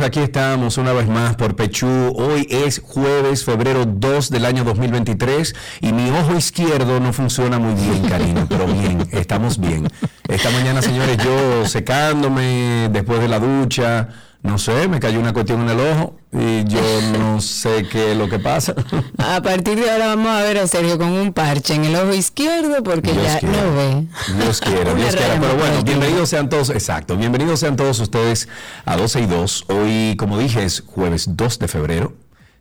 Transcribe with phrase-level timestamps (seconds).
[0.00, 2.12] Aquí estamos una vez más por Pechú.
[2.14, 7.74] Hoy es jueves, febrero 2 del año 2023 y mi ojo izquierdo no funciona muy
[7.74, 9.88] bien, Karina, pero bien, estamos bien.
[10.28, 14.08] Esta mañana, señores, yo secándome después de la ducha,
[14.42, 16.80] no sé, me cayó una cuestión en el ojo y yo
[17.18, 18.74] no sé qué es lo que pasa.
[19.18, 22.14] A partir de ahora vamos a ver a Sergio con un parche en el ojo
[22.14, 23.62] izquierdo porque Dios ya quiera.
[23.62, 24.06] no ve.
[24.42, 25.40] Dios quiera, Dios quiera.
[25.40, 28.48] Pero bueno, bienvenidos sean todos, exacto, bienvenidos sean todos ustedes
[28.84, 29.64] a 12 y 2.
[29.68, 32.14] Hoy, como dije, es jueves 2 de febrero.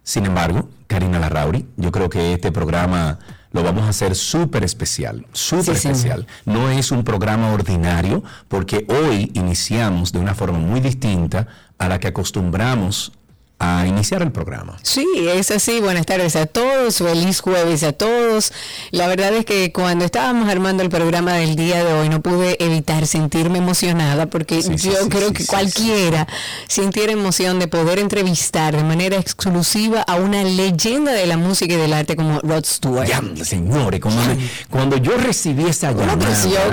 [0.03, 3.20] Sin embargo, Karina Larrauri, yo creo que este programa
[3.52, 6.28] lo vamos a hacer súper especial, súper Sí, especial.
[6.45, 12.00] No es un programa ordinario porque hoy iniciamos de una forma muy distinta a la
[12.00, 13.12] que acostumbramos
[13.60, 14.78] a iniciar el programa.
[14.84, 15.80] Sí, es así.
[15.80, 16.98] Buenas tardes a todos.
[16.98, 18.54] Feliz jueves a todos.
[18.92, 22.64] La verdad es que cuando estábamos armando el programa del día de hoy no pude
[22.64, 26.28] evitar sentirme emocionada porque Sí, yo sí, creo sí, que cualquiera
[26.68, 31.78] sintiera emoción de poder entrevistar de manera exclusiva a una leyenda de la música y
[31.78, 33.08] del arte como Rod Stewart.
[33.08, 34.38] Ya, señores, cuando, me-
[34.70, 36.16] cuando yo recibí esa llamada...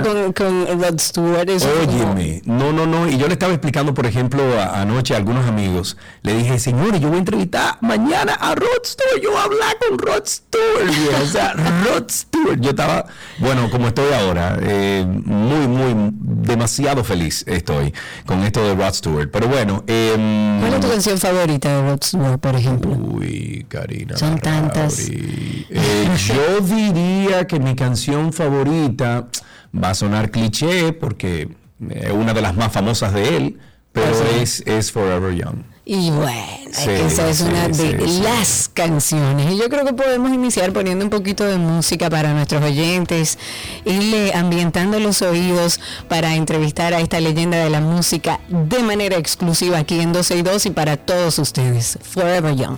[0.03, 1.47] con, con Rod Stewart.
[1.47, 3.07] como- Óyeme, no, no, no.
[3.09, 5.97] Y yo le estaba explicando, por ejemplo, a- anoche a algunos amigos.
[6.21, 9.21] Le dije, señores, yo voy a entrevistar mañana a Rod Stewart.
[9.21, 10.85] Yo voy a hablar con Rod Stewart.
[10.85, 11.23] viejo".
[11.23, 11.53] O sea,
[11.85, 12.59] Rod Stewart.
[12.61, 13.05] Yo estaba,
[13.39, 16.09] bueno, como estoy ahora, eh, muy, muy,
[16.45, 17.93] demasiado feliz estoy
[18.25, 19.29] con esto de Rod Stewart.
[19.31, 22.91] Pero bueno, em, ¿Cuál es tu canción favorita de Rod Stewart, por ejemplo?
[22.91, 24.17] Uy, Karina.
[24.17, 24.99] Son tantas.
[24.99, 25.67] Larrauri.
[25.69, 29.27] Eh, yo diría que mi canción favorita
[29.73, 31.49] va a sonar cliché porque
[31.89, 33.59] es una de las más famosas de él,
[33.91, 34.41] pero ¿Cuál será?
[34.41, 35.74] es, es Forever Young.
[35.87, 39.51] Y bueno, Sí, esa es sí, una de sí, las canciones.
[39.53, 43.37] Y yo creo que podemos iniciar poniendo un poquito de música para nuestros oyentes,
[43.85, 45.79] irle ambientando los oídos
[46.09, 50.41] para entrevistar a esta leyenda de la música de manera exclusiva aquí en 12 y
[50.41, 51.99] 2 y para todos ustedes.
[52.01, 52.77] Forever Young.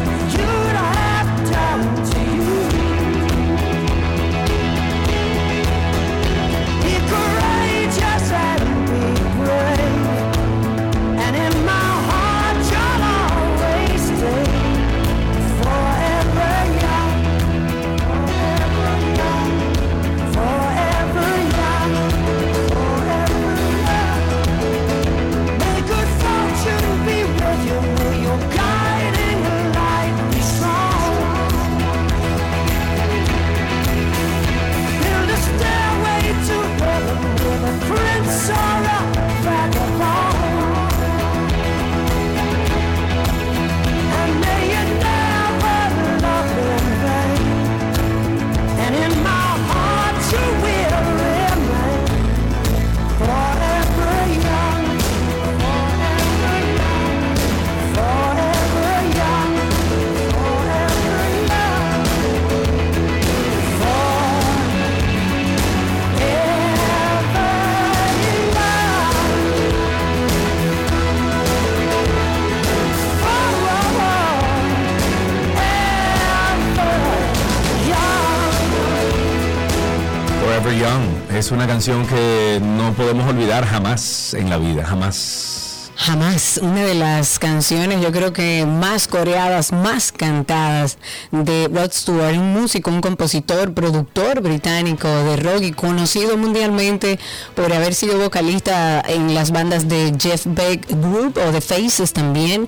[81.41, 85.91] es una canción que no podemos olvidar jamás en la vida, jamás.
[85.95, 90.99] Jamás, una de las canciones yo creo que más coreadas, más cantadas
[91.31, 97.19] de Rod Stewart, un músico, un compositor, productor británico de rock y conocido mundialmente
[97.55, 102.67] por haber sido vocalista en las bandas de Jeff Beck Group o The Faces también,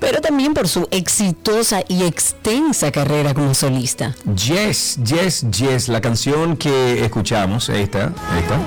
[0.00, 4.14] pero también por su exitosa y extensa carrera como solista.
[4.34, 5.88] Yes, yes, yes.
[5.88, 8.58] La canción que escuchamos, esta, esta.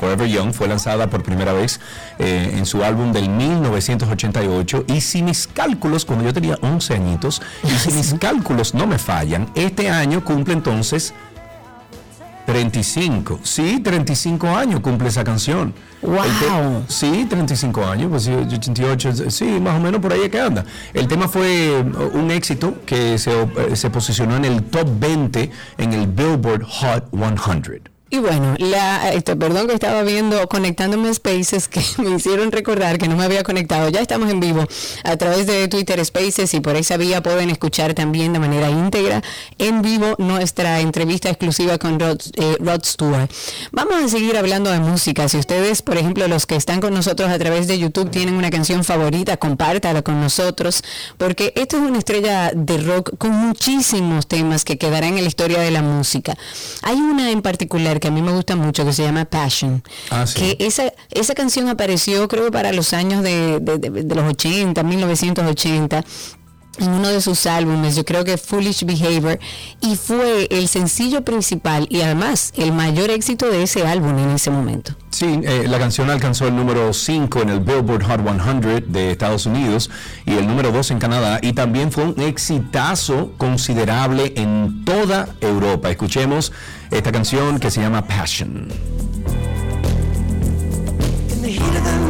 [0.00, 1.78] Forever Young, fue lanzada por primera vez
[2.18, 7.42] eh, en su álbum del 1988 y si mis cálculos, cuando yo tenía 11 añitos,
[7.62, 11.12] y si mis cálculos no me fallan, este año cumple entonces
[12.50, 13.40] 35.
[13.42, 15.72] Sí, 35 años cumple esa canción.
[16.02, 16.16] Wow.
[16.16, 20.40] Te- sí, 35 años, pues sí, 88, sí, más o menos por ahí es que
[20.40, 20.64] anda.
[20.92, 25.50] El tema fue uh, un éxito que se, eh, se posicionó en el top 20
[25.78, 27.88] en el Billboard Hot 100.
[28.12, 32.98] Y bueno, la, este, perdón que estaba viendo, conectándome a Spaces que me hicieron recordar
[32.98, 33.88] que no me había conectado.
[33.88, 34.66] Ya estamos en vivo
[35.04, 39.22] a través de Twitter Spaces y por esa vía pueden escuchar también de manera íntegra
[39.58, 43.30] en vivo nuestra entrevista exclusiva con Rod, eh, Rod Stewart.
[43.70, 45.28] Vamos a seguir hablando de música.
[45.28, 48.50] Si ustedes, por ejemplo, los que están con nosotros a través de YouTube tienen una
[48.50, 50.82] canción favorita, compártala con nosotros,
[51.16, 55.60] porque esto es una estrella de rock con muchísimos temas que quedarán en la historia
[55.60, 56.36] de la música.
[56.82, 59.82] Hay una en particular que a mí me gusta mucho que se llama Passion.
[60.10, 60.40] Ah, sí.
[60.56, 64.82] Que esa, esa canción apareció creo para los años de, de- de- de los 80,
[64.82, 66.04] 1980 en
[66.88, 69.38] uno de sus álbumes, yo creo que Foolish Behavior,
[69.80, 74.50] y fue el sencillo principal y además el mayor éxito de ese álbum en ese
[74.50, 74.94] momento.
[75.10, 79.46] Sí, eh, la canción alcanzó el número 5 en el Billboard Hot 100 de Estados
[79.46, 79.90] Unidos
[80.24, 85.90] y el número 2 en Canadá y también fue un exitazo considerable en toda Europa.
[85.90, 86.52] Escuchemos
[86.90, 88.68] esta canción que se llama Passion.
[91.42, 92.09] in the heat of the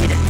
[0.00, 0.29] hidden.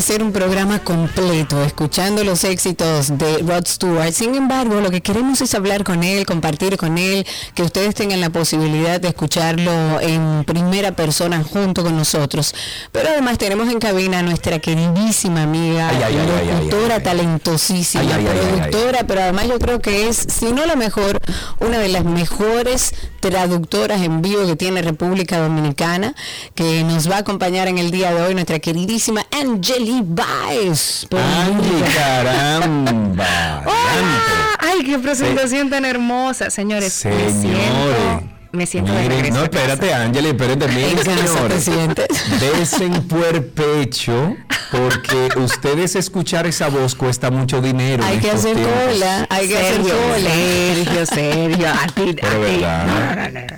[0.00, 4.12] Hacer un programa completo escuchando los éxitos de Rod Stewart.
[4.12, 8.18] Sin embargo, lo que queremos es hablar con él, compartir con él, que ustedes tengan
[8.22, 12.54] la posibilidad de escucharlo en primera persona junto con nosotros.
[12.92, 19.48] Pero además tenemos en cabina a nuestra queridísima amiga, Ay, locutora talentosísima, productora, pero además
[19.48, 21.18] yo creo que es, si no la mejor,
[21.58, 26.14] una de las mejores traductoras en vivo que tiene República Dominicana,
[26.54, 31.06] que nos va a acompañar en el día de hoy, nuestra queridísima Angeli Baez.
[31.10, 31.86] Ejemplo.
[31.94, 33.62] caramba.
[33.66, 34.56] ¡Hola!
[34.58, 37.04] ¡Ay, qué presentación tan hermosa, señores!
[37.04, 38.29] Me Señores.
[38.52, 41.64] Me siento de Miren, regreso no, espérate, Ángel, espérate, miren, señores.
[44.70, 48.04] porque ustedes escuchar esa voz cuesta mucho dinero.
[48.04, 48.74] Hay que hacer tiempos.
[48.92, 50.30] cola, hay que hacer cola.
[50.30, 52.52] Sergio, Sergio, a ti, Pero a ti.
[52.52, 52.86] verdad.
[52.86, 53.56] No, no, no, no.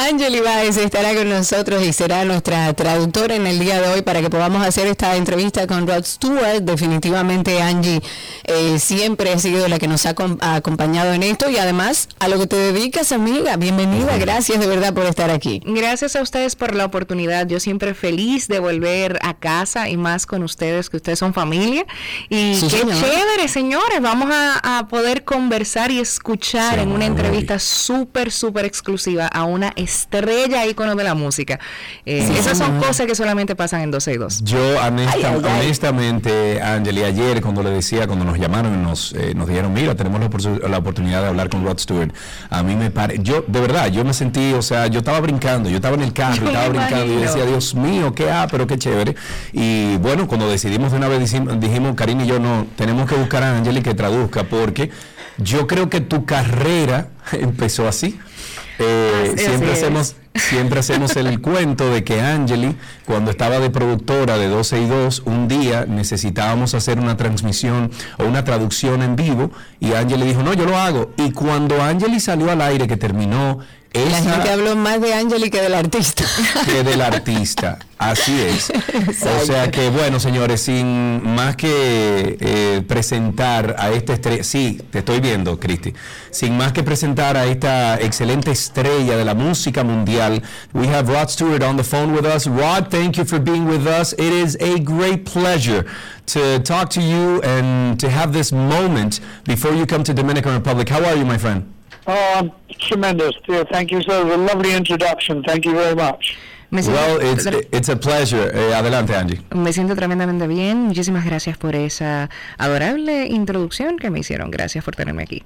[0.00, 4.20] Angeli Baez estará con nosotros y será nuestra traductora en el día de hoy para
[4.20, 6.60] que podamos hacer esta entrevista con Rod Stewart.
[6.62, 8.00] Definitivamente Angie
[8.44, 12.28] eh, siempre ha sido la que nos ha, ha, acompañado en esto y además a
[12.28, 13.56] lo que te dedicas, amiga.
[13.56, 15.60] Bienvenida, gracias de verdad por estar aquí.
[15.64, 17.48] Gracias a ustedes por la oportunidad.
[17.48, 21.84] Yo siempre feliz de volver a casa y más con ustedes, que ustedes son familia.
[22.28, 22.94] Y Sí, qué señor.
[23.00, 24.00] chévere, señores.
[24.00, 29.42] Vamos a, a poder conversar y escuchar Sí, en una entrevista súper, súper exclusiva a
[29.42, 31.58] una estrella ícono de la música.
[32.04, 34.44] Eh, Sí, esas son cosas que solamente pasan en 12 y 2.
[34.44, 39.12] Yo honesta- Ay, ay, honestamente, Angeli, ayer cuando le decía, cuando nos llamaron y nos,
[39.14, 42.12] eh, nos dijeron, mira, tenemos la, opor- la oportunidad de hablar con Rod Stewart,
[42.50, 45.70] a mí me pare, yo, de verdad, yo me sentí, o sea, yo estaba brincando,
[45.70, 47.20] yo estaba en el carro, Yo y estaba brincando y imagino.
[47.32, 49.16] decía, Dios mío, qué ah, pero qué chévere.
[49.52, 53.14] Y bueno, cuando decidimos de una vez, dijimos, dijimos Karina y yo, no, tenemos que
[53.14, 54.90] buscar a Angeli que traduzca, porque
[55.38, 58.18] yo creo que tu carrera empezó así.
[58.78, 64.48] Eh, siempre hacemos siempre hacemos el cuento de que Angeli, cuando estaba de productora de
[64.48, 69.92] 12 y 2, un día necesitábamos hacer una transmisión o una traducción en vivo y
[69.92, 71.10] Angeli dijo, no, yo lo hago.
[71.16, 73.58] Y cuando Angeli salió al aire, que terminó
[73.94, 76.24] La esa gente habló más de Angeli que del artista.
[76.66, 77.78] que del artista.
[77.96, 78.72] Así es.
[79.42, 84.98] O sea que, bueno, señores, sin más que eh, presentar a esta estrella, sí, te
[84.98, 85.94] estoy viendo, Cristi,
[86.30, 90.42] sin más que presentar a esta excelente estrella de la música mundial,
[90.74, 92.46] we have Rod Stewart on the phone with us.
[92.46, 94.12] Rod, thank you for being with us.
[94.14, 95.86] It is a great pleasure
[96.26, 100.88] to talk to you and to have this moment before you come to Dominican Republic.
[100.88, 101.64] How are you, my friend?
[102.10, 102.50] Oh,
[102.88, 103.32] tremendous.
[103.46, 103.66] dear.
[103.70, 104.22] Thank you, sir.
[104.32, 105.42] A lovely introduction.
[105.44, 106.36] Thank you very much.
[106.70, 108.50] Me siento, Well, it's, it's a pleasure.
[108.54, 109.40] Eh, adelante, Angie.
[109.54, 110.86] me siento tremendamente bien.
[110.86, 114.50] Muchísimas gracias por esa adorable introducción que me hicieron.
[114.50, 115.44] Gracias por tenerme aquí.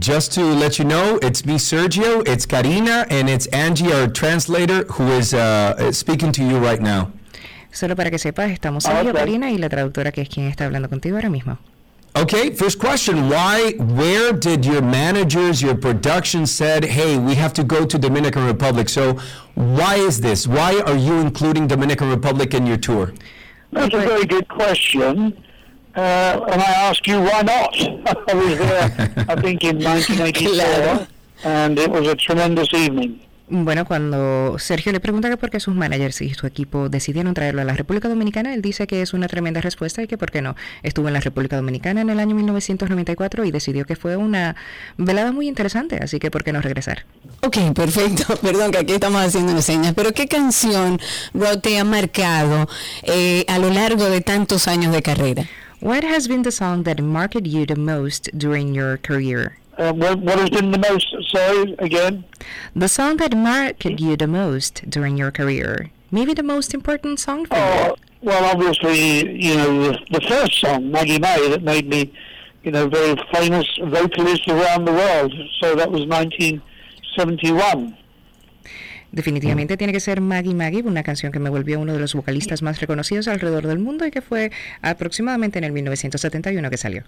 [0.00, 4.84] Just to let you know, it's me, Sergio, it's Karina, and it's Angie, our translator,
[4.88, 7.10] who is uh, speaking to you right now.
[7.70, 9.16] Solo para que sepas, estamos Sergio, ok.
[9.18, 11.58] Karina y la traductora que es quien está hablando contigo ahora mismo.
[12.18, 13.28] Okay, first question.
[13.28, 18.44] Why, where did your managers, your production said, hey, we have to go to Dominican
[18.44, 18.88] Republic?
[18.88, 19.20] So,
[19.54, 20.44] why is this?
[20.44, 23.14] Why are you including Dominican Republic in your tour?
[23.70, 25.44] That's a very good question.
[25.94, 27.76] Uh, and I ask you, why not?
[28.28, 31.06] I was there, I think, in 1984,
[31.44, 33.20] and it was a tremendous evening.
[33.50, 37.62] Bueno, cuando Sergio le pregunta que por qué sus managers y su equipo decidieron traerlo
[37.62, 40.42] a la República Dominicana, él dice que es una tremenda respuesta y que por qué
[40.42, 40.54] no.
[40.82, 44.54] Estuvo en la República Dominicana en el año 1994 y decidió que fue una
[44.98, 47.06] velada muy interesante, así que por qué no regresar.
[47.40, 48.36] Ok, perfecto.
[48.42, 51.00] Perdón que aquí estamos haciendo señas, pero ¿qué canción
[51.32, 52.68] Rod te ha marcado
[53.04, 55.44] eh, a lo largo de tantos años de carrera?
[55.80, 59.56] What has been the song that marked you the most during your career?
[59.78, 62.24] Uh, what, what has been the most, sorry, again?
[62.74, 65.92] The song that marked you the most during your career.
[66.10, 67.62] Maybe the most important song for you.
[67.62, 72.12] Oh, well, obviously, you know, the, the first song, Maggie May, that made me,
[72.64, 75.32] you know, very famous vocalist around the world.
[75.60, 77.96] So that was 1971.
[79.12, 82.62] Definitivamente tiene que ser Maggie Maggie, una canción que me volvió uno de los vocalistas
[82.62, 84.50] más reconocidos alrededor del mundo y que fue
[84.82, 87.04] aproximadamente en el 1971 que salió.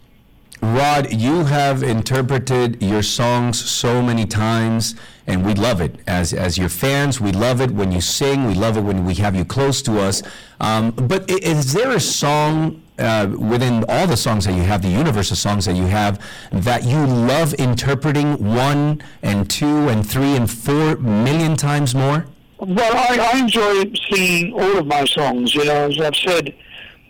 [0.62, 4.95] Rod, you have interpreted your songs so many times,
[5.26, 5.97] and we love it.
[6.07, 9.14] As, as your fans, we love it when you sing, we love it when we
[9.14, 10.23] have you close to us.
[10.61, 14.88] Um, but is there a song uh, within all the songs that you have, the
[14.88, 20.37] universe of songs that you have, that you love interpreting one and two and three
[20.37, 22.26] and four million times more?
[22.59, 25.55] Well, I, I enjoy singing all of my songs.
[25.55, 26.55] You know, as I've said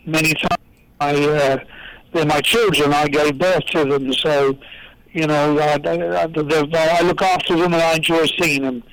[0.05, 0.61] many times,
[1.01, 1.57] I, uh,
[2.13, 2.93] they're my children.
[2.93, 4.57] I gave birth to them, so
[5.13, 8.83] you know, I, I, I- I look after them and I enjoy seeing them.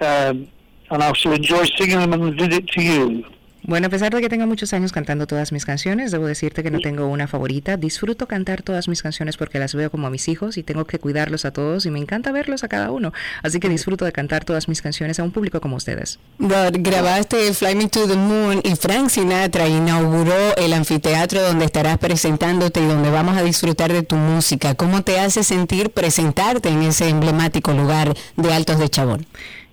[0.00, 0.48] Um,
[0.90, 3.24] and I also enjoy singing them and did it to you.
[3.66, 6.70] Bueno, a pesar de que tengo muchos años cantando todas mis canciones, debo decirte que
[6.70, 7.76] no tengo una favorita.
[7.76, 11.00] Disfruto cantar todas mis canciones porque las veo como a mis hijos y tengo que
[11.00, 13.12] cuidarlos a todos y me encanta verlos a cada uno.
[13.42, 16.20] Así que disfruto de cantar todas mis canciones a un público como ustedes.
[16.38, 21.98] Rod, grabaste Fly Me to the Moon y Frank Sinatra inauguró el anfiteatro donde estarás
[21.98, 24.76] presentándote y donde vamos a disfrutar de tu música.
[24.76, 29.26] ¿Cómo te hace sentir presentarte en ese emblemático lugar de Altos de Chabón?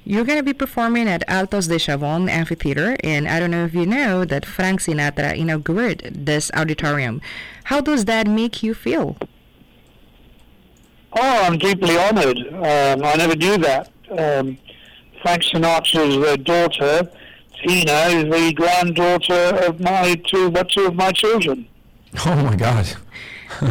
[0.05, 3.74] You're going to be performing at Altos de Chavon Amphitheater, and I don't know if
[3.74, 7.22] you know that Frank Sinatra inaugurated this auditorium.
[7.65, 9.15] How does that make you feel?
[11.13, 12.38] Oh, I'm deeply honoured.
[12.53, 13.91] Um, I never knew that.
[14.10, 14.57] Um,
[15.22, 17.10] Frank Sinatra's uh, daughter,
[17.62, 21.67] Tina, is the granddaughter of my two, what, two of my children.
[22.25, 22.93] Oh my God.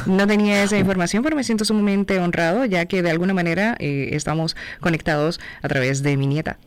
[0.07, 4.11] No tenía esa información, pero me siento sumamente honrado, ya que de alguna manera eh,
[4.13, 6.59] estamos conectados a través de mi nieta.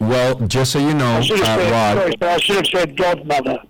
[0.00, 1.98] Well, just so you know, I should have uh, said, Rod.
[1.98, 3.60] sorry, sir, I should have said godmother.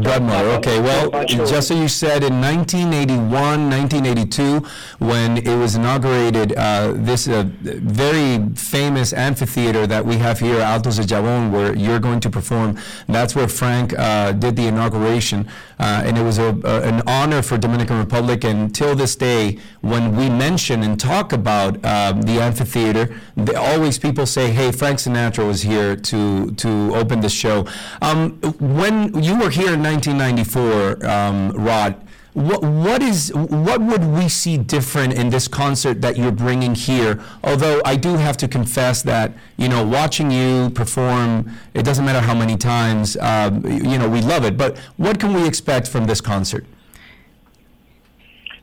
[0.00, 0.48] Godmother.
[0.52, 0.80] Okay.
[0.80, 4.66] Well, just so you said, in 1981, 1982,
[5.04, 10.96] when it was inaugurated, uh, this uh, very famous amphitheater that we have here, Altos
[10.96, 15.46] de Jabón, where you're going to perform, that's where Frank uh, did the inauguration,
[15.78, 18.44] uh, and it was a, a, an honor for Dominican Republic.
[18.44, 23.98] And till this day, when we mention and talk about um, the amphitheater, the, always
[23.98, 27.66] people say, "Hey, Frank Sinatra was here to to open the show."
[28.00, 31.96] Um, when you were here in 1994, um, Rod,
[32.34, 37.22] what what is what would we see different in this concert that you're bringing here?
[37.42, 42.20] Although I do have to confess that you know watching you perform, it doesn't matter
[42.20, 44.56] how many times, um, you know we love it.
[44.56, 46.64] But what can we expect from this concert?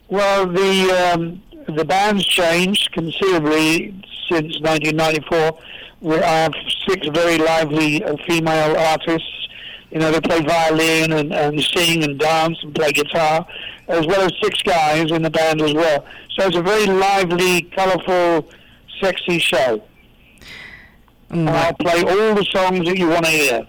[0.09, 1.43] Well, the um,
[1.75, 3.93] the band's changed considerably
[4.27, 5.59] since 1994.
[6.01, 6.53] We have
[6.87, 9.47] six very lively uh, female artists.
[9.91, 13.45] You know, they play violin and, and sing and dance and play guitar,
[13.87, 16.05] as well as six guys in the band as well.
[16.31, 18.49] So it's a very lively, colourful,
[19.01, 19.83] sexy show.
[21.29, 23.67] And I'll play all the songs that you want to hear.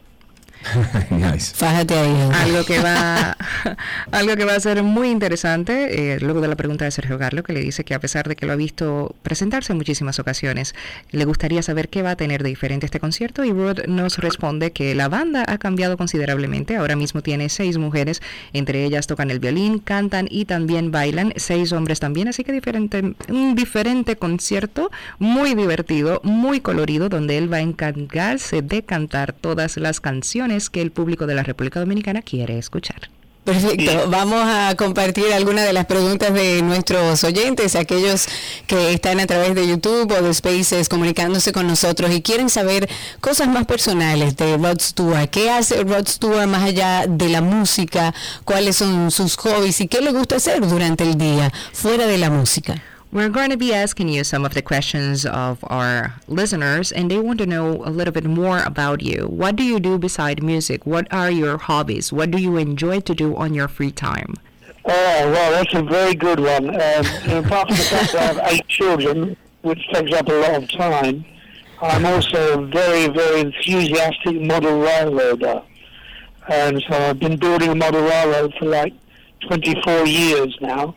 [1.10, 1.54] nice.
[1.54, 2.30] Fájate ahí.
[2.32, 3.36] Algo que va,
[4.12, 7.42] algo que va a ser muy interesante, eh, luego de la pregunta de Sergio Garlo,
[7.42, 10.74] que le dice que a pesar de que lo ha visto presentarse en muchísimas ocasiones,
[11.10, 13.44] le gustaría saber qué va a tener de diferente este concierto.
[13.44, 16.76] Y Rod nos responde que la banda ha cambiado considerablemente.
[16.76, 18.20] Ahora mismo tiene seis mujeres,
[18.52, 21.32] entre ellas tocan el violín, cantan y también bailan.
[21.36, 27.52] Seis hombres también, así que diferente, un diferente concierto, muy divertido, muy colorido, donde él
[27.52, 32.22] va a encargarse de cantar todas las canciones que el público de la República Dominicana
[32.22, 33.10] quiere escuchar.
[33.44, 34.10] Perfecto.
[34.10, 38.26] Vamos a compartir algunas de las preguntas de nuestros oyentes, aquellos
[38.66, 42.88] que están a través de YouTube o de Spaces comunicándose con nosotros y quieren saber
[43.20, 45.30] cosas más personales de Rod Stewart.
[45.30, 48.14] ¿Qué hace Rod Stewart más allá de la música?
[48.44, 52.28] ¿Cuáles son sus hobbies y qué le gusta hacer durante el día fuera de la
[52.28, 52.82] música?
[53.12, 57.18] We're going to be asking you some of the questions of our listeners, and they
[57.18, 59.26] want to know a little bit more about you.
[59.26, 60.86] What do you do beside music?
[60.86, 62.12] What are your hobbies?
[62.12, 64.34] What do you enjoy to do on your free time?
[64.84, 66.68] Oh, well, that's a very good one.
[66.70, 70.62] Um, apart from the fact that I have eight children, which takes up a lot
[70.62, 71.24] of time,
[71.82, 75.62] I'm also a very, very enthusiastic model railroader.
[76.48, 78.94] And so I've been building a model railroad for like
[79.48, 80.94] 24 years now.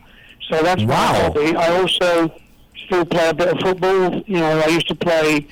[0.50, 1.12] So that's my Wow.
[1.32, 1.56] hobby.
[1.56, 2.30] I also
[2.86, 4.22] still play a bit of football.
[4.26, 5.46] You know, I used to play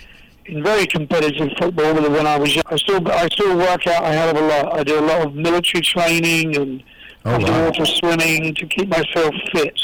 [0.47, 2.65] in very competitive football when I was young.
[2.71, 4.79] I still, I still work out a hell of a lot.
[4.79, 6.83] I do a lot of military training and
[7.25, 7.37] Oh, wow.
[7.37, 9.79] underwater swimming to keep myself fit.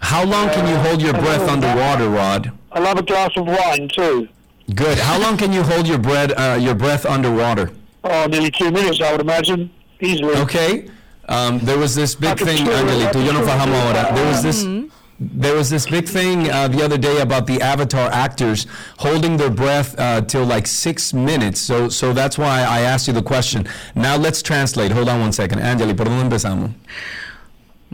[0.00, 2.50] How long can you hold your breath underwater, Rod?
[2.72, 4.26] I love a glass of wine too.
[4.74, 4.98] Good.
[4.98, 7.70] How long can you hold your breath uh, your breath underwater?
[8.02, 10.34] Oh, nearly two minutes, I would imagine, easily.
[10.38, 10.88] Okay.
[11.28, 13.24] Um, there was this big thing, Angelito.
[13.24, 14.14] Yo no fajamos ahora.
[14.14, 14.64] There was this.
[15.24, 18.66] There was this big thing uh, the other day about the Avatar actors
[18.98, 21.60] holding their breath uh, till like six minutes.
[21.60, 23.68] So, so that's why I asked you the question.
[23.94, 24.90] Now let's translate.
[24.90, 25.94] Hold on one second, Angeli.
[25.94, 26.74] ¿Por dónde empezamos?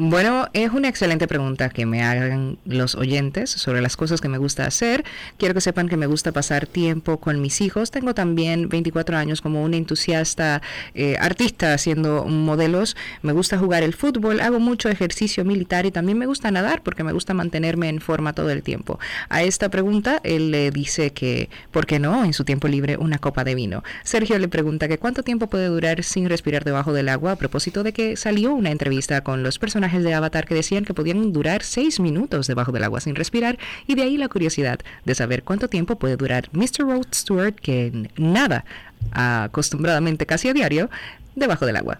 [0.00, 4.38] Bueno, es una excelente pregunta que me hagan los oyentes sobre las cosas que me
[4.38, 5.04] gusta hacer.
[5.38, 7.90] Quiero que sepan que me gusta pasar tiempo con mis hijos.
[7.90, 10.62] Tengo también 24 años como una entusiasta
[10.94, 12.96] eh, artista haciendo modelos.
[13.22, 17.02] Me gusta jugar el fútbol, hago mucho ejercicio militar y también me gusta nadar porque
[17.02, 19.00] me gusta mantenerme en forma todo el tiempo.
[19.28, 22.24] A esta pregunta él le dice que, ¿por qué no?
[22.24, 23.82] En su tiempo libre una copa de vino.
[24.04, 27.82] Sergio le pregunta que cuánto tiempo puede durar sin respirar debajo del agua a propósito
[27.82, 31.62] de que salió una entrevista con los personajes de Avatar que decían que podían durar
[31.62, 35.68] seis minutos debajo del agua sin respirar y de ahí la curiosidad de saber cuánto
[35.68, 36.80] tiempo puede durar Mr.
[36.80, 38.64] Rod Stewart que nada
[39.12, 40.90] acostumbradamente casi a diario
[41.34, 41.98] debajo del agua.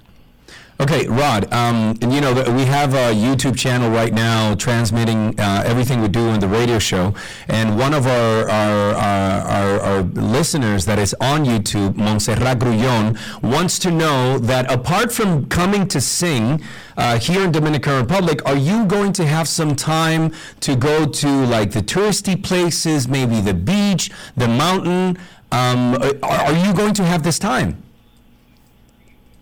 [0.81, 1.53] Okay, Rod.
[1.53, 6.07] Um, and you know we have a YouTube channel right now transmitting uh, everything we
[6.07, 7.15] do in the radio show,
[7.49, 13.19] and one of our our, our, our our listeners that is on YouTube, Montserrat Grullon,
[13.43, 16.63] wants to know that apart from coming to sing
[16.97, 21.29] uh, here in Dominican Republic, are you going to have some time to go to
[21.47, 25.19] like the touristy places, maybe the beach, the mountain?
[25.51, 27.83] Um, are, are you going to have this time?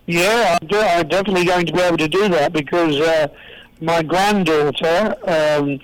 [0.06, 3.28] Yeah, I'm, I'm definitely going to be able to do that because uh,
[3.80, 5.80] my granddaughter um,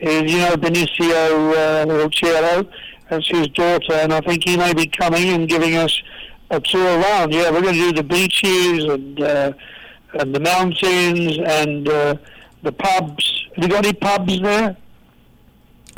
[0.00, 2.68] is, you know, Benicio uh, Ucciero,
[3.10, 6.02] that's his daughter, and I think he may be coming and giving us
[6.50, 7.32] a tour around.
[7.32, 9.52] Yeah, we're going to do the beaches and uh,
[10.14, 12.14] and the mountains and uh,
[12.62, 13.46] the pubs.
[13.54, 14.76] Have you got any pubs there?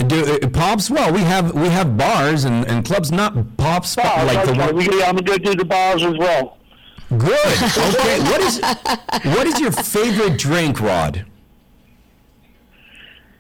[0.06, 0.90] Do, uh, pops?
[0.90, 4.52] Well, we have we have bars and, and clubs, not pops, but Bars, like the
[4.52, 4.66] okay.
[4.66, 4.76] one.
[4.76, 6.57] We, I'm going to do the bars as well.
[7.16, 7.62] Good.
[7.62, 8.20] Okay.
[8.20, 8.60] what is
[9.34, 11.24] what is your favorite drink, Rod?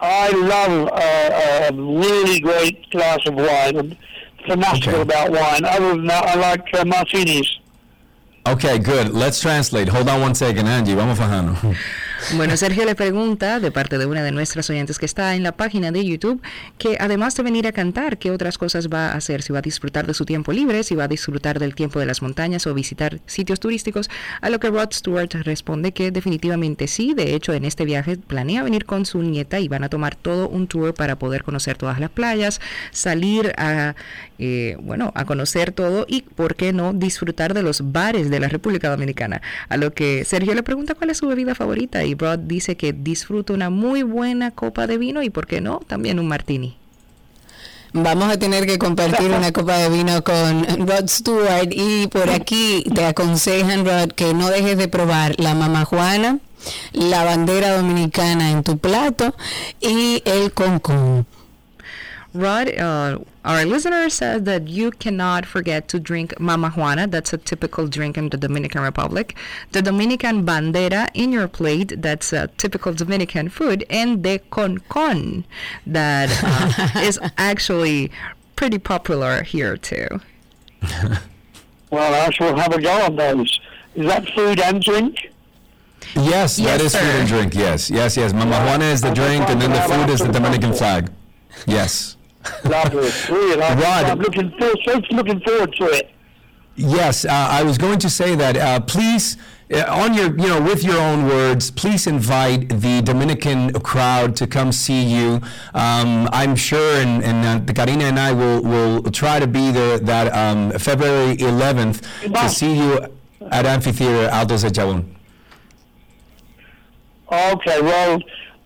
[0.00, 3.76] I love uh, a really great glass of wine.
[3.76, 3.96] I'm
[4.46, 5.02] fanatical Okay.
[5.02, 5.64] about wine.
[5.64, 7.58] Other than that, I like uh, martinis.
[8.46, 9.10] Okay, good.
[9.12, 9.88] Let's translate.
[9.88, 10.94] Hold on one second, Angie.
[10.94, 11.76] Vamos bajando.
[12.36, 15.52] Bueno, Sergio le pregunta, de parte de una de nuestras oyentes que está en la
[15.52, 16.42] página de YouTube,
[16.76, 19.40] que además de venir a cantar, ¿qué otras cosas va a hacer?
[19.40, 22.06] Si va a disfrutar de su tiempo libre, si va a disfrutar del tiempo de
[22.06, 27.14] las montañas o visitar sitios turísticos, a lo que Rod Stewart responde que definitivamente sí,
[27.14, 30.48] de hecho en este viaje planea venir con su nieta y van a tomar todo
[30.48, 33.94] un tour para poder conocer todas las playas, salir a,
[34.38, 38.48] eh, bueno, a conocer todo y, ¿por qué no?, disfrutar de los bares de la
[38.48, 39.40] República Dominicana.
[39.68, 42.92] A lo que Sergio le pregunta cuál es su bebida favorita y Rod dice que
[42.92, 46.76] disfruta una muy buena copa de vino y, ¿por qué no?, también un martini.
[47.92, 52.84] Vamos a tener que compartir una copa de vino con Rod Stewart y por aquí
[52.94, 56.38] te aconsejan, Rod, que no dejes de probar la mamajuana,
[56.92, 59.34] la bandera dominicana en tu plato
[59.80, 61.26] y el concón.
[62.34, 67.06] Rod, uh, our listener says that you cannot forget to drink Mama Juana.
[67.06, 69.34] That's a typical drink in the Dominican Republic.
[69.72, 71.94] The Dominican bandera in your plate.
[72.02, 73.84] That's a typical Dominican food.
[73.88, 75.46] And the con con
[75.86, 78.10] that uh, is actually
[78.56, 80.20] pretty popular here too.
[81.90, 83.60] Well, I shall have a go on those.
[83.94, 85.32] Is that food and drink?
[86.14, 87.54] Yes, that Yes, is food and drink.
[87.54, 88.34] Yes, yes, yes.
[88.34, 91.10] Mama Juana is the drink, and then the food is the Dominican flag.
[91.66, 92.17] Yes.
[92.64, 93.10] Lovely.
[93.30, 94.04] Really, I'm, Rod.
[94.04, 96.10] I'm looking, so looking forward to it.
[96.76, 98.56] Yes, uh, I was going to say that.
[98.56, 99.36] Uh, please,
[99.74, 104.46] uh, on your, you know, with your own words, please invite the Dominican crowd to
[104.46, 105.40] come see you.
[105.74, 109.98] Um, I'm sure, and, and uh, Karina and I will will try to be there
[109.98, 113.08] that um, February 11th to see you
[113.50, 115.04] at Amphitheater Altos de Chabón.
[117.30, 118.22] Okay, well,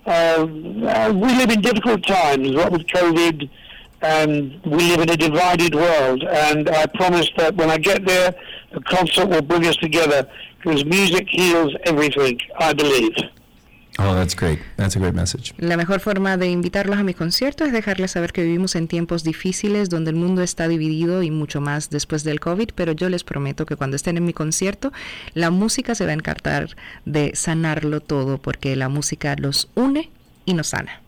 [0.07, 3.49] uh, uh, we live in difficult times, what with COVID,
[4.03, 6.23] and we live in a divided world.
[6.25, 8.35] And I promise that when I get there,
[8.73, 13.15] a concert will bring us together because music heals everything, I believe.
[13.99, 14.59] Oh, that's great.
[14.77, 15.53] That's a great message.
[15.59, 19.23] La mejor forma de invitarlos a mi concierto es dejarles saber que vivimos en tiempos
[19.23, 23.23] difíciles donde el mundo está dividido y mucho más después del COVID, pero yo les
[23.23, 24.93] prometo que cuando estén en mi concierto,
[25.35, 30.11] la música se va a encargar de sanarlo todo porque la música los une
[30.47, 31.02] y nos sana.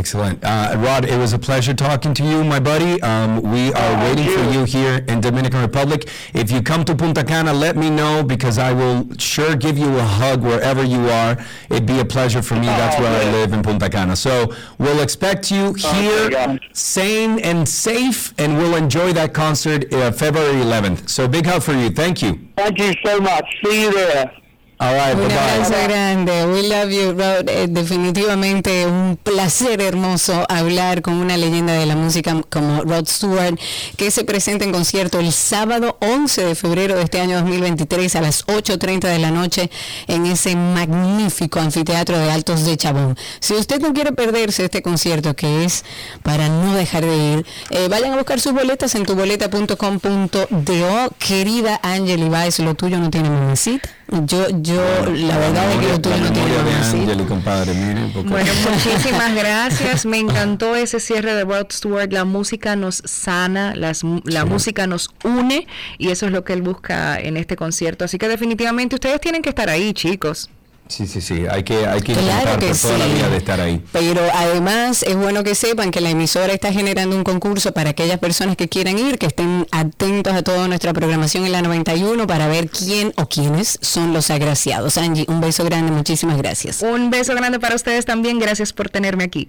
[0.00, 0.44] Excellent.
[0.44, 3.00] Uh, Rod, it was a pleasure talking to you, my buddy.
[3.00, 4.64] Um, we are Oh, waiting for you.
[4.64, 6.10] here in Dominican Republic.
[6.34, 9.96] If you come to Punta Cana, let me know because I will sure give you
[9.96, 11.38] a hug wherever you are.
[11.70, 12.66] It'd be a pleasure for me.
[12.66, 14.16] That's Oh, where I live in Punta Cana.
[14.16, 16.60] So we'll expect you here, God.
[16.74, 21.08] sane and safe, and we'll enjoy that concert uh, February 11th.
[21.08, 21.88] So big hug for you.
[21.88, 22.38] Thank you.
[22.58, 23.46] Thank you so much.
[23.64, 24.30] See you there.
[24.78, 25.16] Right.
[25.16, 26.46] Un abrazo grande.
[26.46, 27.48] We love you, Rod.
[27.48, 33.58] Eh, definitivamente un placer hermoso hablar con una leyenda de la música como Rod Stewart,
[33.96, 38.20] que se presenta en concierto el sábado 11 de febrero de este año 2023 a
[38.20, 39.70] las 8.30 de la noche
[40.08, 43.16] en ese magnífico anfiteatro de Altos de Chabón.
[43.40, 45.86] Si usted no quiere perderse este concierto, que es
[46.22, 51.14] para no dejar de ir, eh, vayan a buscar sus boletas en tuboleta.com.do.
[51.18, 53.95] Querida Angeli Baez, lo tuyo no tiene mamacita.
[54.08, 54.80] Yo, yo,
[55.14, 60.06] la verdad es que tuyo La no tiene compadre, mire, porque- Bueno, muchísimas gracias.
[60.06, 62.12] Me encantó ese cierre de Rod Stewart.
[62.12, 65.66] La música nos sana, las mu- la música nos une
[65.98, 68.04] y eso es lo que él busca en este concierto.
[68.04, 70.50] Así que definitivamente ustedes tienen que estar ahí, chicos.
[70.88, 71.46] Sí, sí, sí.
[71.50, 73.82] Hay que, hay que Claro intentar que por toda la vida de estar ahí.
[73.92, 78.18] Pero además es bueno que sepan que la emisora está generando un concurso para aquellas
[78.18, 82.46] personas que quieran ir, que estén atentos a toda nuestra programación en la 91 para
[82.46, 84.96] ver quién o quiénes son los agraciados.
[84.96, 86.82] Angie, un beso grande, muchísimas gracias.
[86.82, 88.38] Un beso grande para ustedes también.
[88.38, 89.48] Gracias por tenerme aquí.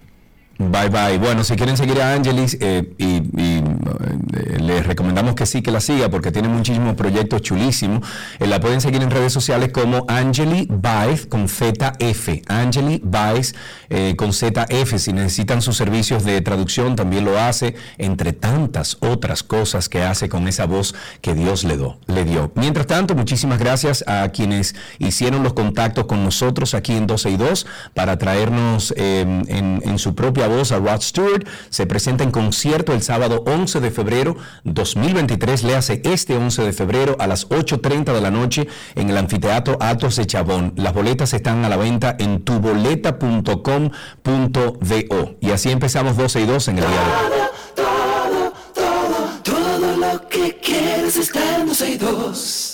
[0.60, 1.20] Bye bye.
[1.20, 3.64] Bueno, si quieren seguir a Angelis, eh, y, eh,
[4.60, 8.02] les recomendamos que sí, que la siga, porque tiene muchísimos proyectos chulísimos.
[8.40, 12.42] Eh, la pueden seguir en redes sociales como Angeli Baez con ZF.
[12.48, 13.54] Angeli Baez
[14.18, 14.98] con ZF.
[14.98, 20.28] Si necesitan sus servicios de traducción, también lo hace, entre tantas otras cosas que hace
[20.28, 22.52] con esa voz que Dios le, do- le dio.
[22.56, 27.38] Mientras tanto, muchísimas gracias a quienes hicieron los contactos con nosotros aquí en 12 y
[27.38, 31.48] 2 para traernos en su propia voz a Rod Stewart.
[31.70, 36.74] Se presenta en concierto el sábado 11 de febrero, 2023, le hace este 11 de
[36.74, 40.74] febrero a las 8.30 de la noche en el Anfiteatro Atos de Chabón.
[40.76, 45.38] Las boletas están a la venta en tuboleta.com.do.
[45.40, 47.12] Y así empezamos 12 y 2 en el día de hoy.
[47.76, 52.67] Todo, todo, todo lo que quieres está en 12 y 2.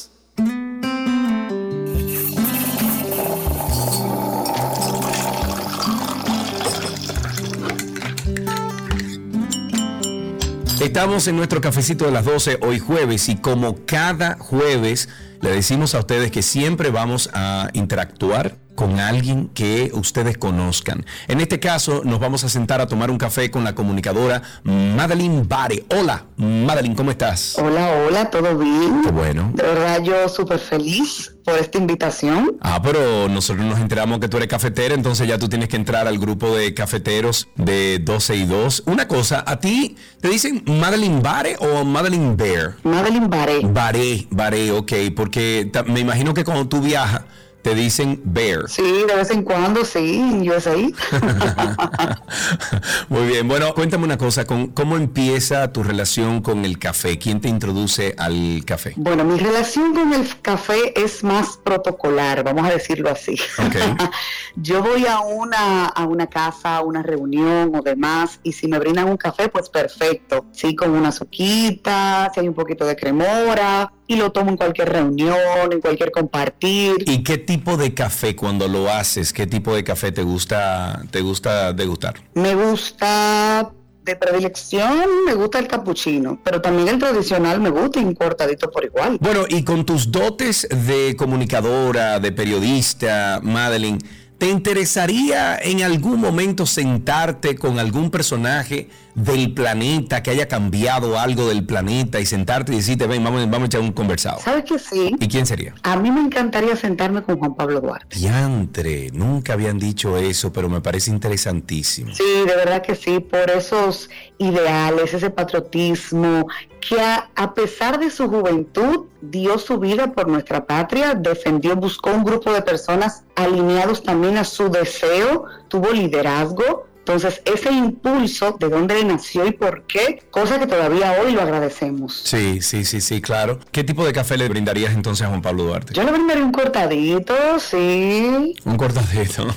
[10.84, 15.08] Estamos en nuestro cafecito de las 12 hoy jueves y como cada jueves
[15.40, 21.06] le decimos a ustedes que siempre vamos a interactuar con alguien que ustedes conozcan.
[21.28, 25.48] En este caso nos vamos a sentar a tomar un café con la comunicadora Madeline
[25.48, 25.86] Bare.
[25.90, 27.56] Hola, Madeline, ¿cómo estás?
[27.58, 29.02] Hola, hola, ¿todo bien?
[29.04, 29.52] Qué bueno.
[29.54, 32.58] De verdad yo súper feliz por esta invitación.
[32.62, 36.08] Ah, pero nosotros nos enteramos que tú eres cafetera, entonces ya tú tienes que entrar
[36.08, 38.84] al grupo de cafeteros de 12 y 2.
[38.86, 42.76] Una cosa, ¿a ti te dicen Madeline Bare o Madeline Bear?
[42.84, 43.60] Madeline Baré.
[43.64, 47.24] Bare, Bare, ok, porque me imagino que cuando tú viajas
[47.64, 48.68] te dicen Bear.
[48.68, 50.76] Sí, de vez en cuando, sí, en USA.
[53.10, 57.18] Muy bien, bueno, cuéntame una cosa, con, ¿cómo empieza tu relación con el café?
[57.18, 58.94] ¿Quién te introduce al café?
[58.98, 63.36] Bueno, mi relación con el café es más protocolar, vamos a decirlo así.
[63.58, 63.76] Ok.
[64.58, 68.78] Yo voy a una, a una casa, a una reunión o demás, y si me
[68.78, 70.46] brindan un café, pues perfecto.
[70.52, 74.90] Sí, con una suquita, si hay un poquito de cremora, y lo tomo en cualquier
[74.90, 76.96] reunión, en cualquier compartir.
[77.06, 79.34] ¿Y qué tipo de café cuando lo haces?
[79.34, 82.16] ¿Qué tipo de café te gusta, te gusta degustar?
[82.36, 83.72] Me gusta
[84.04, 89.18] de predilección, me gusta el capuchino, pero también el tradicional me gusta cortadito por igual.
[89.20, 94.00] Bueno, y con tus dotes de comunicadora, de periodista, Madeline,
[94.38, 101.48] ¿te interesaría en algún momento sentarte con algún personaje del planeta que haya cambiado algo
[101.48, 104.40] del planeta y sentarte y decirte, ven, vamos, vamos a echar un conversado?
[104.40, 105.16] ¿Sabes que sí?
[105.20, 105.74] ¿Y quién sería?
[105.84, 108.18] A mí me encantaría sentarme con Juan Pablo Duarte.
[108.18, 112.14] Diantre, nunca habían dicho eso, pero me parece interesantísimo.
[112.14, 116.48] Sí, de verdad que sí, por esos ideales, ese patriotismo,
[116.80, 122.12] que a, a pesar de su juventud dio su vida por nuestra patria, defendió, buscó
[122.12, 126.88] un grupo de personas alineados también a su deseo, tuvo liderazgo.
[127.06, 131.42] Entonces, ese impulso de dónde le nació y por qué, cosa que todavía hoy lo
[131.42, 132.22] agradecemos.
[132.24, 133.60] Sí, sí, sí, sí, claro.
[133.74, 135.94] ¿Qué tipo de café le brindarías entonces a Juan Pablo Duarte?
[135.94, 138.56] Yo le brindaré un cortadito, sí.
[138.64, 139.48] Un cortadito.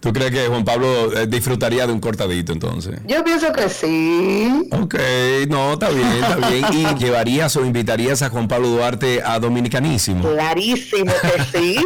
[0.00, 3.00] ¿Tú crees que Juan Pablo eh, disfrutaría de un cortadito entonces?
[3.06, 4.68] Yo pienso que sí.
[4.72, 4.94] Ok,
[5.48, 6.66] no, está bien, está bien.
[6.70, 10.28] ¿Y llevarías o invitarías a Juan Pablo Duarte a Dominicanísimo?
[10.28, 11.78] Clarísimo que sí.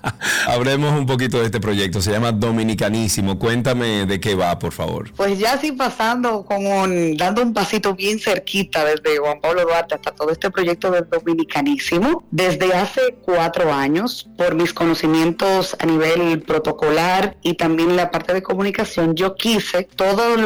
[0.46, 3.15] Hablemos un poquito de este proyecto, se llama Dominicanísimo.
[3.38, 5.10] Cuéntame de qué va, por favor.
[5.16, 9.94] Pues ya así pasando, como un- dando un pasito bien cerquita desde Juan Pablo Duarte
[9.94, 16.42] hasta todo este proyecto del Dominicanísimo, desde hace cuatro años, por mis conocimientos a nivel
[16.42, 20.38] protocolar y también la parte de comunicación, yo quise todas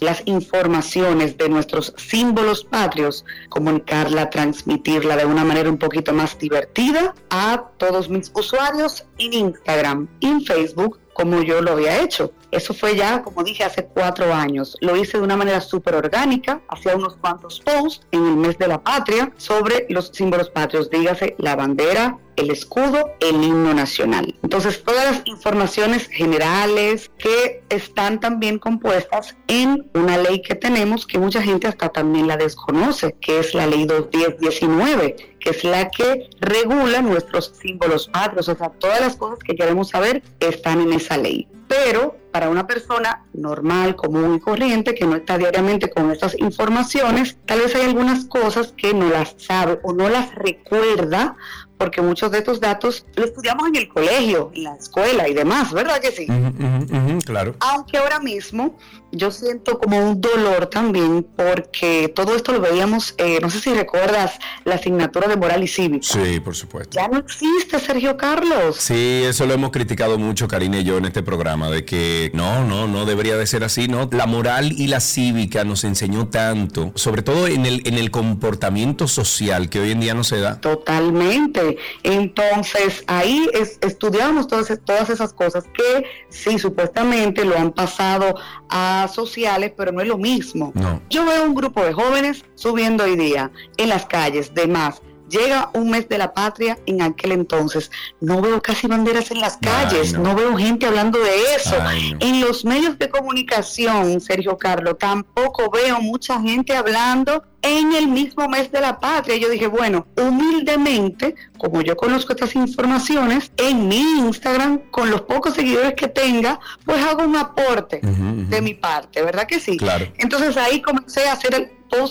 [0.00, 7.14] las informaciones de nuestros símbolos patrios, comunicarla, transmitirla de una manera un poquito más divertida
[7.30, 12.30] a todos mis usuarios en Instagram, en Facebook, como yo lo había hecho.
[12.50, 14.76] Eso fue ya, como dije, hace cuatro años.
[14.80, 18.68] Lo hice de una manera súper orgánica, hacía unos cuantos posts en el mes de
[18.68, 24.34] la patria sobre los símbolos patrios, dígase la bandera, el escudo, el himno nacional.
[24.42, 31.18] Entonces, todas las informaciones generales que están también compuestas en una ley que tenemos que
[31.18, 36.28] mucha gente hasta también la desconoce, que es la ley 21019, que es la que
[36.40, 38.48] regula nuestros símbolos patrios.
[38.48, 41.48] O sea, todas las cosas que queremos saber están en esa ley.
[41.68, 47.38] Pero para una persona normal, común y corriente que no está diariamente con estas informaciones,
[47.46, 51.34] tal vez hay algunas cosas que no las sabe o no las recuerda
[51.78, 55.72] porque muchos de estos datos los estudiamos en el colegio, en la escuela y demás,
[55.72, 56.26] ¿verdad que sí?
[56.28, 57.54] Ujú, claro.
[57.60, 58.76] Aunque ahora mismo
[59.12, 63.72] yo siento como un dolor también porque todo esto lo veíamos, eh, no sé si
[63.72, 66.06] recuerdas la asignatura de moral y cívica.
[66.06, 66.98] Sí, por supuesto.
[66.98, 68.76] Ya no existe, Sergio Carlos.
[68.76, 72.64] Sí, eso lo hemos criticado mucho, Karina y yo, en este programa, de que no,
[72.64, 74.08] no, no debería de ser así, ¿no?
[74.12, 79.08] La moral y la cívica nos enseñó tanto, sobre todo en el, en el comportamiento
[79.08, 80.60] social que hoy en día no se da.
[80.60, 81.65] Totalmente.
[82.02, 88.34] Entonces, ahí es- estudiamos todas, todas esas cosas que sí, supuestamente lo han pasado
[88.68, 90.72] a sociales, pero no es lo mismo.
[90.74, 91.00] No.
[91.10, 95.90] Yo veo un grupo de jóvenes subiendo hoy día en las calles, demás, llega un
[95.90, 97.90] mes de la patria en aquel entonces.
[98.20, 100.22] No veo casi banderas en las calles, no.
[100.22, 100.34] no.
[100.34, 101.76] veo gente hablando de eso.
[101.80, 102.18] Ay, no.
[102.20, 108.48] En los medios de comunicación, Sergio Carlos, tampoco veo mucha gente hablando en el mismo
[108.48, 109.36] mes de la patria.
[109.36, 115.54] Yo dije, bueno, humildemente, como yo conozco estas informaciones, en mi Instagram, con los pocos
[115.54, 119.76] seguidores que tenga, pues hago un aporte de mi parte, ¿verdad que sí?
[119.76, 120.06] Claro.
[120.18, 121.70] Entonces ahí comencé a hacer el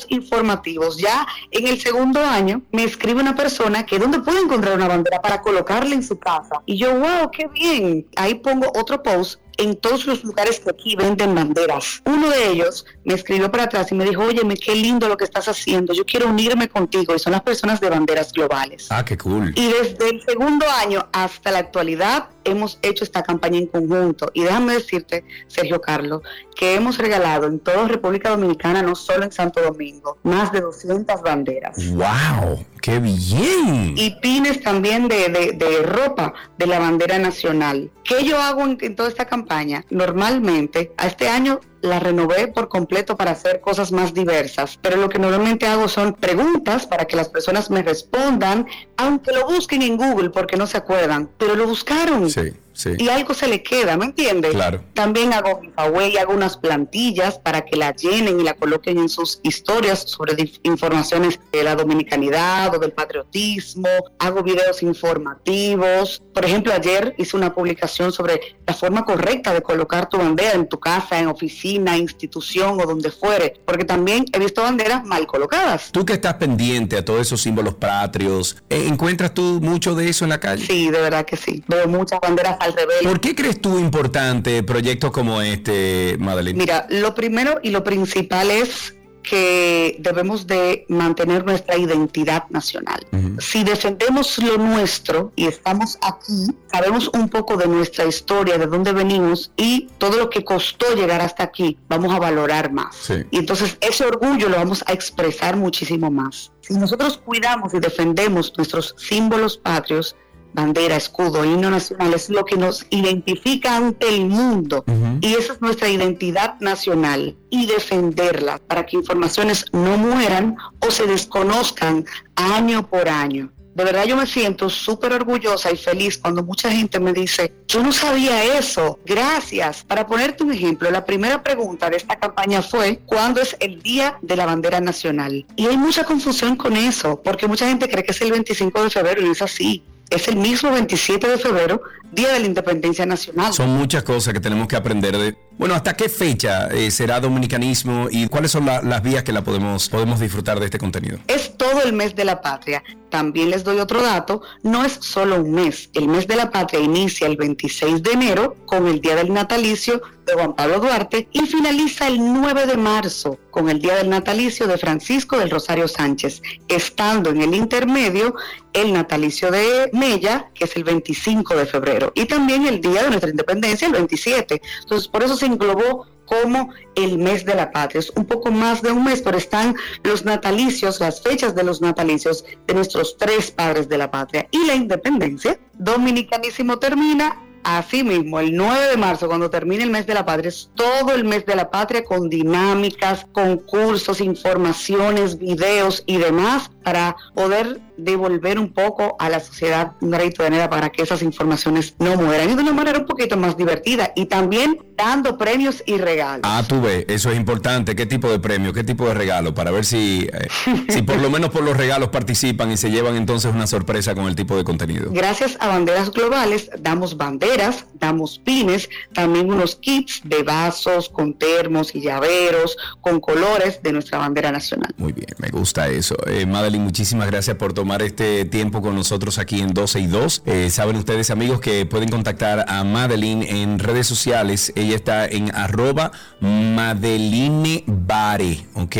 [0.10, 0.98] informativos.
[0.98, 5.21] Ya en el segundo año me escribe una persona que dónde puede encontrar una bandera
[5.21, 6.62] para colocarla en su casa.
[6.65, 8.08] Y yo, wow, qué bien.
[8.15, 12.02] Ahí pongo otro post en todos los lugares que aquí venden banderas.
[12.06, 15.24] Uno de ellos me escribió para atrás y me dijo, oye, qué lindo lo que
[15.24, 15.94] estás haciendo.
[15.94, 17.15] Yo quiero unirme contigo.
[17.15, 18.88] Y son las personas de banderas globales.
[18.89, 19.54] Ah, qué cool.
[19.56, 24.32] Y desde el segundo año hasta la actualidad hemos hecho esta campaña en conjunto.
[24.34, 26.22] Y déjame decirte, Sergio Carlos,
[26.56, 31.22] que hemos regalado en toda República Dominicana, no solo en Santo Domingo, más de 200
[31.22, 31.78] banderas.
[31.91, 32.65] ¡Wow!
[32.86, 33.95] ¡Qué bien!
[33.98, 37.89] Y pines también de, de- de ropa de la bandera nacional.
[38.04, 39.84] ¿Qué yo hago en, en toda esta campaña?
[39.89, 45.10] Normalmente, a este año la renové por completo para hacer cosas más diversas, pero lo
[45.10, 48.67] que normalmente hago son preguntas para que las personas me respondan,
[48.98, 52.30] aunque lo busquen en Google porque no se acuerdan, pero lo buscaron.
[52.30, 52.92] Sí, sí.
[52.98, 54.52] Y algo se le queda, ¿me entiendes?
[54.52, 54.84] Claro.
[54.94, 59.40] También hago giveaway, hago unas plantillas para que la llenen y la coloquen en sus
[59.44, 63.88] historias sobre informaciones de la dominicanidad o del patriotismo.
[64.20, 66.22] Hago videos informativos.
[66.34, 70.68] Por ejemplo, ayer hice una publicación sobre la forma correcta de colocar tu bandera en
[70.68, 75.92] tu casa, en oficina, institución o donde fuere, porque también he visto banderas mal colocadas.
[75.92, 80.26] Tú que estás pendiente a todos esos símbolos patrios, ¿eh, ¿encuentras tú mucho de eso
[80.26, 80.66] en la calle?
[80.66, 81.64] Sí, de verdad que sí.
[81.68, 82.75] Veo muchas banderas al.
[83.04, 86.58] ¿Por qué crees tú importante proyectos como este, Madeline?
[86.58, 93.06] Mira, lo primero y lo principal es que debemos de mantener nuestra identidad nacional.
[93.12, 93.41] Ujú.
[93.41, 98.93] Si defendemos lo nuestro y estamos aquí, sabemos un poco de nuestra historia, de dónde
[98.93, 102.95] venimos y todo lo que costó llegar hasta aquí, vamos a valorar más.
[102.95, 103.15] Sí.
[103.32, 106.51] Y entonces ese orgullo lo vamos a expresar muchísimo más.
[106.62, 110.15] Si nosotros cuidamos y defendemos nuestros símbolos patrios,
[110.56, 114.84] bandera, escudo, himno nacional, es lo que nos identifica ante el mundo.
[115.22, 121.06] Y esa es nuestra identidad nacional y defenderla para que informaciones no mueran o se
[121.06, 123.52] desconozcan año por año.
[123.76, 127.84] De verdad yo me siento súper orgullosa y feliz cuando mucha gente me dice, yo
[127.84, 129.84] no sabía eso, gracias.
[129.84, 134.18] Para ponerte un ejemplo, la primera pregunta de esta campaña fue, ¿cuándo es el Día
[134.22, 135.46] de la Bandera Nacional?
[135.58, 138.89] Y hay mucha confusión con eso, porque mucha gente cree que es el 25 de
[138.89, 139.84] febrero y no es así.
[140.10, 143.54] Es el mismo 27 de febrero, Día de la Independencia Nacional.
[143.54, 145.36] Son muchas cosas que tenemos que aprender de...
[145.58, 149.41] Bueno, ¿hasta qué fecha eh, será dominicanismo y cuáles son la- las vías que la
[149.44, 151.18] podemos, podemos disfrutar de este contenido?
[151.28, 152.84] Es todo el mes de la patria.
[153.10, 155.89] También les doy otro dato, no es solo un mes.
[155.94, 160.02] El mes de la patria inicia el 26 de enero con el Día del Natalicio
[160.26, 164.68] de Juan Pablo Duarte y finaliza el 9 de marzo con el Día del Natalicio
[164.68, 168.36] de Francisco del Rosario Sánchez, estando en el intermedio
[168.74, 173.10] el natalicio de Mella, que es el 25 de febrero, y también el Día de
[173.10, 174.62] nuestra Independencia, el 27.
[174.82, 177.99] Entonces, por eso se englobó como el mes de la patria.
[177.99, 181.81] Es un poco más de un mes, pero están los natalicios, las fechas de los
[181.81, 184.47] natalicios de nuestros tres padres de la patria.
[184.51, 187.41] Y la independencia, dominicanísimo termina.
[187.63, 191.15] Así mismo, el 9 de marzo, cuando termine el mes de la patria, es todo
[191.15, 198.60] el mes de la patria con dinámicas, concursos, informaciones, videos y demás para poder devolver
[198.60, 202.52] un poco a la sociedad un granito de arena para que esas informaciones no mueran
[202.52, 206.41] y de una manera un poquito más divertida y también dando premios y regalos.
[206.43, 207.95] Ah, tú ves, eso es importante.
[207.95, 208.71] ¿Qué tipo de premio?
[208.71, 209.54] ¿Qué tipo de regalo?
[209.54, 210.48] Para ver si, eh,
[210.89, 214.28] si por lo menos por los regalos participan y se llevan entonces una sorpresa con
[214.28, 215.10] el tipo de contenido.
[215.12, 221.95] Gracias a Banderas Globales damos banderas, damos pines, también unos kits de vasos con termos
[221.95, 224.93] y llaveros con colores de nuestra bandera nacional.
[224.98, 226.15] Muy bien, me gusta eso.
[226.28, 230.44] Eh, Madeline, muchísimas gracias por tomar este tiempo con nosotros aquí en 12 y 2.
[230.46, 234.74] Eh, saben ustedes, amigos, que pueden contactar a Madeline en redes sociales.
[234.76, 238.96] Ella está en arroba Madeline Bare, ¿ok?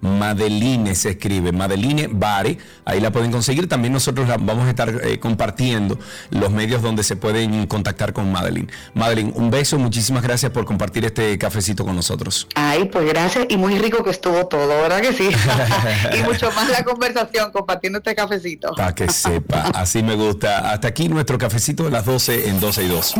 [0.00, 2.58] Madeline se escribe, Madeline Bare.
[2.84, 3.68] Ahí la pueden conseguir.
[3.68, 5.98] También nosotros la vamos a estar eh, compartiendo
[6.30, 8.70] los medios donde se pueden contactar con Madeline.
[8.94, 12.46] Madeline, un beso, muchísimas gracias por compartir este cafecito con nosotros.
[12.54, 15.28] Ay, pues gracias y muy rico que estuvo todo, ¿verdad que sí?
[16.18, 17.15] y mucho más la conversación
[17.52, 18.72] compartiendo este cafecito.
[18.76, 20.72] Para que sepa, así me gusta.
[20.72, 23.14] Hasta aquí nuestro cafecito de las 12 en 12 y 2.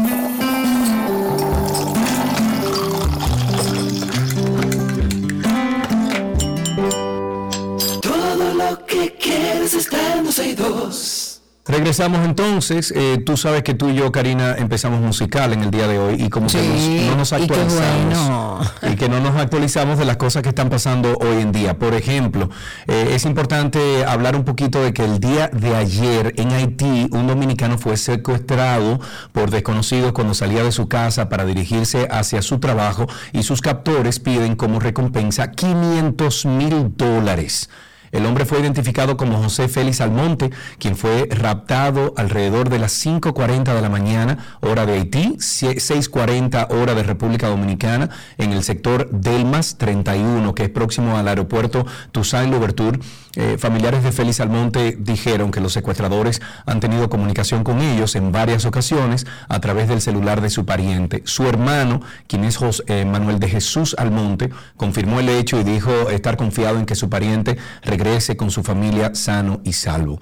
[11.68, 12.92] Regresamos entonces.
[12.94, 16.14] Eh, tú sabes que tú y yo, Karina, empezamos musical en el día de hoy
[16.22, 18.28] y como que nos- no nos y actualizamos.
[18.28, 18.60] bueno.
[18.92, 21.76] Y que no nos actualizamos de las cosas que están pasando hoy en día.
[21.76, 22.50] Por ejemplo,
[22.86, 27.26] eh, es importante hablar un poquito de que el día de ayer en Haití un
[27.26, 29.00] dominicano fue secuestrado
[29.32, 34.20] por desconocidos cuando salía de su casa para dirigirse hacia su trabajo y sus captores
[34.20, 37.68] piden como recompensa 500 mil dólares.
[38.12, 43.74] El hombre fue identificado como José Félix Almonte, quien fue raptado alrededor de las 5.40
[43.74, 49.76] de la mañana, hora de Haití, 6.40 hora de República Dominicana, en el sector Delmas
[49.78, 52.98] 31, que es próximo al aeropuerto Toussaint Louverture.
[53.36, 58.32] Eh, familiares de Félix Almonte dijeron que los secuestradores han tenido comunicación con ellos en
[58.32, 61.22] varias ocasiones a través del celular de su pariente.
[61.26, 66.08] Su hermano, quien es Jos- eh, Manuel de Jesús Almonte, confirmó el hecho y dijo
[66.10, 70.18] estar confiado en que su pariente regrese con su familia sano y salvo.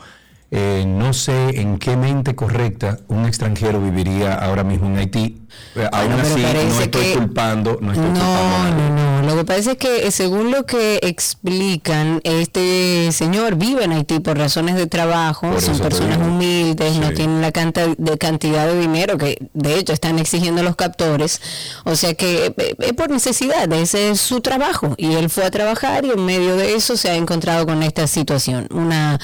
[0.56, 5.40] Eh, no sé en qué mente correcta un extranjero viviría ahora mismo en Haití.
[5.74, 8.90] Eh, aún Bueno, así, no estoy que- culpando, no estoy culpando No, nadie.
[8.90, 9.28] no, no.
[9.28, 14.20] Lo que pasa es que eh, según lo que explican, este señor vive en Haití
[14.20, 18.78] por razones de trabajo, Por son personas humildes, no tienen la canta de cantidad de
[18.78, 21.40] dinero que de hecho están exigiendo los captores.
[21.84, 24.94] O sea que eh, es por necesidad, ese es su trabajo.
[24.98, 28.06] Y él fue a trabajar y en medio de eso se ha encontrado con esta
[28.06, 28.68] situación.
[28.70, 29.18] Una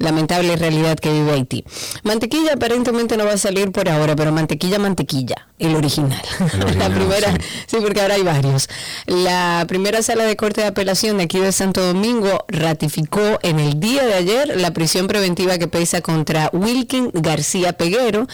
[0.00, 1.64] lamentable realidad que vive Haití.
[2.02, 6.20] Mantequilla aparentemente no va a salir por ahora, pero mantequilla, mantequilla, el original.
[6.40, 7.38] El original, la primera, sí.
[7.66, 7.76] sí.
[7.80, 8.68] porque ahora hay varios.
[9.06, 13.78] La primera sala de corte de apelación de aquí de Santo Domingo ratificó en el
[13.78, 18.26] día de ayer la prisión preventiva que pesa contra Wilkin García Peguero,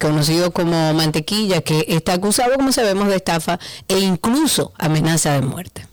[0.00, 5.89] conocido como Mantequilla, que está acusado, como sabemos, de estafa e incluso amenaza de muerte.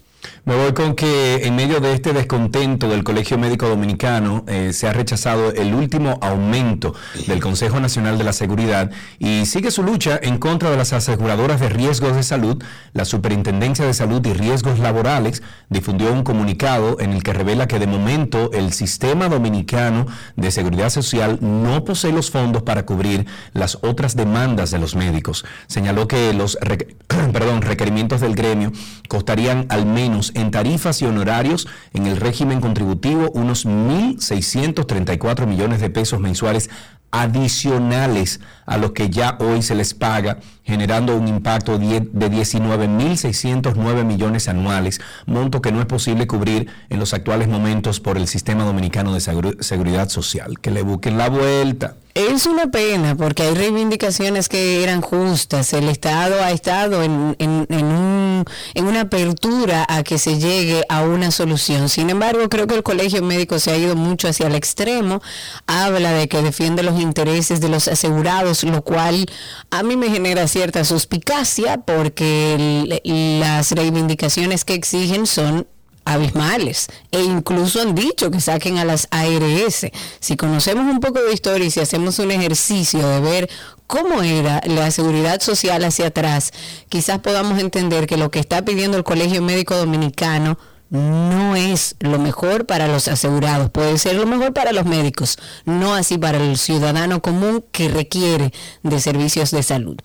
[0.48, 4.88] Me voy con que en medio de este descontento del Colegio Médico Dominicano eh, se
[4.88, 6.96] ha rechazado el último aumento
[7.28, 8.90] del Consejo Nacional de la Seguridad
[9.20, 12.64] y sigue su lucha en contra de las aseguradoras de riesgos de salud.
[12.94, 17.80] La Superintendencia de Salud y Riesgos Laborales difundió un comunicado en el que revela que
[17.80, 20.06] de momento el sistema dominicano
[20.38, 25.44] de seguridad social no posee los fondos para cubrir las otras demandas de los médicos.
[25.68, 26.58] Señaló que los
[27.34, 28.72] perdón, requerimientos del gremio
[29.10, 35.90] costarían al menos en tarifas y honorarios en el régimen contributivo unos 1.634 millones de
[35.90, 36.70] pesos mensuales
[37.12, 44.48] adicionales a los que ya hoy se les paga, generando un impacto de 19.609 millones
[44.48, 49.14] anuales, monto que no es posible cubrir en los actuales momentos por el Sistema Dominicano
[49.14, 50.60] de Seguridad Social.
[50.60, 51.96] Que le busquen la vuelta.
[52.20, 55.72] Es una pena porque hay reivindicaciones que eran justas.
[55.74, 58.44] El Estado ha estado en, en- en un-
[58.74, 61.90] en una apertura a que se llegue a una solución.
[61.90, 65.22] Sin embargo, creo que el Colegio Médico se ha ido mucho hacia el extremo.
[65.68, 69.28] Habla de que defiende los intereses de los asegurados, lo cual
[69.70, 73.00] a mí me genera cierta suspicacia porque
[73.40, 75.68] las reivindicaciones que exigen son
[76.08, 79.88] abismales e incluso han dicho que saquen a las ARS.
[80.20, 83.50] Si conocemos un poco de historia y si hacemos un ejercicio de ver
[83.88, 86.52] cómo era la seguridad social hacia atrás,
[86.90, 90.58] quizás podamos entender que lo que está pidiendo el Colegio Médico Dominicano
[90.90, 95.94] no es lo mejor para los asegurados, puede ser lo mejor para los médicos, no
[95.94, 99.98] así para el ciudadano común que requiere de servicios de salud.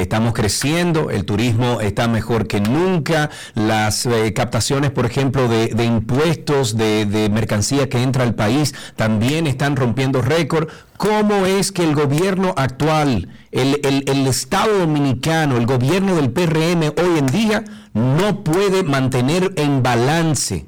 [0.01, 6.77] Estamos creciendo, el turismo está mejor que nunca, las eh, captaciones, por ejemplo, de, impuestos
[6.77, 10.69] de, de mercancía que entra al país también están rompiendo récord.
[10.97, 17.27] ¿Cómo es que el gobierno actual, el Estado dominicano, el gobierno del PRM hoy en
[17.27, 20.65] día no puede mantener en balance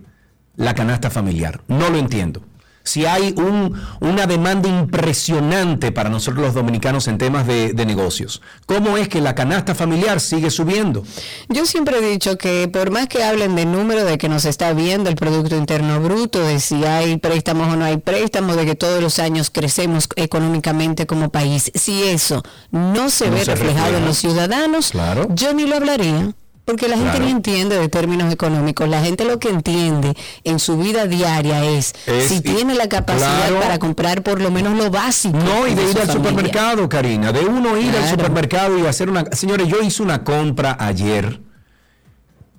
[0.56, 1.62] la canasta familiar?
[1.68, 2.42] No lo entiendo.
[2.84, 8.42] Si hay un- una demanda impresionante para nosotros los dominicanos en temas de, de negocios,
[8.66, 11.04] ¿cómo es que la canasta familiar sigue subiendo?
[11.50, 14.74] Yo siempre he dicho que por más que hablen de número, de que nos está
[14.74, 18.76] viendo el Producto Interno Bruto, de si hay préstamos o no hay préstamos, de que
[18.76, 23.98] todos los años crecemos económicamente como país, si eso no se No ve se reflejado
[23.98, 25.28] en los ciudadanos, Claro.
[25.30, 26.32] yo ni lo hablaría.
[26.72, 27.26] Porque la gente Claro.
[27.26, 28.88] no entiende de términos económicos.
[28.88, 30.16] La gente lo que entiende
[30.46, 33.60] en su vida diaria es, Es- si tiene la capacidad claro.
[33.60, 35.38] para comprar por lo menos lo básico.
[35.38, 36.14] No, y de ir al familia.
[36.14, 39.26] supermercado, Karina, de uno ir al supermercado y hacer una...
[39.32, 41.42] Señores, yo hice una compra ayer,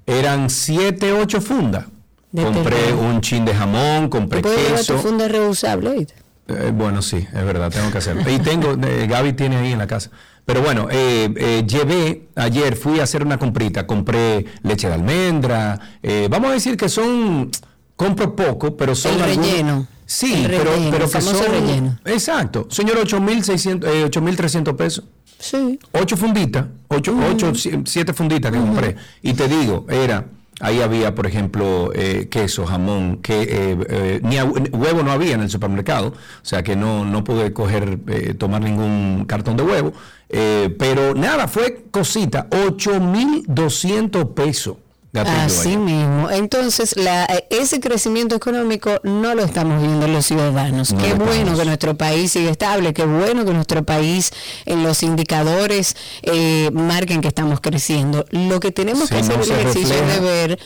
[0.06, 1.86] eran siete, ocho fundas.
[2.30, 3.00] De compré terreno.
[3.00, 4.98] un chin de jamón, compré llevar tu queso.
[4.98, 6.06] funda reusable.
[6.48, 8.22] Eh, bueno, sí, es verdad, tengo que hacerlo.
[8.30, 10.10] Y tengo, eh, Gaby tiene ahí en la casa.
[10.44, 15.78] Pero bueno, eh, eh, llevé, ayer fui a hacer una comprita, compré leche de almendra,
[16.02, 17.50] eh, vamos a decir que son,
[17.96, 19.86] compro poco, pero son El algunos- relleno.
[20.04, 21.46] Sí, El pero, relleno, pero que son...
[21.52, 21.98] relleno.
[22.04, 25.04] Exacto, señor, 8.600, eh, 8.300 pesos.
[25.38, 25.78] Sí.
[25.92, 28.96] Ocho funditas, ocho, ocho, si- siete funditas que compré.
[29.22, 30.24] Y te digo, era,
[30.62, 35.42] ahí había, por ejemplo, eh, queso, jamón, que eh, eh, ni huevo no había en
[35.42, 39.92] el supermercado, o sea que no, no pude coger, eh, tomar ningún cartón de huevo.
[40.28, 44.76] Eh, pero nada, fue cosita, 8.200 pesos.
[45.14, 46.30] Así mismo.
[46.30, 50.92] Entonces, la, ese crecimiento económico no lo estamos viendo los ciudadanos.
[50.92, 51.58] No qué bueno estamos.
[51.58, 54.32] que nuestro país sigue estable, qué bueno que nuestro país
[54.64, 58.24] en los indicadores eh, marquen que estamos creciendo.
[58.30, 60.58] Lo que tenemos que hacer no el ejercicio es de ver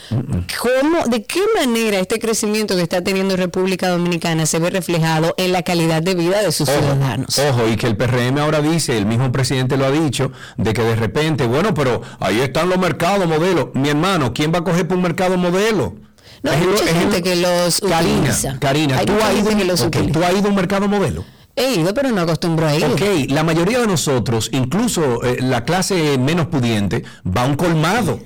[0.61, 5.51] cómo, de qué manera este crecimiento que está teniendo República Dominicana se ve reflejado en
[5.51, 7.37] la calidad de vida de sus ciudadanos.
[7.37, 10.83] Ojo, y que el PRM ahora dice, el mismo presidente lo ha dicho, de que
[10.83, 13.67] de repente, bueno, pero ahí están los mercados modelos.
[13.73, 15.95] Mi hermano, ¿quién va a coger por un mercado modelo?
[16.43, 18.59] No, hay mucha gente que los Karina, utiliza.
[18.59, 19.89] Karina, ¿tú, has ido, que los.
[19.89, 21.25] ¿tú has ido a un mercado modelo?
[21.55, 22.85] He ido, pero no acostumbro a ir.
[22.85, 28.19] Ok, la mayoría de nosotros, incluso eh, la clase menos pudiente, va a un colmado,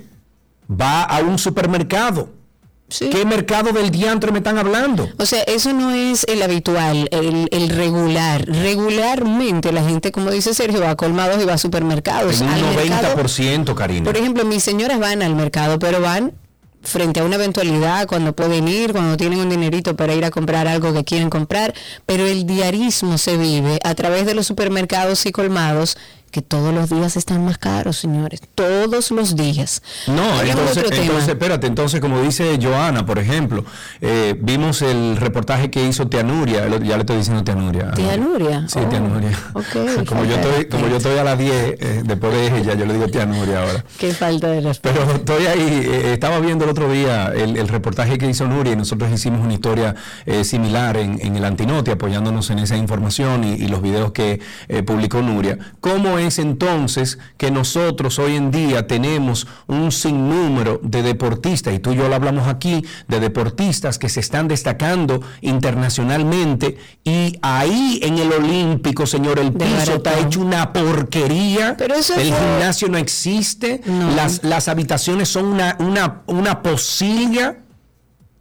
[0.70, 2.30] va a un supermercado.
[2.92, 3.10] Sí.
[3.10, 5.10] ¿Qué mercado del diantre me están hablando?
[5.18, 8.46] O sea, eso no es el habitual, el, el regular.
[8.46, 12.42] Regularmente la gente, como dice Sergio, va a colmados y va a supermercados.
[12.42, 14.04] En un Al mercado- 90%, Karina.
[14.04, 16.34] por ejemplo, mis señoras van al mercado, pero van
[16.84, 20.68] frente a una eventualidad, cuando pueden ir, cuando tienen un dinerito para ir a comprar
[20.68, 21.74] algo que quieren comprar,
[22.08, 25.96] pero el diarismo se vive a través de los supermercados y colmados
[26.32, 29.82] que todos los días están más caros, señores, todos los días.
[30.08, 33.66] No, entonces, entonces, espérate, entonces como dice Joana, por ejemplo,
[34.00, 37.92] eh, vimos el reportaje que hizo Tianuria, ya le estoy diciendo Tianuria.
[37.92, 38.66] Tía Nuria.
[38.68, 39.38] Sí, Oh, Tianuria.
[39.54, 42.86] ok, como, yo estoy, como yo estoy a las 10, eh, después de ella, yo
[42.86, 43.84] le digo Tianuria ahora.
[44.00, 45.00] Qué falta de respeto.
[45.00, 48.74] Pero estoy ahí, eh, estaba viendo el otro día el, el reportaje que hizo Nuria
[48.74, 53.44] y nosotros hicimos una historia eh, similar en, en el Antinote, apoyándonos en esa información
[53.44, 55.58] y, y los videos que eh, publicó Nuria.
[55.82, 61.92] ¿Cómo es entonces que nosotros hoy en día tenemos un sinnúmero de deportistas, y tú
[61.92, 68.18] y yo lo hablamos aquí, de deportistas que se están destacando internacionalmente y ahí en
[68.18, 72.98] el Olímpico, señor, el piso está hecho una porquería, Pero eso el fue- gimnasio no
[72.98, 74.12] existe, No.
[74.16, 77.58] las, las habitaciones son una, una, una posilla.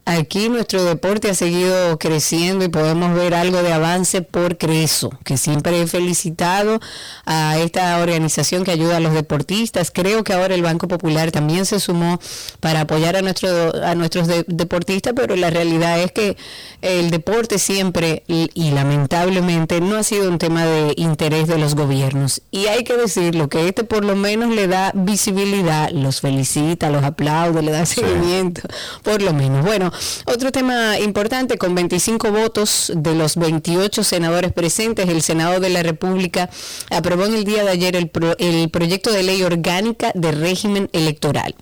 [0.07, 5.37] Aquí nuestro deporte ha seguido creciendo y podemos ver algo de avance por Creso, que
[5.37, 6.81] siempre he felicitado
[7.27, 9.91] a esta organización que ayuda a los deportistas.
[9.93, 12.19] Creo que ahora el Banco Popular también se sumó
[12.59, 16.37] para apoyar a, nuestro, a nuestros de- deportistas, pero la realidad es que
[16.83, 21.77] el deporte siempre y, y lamentablemente no ha sido un tema de interés de los
[21.77, 22.43] gobiernos.
[22.51, 27.05] Y hay que decirlo, que este por lo menos le da visibilidad, los felicita, los
[27.05, 28.63] aplaude, le da seguimiento,
[29.05, 29.65] por lo menos.
[29.65, 29.93] Bueno,
[30.27, 35.83] otro tema importante, con 25 votos de los 28 senadores presentes, el Senado de la
[35.83, 36.51] República
[36.91, 40.89] aprobó en el día de ayer el, pro- el proyecto de ley orgánica de régimen
[40.93, 41.55] electoral.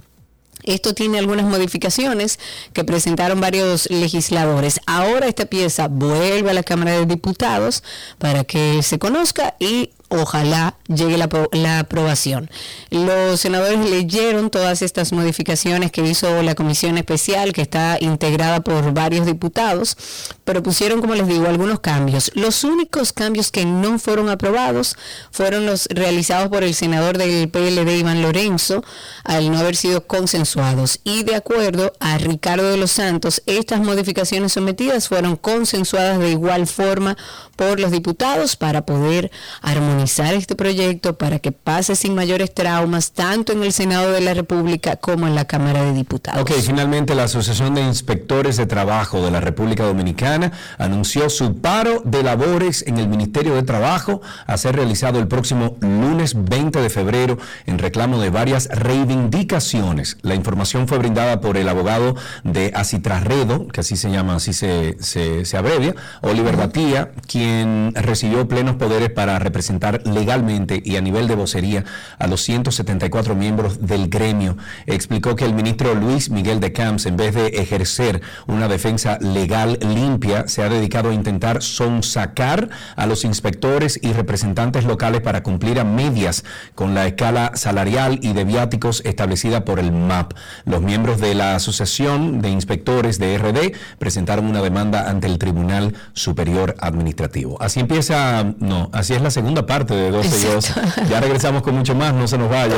[0.65, 2.39] Esto tiene algunas modificaciones
[2.75, 4.81] que presentaron varios legisladores.
[4.87, 7.83] Ahora esta pieza vuelve a la Cámara de Diputados
[8.19, 12.51] para que se conozca y ojalá llegue la, la, aprobación.
[12.91, 18.93] Los senadores leyeron todas estas modificaciones que hizo la comisión especial, que está integrada por
[18.95, 19.97] varios diputados,
[20.45, 22.31] pero pusieron, como les digo, algunos cambios.
[22.35, 24.97] Los únicos cambios que no fueron aprobados
[25.31, 28.83] fueron los realizados por el senador del PLD, Iván Lorenzo,
[29.25, 31.01] al no haber sido consensuados.
[31.05, 36.67] Y de acuerdo a Ricardo de los Santos, estas modificaciones sometidas fueron consensuadas de igual
[36.67, 37.17] forma
[37.57, 39.31] por los diputados para poder
[39.61, 44.35] armonizar este proyecto, para que pase sin mayores traumas, tanto en el Senado de la
[44.35, 46.43] República como en la Cámara de Diputados.
[46.43, 52.03] Ok, finalmente la Asociación de Inspectores de Trabajo de la República Dominicana anunció su paro
[52.05, 56.91] de labores en el Ministerio de Trabajo a ser realizado el próximo lunes 20 de
[56.91, 60.19] febrero en reclamo de varias reivindicaciones.
[60.23, 64.97] La información fue brindada por el abogado de Acitrarredo, que así se llama, así se,
[65.01, 71.29] se, se abrevia, Oliver Batía, quien recibió plenos poderes para representar legalmente y a nivel
[71.29, 71.85] de vocería
[72.19, 74.57] a los 174 miembros del gremio.
[74.87, 79.79] Explicó que el ministro Luis Miguel de Camps, en vez de ejercer una defensa legal
[79.81, 85.81] limpia, se ha dedicado a intentar sonsacar a los inspectores y representantes locales para cumplir
[85.81, 90.33] a medias con la escala salarial y de viáticos establecida por el MAP.
[90.65, 95.95] Los miembros de la Asociación de Inspectores de RD presentaron una demanda ante el Tribunal
[96.13, 97.61] Superior Administrativo.
[97.61, 100.73] Así empieza, no, así es la segunda parte de 12 y 2.
[101.09, 102.75] Ya regresamos con mucho más, no se nos vaya.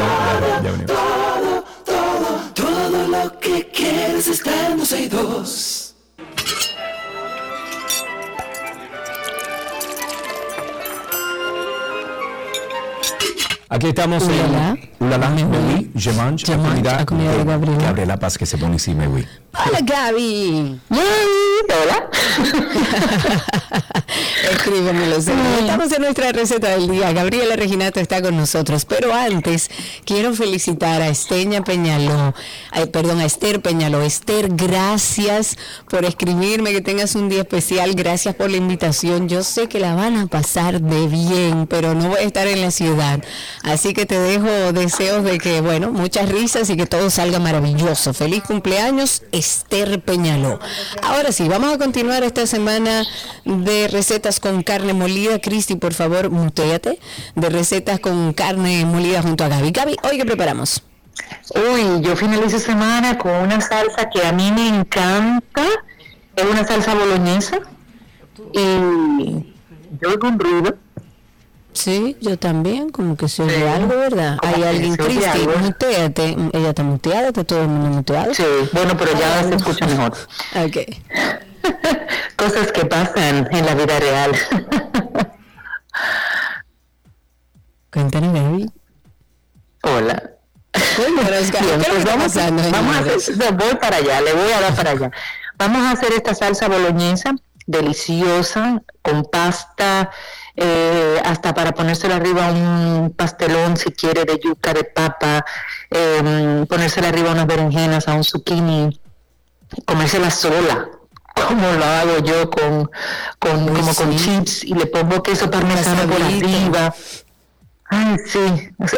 [0.62, 5.86] Ya, ya Todo, todo, todo lo que quieres está en 12 y 2.
[13.72, 14.76] Aquí estamos Ulala.
[14.98, 17.82] en Ulala, oui, je mange, la mange, comida de de Gabriela.
[17.84, 18.76] Gabriela Paz, que se pone
[19.06, 19.24] oui.
[19.54, 20.80] Hola Gaby.
[20.90, 22.09] Hola.
[24.50, 25.20] Escríbemelo.
[25.20, 25.58] Sergio.
[25.60, 27.12] Estamos en nuestra receta del día.
[27.12, 28.84] Gabriela Reginato está con nosotros.
[28.84, 29.70] Pero antes,
[30.04, 32.34] quiero felicitar a Esteña Peñaló,
[32.70, 34.02] ay, perdón, a Esther Peñaló.
[34.02, 35.56] Esther, gracias
[35.88, 37.94] por escribirme, que tengas un día especial.
[37.94, 39.28] Gracias por la invitación.
[39.28, 42.60] Yo sé que la van a pasar de bien, pero no voy a estar en
[42.60, 43.22] la ciudad.
[43.62, 48.14] Así que te dejo deseos de que, bueno, muchas risas y que todo salga maravilloso.
[48.14, 50.58] Feliz cumpleaños, Esther Peñaló.
[51.02, 53.04] Ahora sí, vamos a continuar esta semana
[53.44, 55.38] de recetas con carne molida.
[55.40, 56.98] Cristi, por favor, muteate.
[57.34, 59.70] De recetas con carne molida junto a Gaby.
[59.70, 60.82] Gaby, ¿hoy qué preparamos?
[61.54, 65.64] Uy, yo finalizo semana con una salsa que a mí me encanta.
[66.36, 67.58] Es una salsa boloñesa.
[68.52, 69.44] Y
[70.00, 70.76] yo con ruido.
[71.72, 73.62] Sí, yo también, como que se oye Sí.
[73.62, 74.38] algo, ¿verdad?
[74.42, 76.36] Hay alguien, Cristi, muteate.
[76.52, 78.34] Ella está muteada, está todo el mundo muteado.
[78.34, 78.42] Sí,
[78.72, 80.12] bueno, pero ya se escucha mejor.
[80.66, 80.76] Ok.
[82.36, 84.32] Cosas que pasan en la vida real.
[87.92, 88.70] Cuéntanos, Gaby.
[89.82, 90.30] Hola.
[90.96, 91.66] Cuéntanos, Gaby.
[91.66, 94.60] Bien, ¿Qué es lo pues que vamos, a hacer, voy para allá, le voy a
[94.60, 95.10] dar para allá.
[95.56, 97.34] Vamos a hacer esta salsa boloñesa
[97.70, 100.10] deliciosa con pasta,
[100.56, 105.44] eh, hasta para ponérselo arriba un pastelón si quiere de yuca, de papa,
[105.90, 109.00] eh, ponérselo arriba unas berenjenas, a un zucchini,
[109.86, 110.88] comérsela sola,
[111.48, 112.90] como lo hago yo con,
[113.38, 116.94] con Uy, como con chips y le pongo queso parmesano por arriba.
[117.92, 118.38] Ay, sí,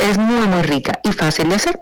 [0.01, 1.81] es- muy, muy rica y fácil de hacer.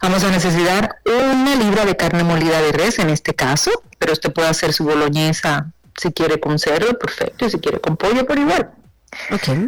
[0.00, 4.32] Vamos a necesitar una libra de carne molida de res en este caso, pero usted
[4.32, 5.66] puede hacer su boloñesa
[6.00, 8.70] si quiere con cerdo, perfecto, y si quiere con pollo, por igual.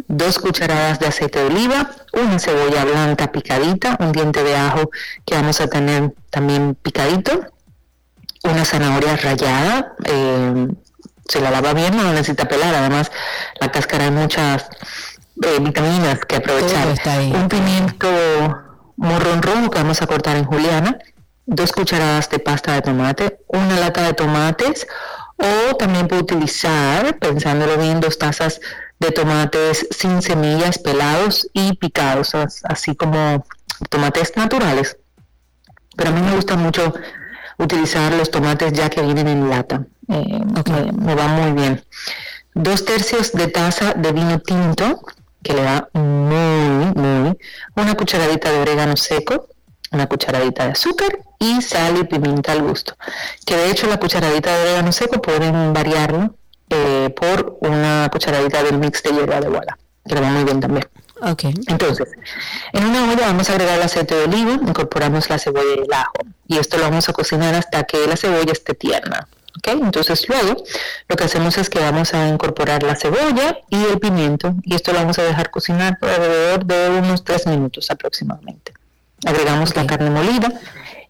[0.07, 4.89] Dos cucharadas de aceite de oliva, una cebolla blanca picadita, un diente de ajo
[5.25, 7.45] que vamos a tener también picadito,
[8.49, 10.67] una zanahoria rallada, eh,
[11.27, 13.11] se la lava bien, no necesita pelar, además
[13.59, 14.67] la cáscara hay muchas
[15.41, 16.87] eh, vitaminas que aprovechar.
[17.33, 18.07] Un pimiento
[18.97, 20.97] morrón rojo que vamos a cortar en juliana,
[21.45, 24.87] dos cucharadas de pasta de tomate, una lata de tomates
[25.37, 28.61] o también puede utilizar, pensándolo bien, dos tazas
[28.99, 33.43] de tomates sin semillas, pelados y picados, as- así como
[33.89, 34.97] tomates naturales.
[35.97, 36.93] Pero a mí me gusta mucho
[37.57, 39.85] utilizar los tomates ya que vienen en lata.
[40.07, 40.39] Eh,
[40.69, 41.83] me, me va muy bien.
[42.53, 45.01] Dos tercios de taza de vino tinto,
[45.43, 47.37] que le da muy, muy.
[47.75, 49.47] Una cucharadita de orégano seco,
[49.91, 52.95] una cucharadita de azúcar y sal y pimienta al gusto.
[53.45, 56.35] Que de hecho la cucharadita de orégano seco pueden variarlo
[56.69, 59.77] eh, por una cucharadita del mix de hierba de guala,
[60.07, 60.87] que le va muy bien también.
[61.21, 61.43] Ok.
[61.67, 62.09] Entonces,
[62.73, 65.93] en una olla vamos a agregar el aceite de oliva, incorporamos la cebolla y el
[65.93, 66.13] ajo.
[66.47, 69.27] Y esto lo vamos a cocinar hasta que la cebolla esté tierna.
[69.57, 69.67] ¿ok?
[69.81, 70.63] Entonces luego
[71.07, 74.91] lo que hacemos es que vamos a incorporar la cebolla y el pimiento y esto
[74.91, 78.73] lo vamos a dejar cocinar por alrededor de unos 3 minutos aproximadamente.
[79.25, 80.51] Agregamos la carne molida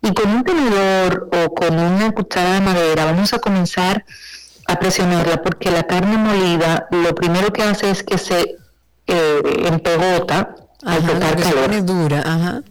[0.01, 4.05] y con un tenedor o con una cuchara de madera vamos a comenzar
[4.67, 8.57] a presionarla porque la carne molida lo primero que hace es que se
[9.07, 11.85] eh, empegota al tocar calor.
[11.85, 12.61] dura, ajá.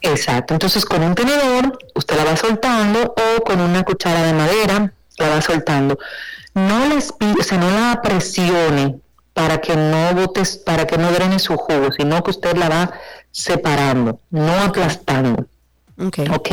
[0.00, 4.92] Exacto, entonces con un tenedor usted la va soltando o con una cuchara de madera
[5.18, 5.98] la va soltando.
[6.54, 9.00] No la o sea, no la presione
[9.32, 12.92] para que no botes, para que no drene su jugo, sino que usted la va
[13.30, 15.46] separando, no aplastando.
[15.96, 16.28] Okay.
[16.28, 16.48] ¿Ok?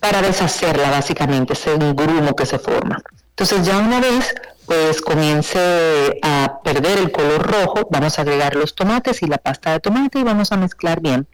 [0.00, 2.98] Para deshacerla básicamente, ese grumo que se forma.
[3.30, 4.34] Entonces ya una vez
[4.66, 9.72] pues comience a perder el color rojo, vamos a agregar los tomates y la pasta
[9.72, 11.26] de tomate y vamos a mezclar bien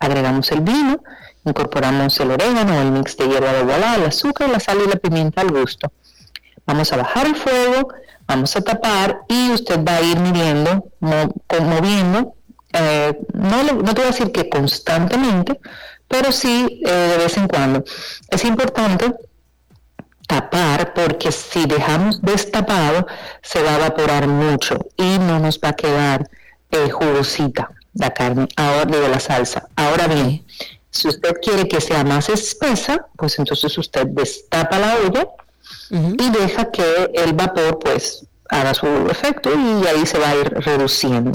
[0.00, 1.02] agregamos el vino,
[1.44, 4.96] incorporamos el orégano, el mix de hierba de voilà, el azúcar, la sal y la
[4.96, 5.92] pimienta al gusto.
[6.66, 7.92] Vamos a bajar el fuego,
[8.26, 12.34] vamos a tapar y usted va a ir midiendo, moviendo,
[12.72, 15.60] eh, no, no te voy a decir que constantemente,
[16.08, 17.84] pero sí eh, de vez en cuando.
[18.30, 19.14] Es importante
[20.30, 23.04] tapar porque si dejamos destapado
[23.42, 26.30] se va a evaporar mucho y no nos va a quedar
[26.70, 29.66] eh, jugosita la carne ahora de la salsa.
[29.74, 30.46] Ahora bien,
[30.90, 35.26] si usted quiere que sea más espesa, pues entonces usted destapa la olla
[35.90, 40.48] y deja que el vapor pues haga su efecto y ahí se va a ir
[40.60, 41.32] reduciendo.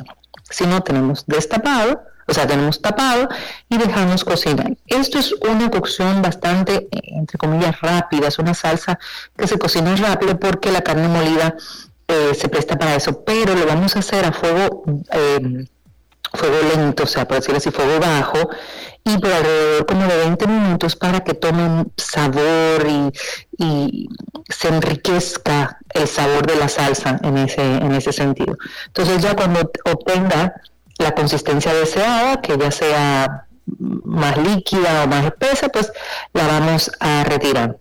[0.50, 3.30] Si no tenemos destapado, o sea, tenemos tapado
[3.70, 4.76] y dejamos cocinar.
[4.88, 8.98] Esto es una cocción bastante, entre comillas, rápida, es una salsa
[9.38, 11.56] que se cocina rápido porque la carne molida
[12.08, 15.66] eh, se presta para eso, pero lo vamos a hacer a fuego eh,
[16.36, 18.50] fuego lento, o sea, por decirlo así, fuego bajo,
[19.04, 22.86] y por alrededor como de 20 minutos para que tome sabor
[23.58, 24.10] y,
[24.50, 28.58] se enriquezca el sabor de la salsa en ese, en ese sentido.
[28.88, 30.54] Entonces ya cuando obtenga
[30.98, 35.92] la consistencia deseada, que ya sea más líquida o más espesa, pues
[36.34, 37.78] la vamos a retirar.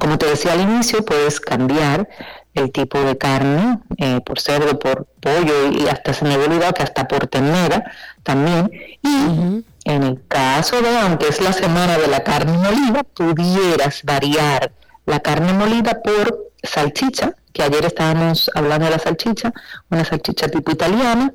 [0.00, 2.08] Como te decía al inicio, puedes cambiar
[2.54, 6.82] el tipo de carne, eh, por cerdo, por pollo y hasta se me olvidado que
[6.82, 8.70] hasta por ternera también.
[9.02, 14.72] Y en el caso de, aunque es la semana de la carne molida, pudieras variar
[15.04, 19.52] la carne molida por salchicha, que ayer estábamos hablando de la salchicha,
[19.90, 21.32] una salchicha tipo italiana,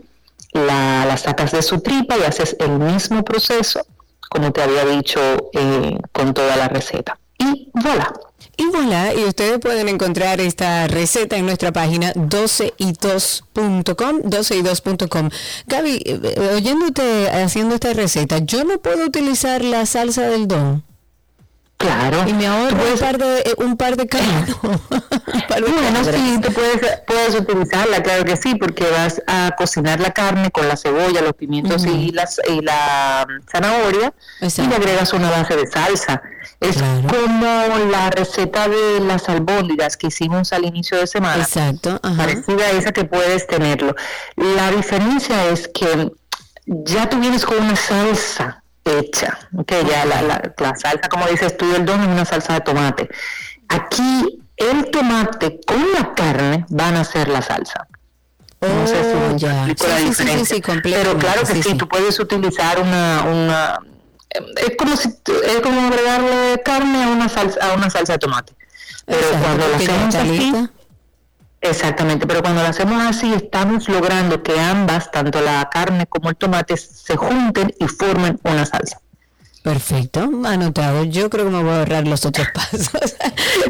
[0.54, 3.82] la, la sacas de su tripa y haces el mismo proceso,
[4.30, 5.20] como te había dicho
[5.54, 7.20] eh, con toda la receta.
[7.38, 8.12] Y voilà.
[8.58, 15.30] Y voilà, y ustedes pueden encontrar esta receta en nuestra página 12y2.com, 12y2.com.
[15.66, 20.84] Gaby, eh, oyéndote haciendo esta receta, ¿yo no puedo utilizar la salsa del don?
[21.82, 22.24] Claro.
[22.28, 24.06] Y me ahorro un par de, eh, un par de
[25.60, 30.52] bueno, sí, tú puedes, puedes utilizarla, claro que sí, porque vas a cocinar la carne
[30.52, 35.56] con la cebolla, los pimientos y, las, y la zanahoria y le agregas una base
[35.56, 36.22] de salsa.
[36.60, 41.42] Es como la receta de las albóndigas que hicimos al inicio de semana.
[41.42, 42.00] Exacto.
[42.18, 43.96] Parecida a esa que puedes tenerlo.
[44.36, 46.12] La diferencia es que
[46.66, 49.38] ya tú vienes con una salsa hecha.
[49.66, 53.10] que ya la, la, salsa, como dices tú, el don es una salsa de tomate.
[53.70, 57.88] Aquí el tomate con la carne van a ser la salsa.
[58.62, 59.66] no sé si oh, ya.
[60.46, 63.80] Sí, Pero claro que sí, tú puedes utilizar una, una
[64.30, 68.54] es como si es como agregarle carne a una salsa a una salsa de tomate.
[69.06, 70.54] Pero cuando la hacemos así,
[71.62, 76.36] Exactamente, pero cuando lo hacemos así estamos logrando que ambas, tanto la carne como el
[76.36, 79.01] tomate, se junten y formen una salsa.
[79.64, 81.04] Perfecto, anotado.
[81.04, 82.90] Yo creo que me voy a ahorrar los otros pasos.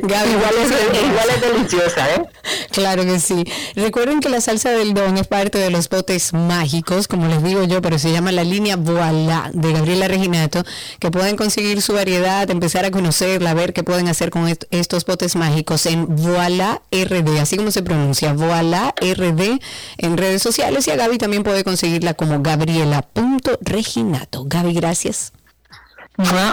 [0.01, 0.71] Gaby, igual, es,
[1.03, 2.23] igual es deliciosa, ¿eh?
[2.71, 3.43] Claro que sí.
[3.75, 7.65] Recuerden que la salsa del don es parte de los botes mágicos, como les digo
[7.65, 10.63] yo, pero se llama la línea Voilà de Gabriela Reginato,
[10.99, 15.35] que pueden conseguir su variedad, empezar a conocerla, ver qué pueden hacer con estos botes
[15.35, 19.59] mágicos en Voilà RD, así como se pronuncia, Voilà RD
[19.97, 24.45] en redes sociales y a Gaby también puede conseguirla como gabriela.reginato.
[24.45, 25.33] Gaby, gracias.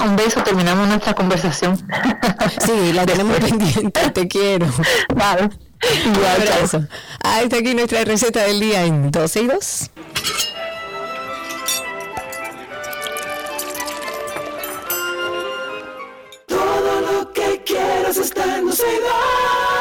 [0.05, 1.79] Un beso, terminamos nuestra conversación.
[2.65, 4.67] Sí, la tenemos pendiente, te quiero.
[5.15, 5.51] Vale.
[6.07, 6.87] Un abrazo.
[7.23, 9.91] Ah, está aquí nuestra receta del día en 12 y 2.
[16.47, 19.78] Todo lo que quieras está en 12 y 2.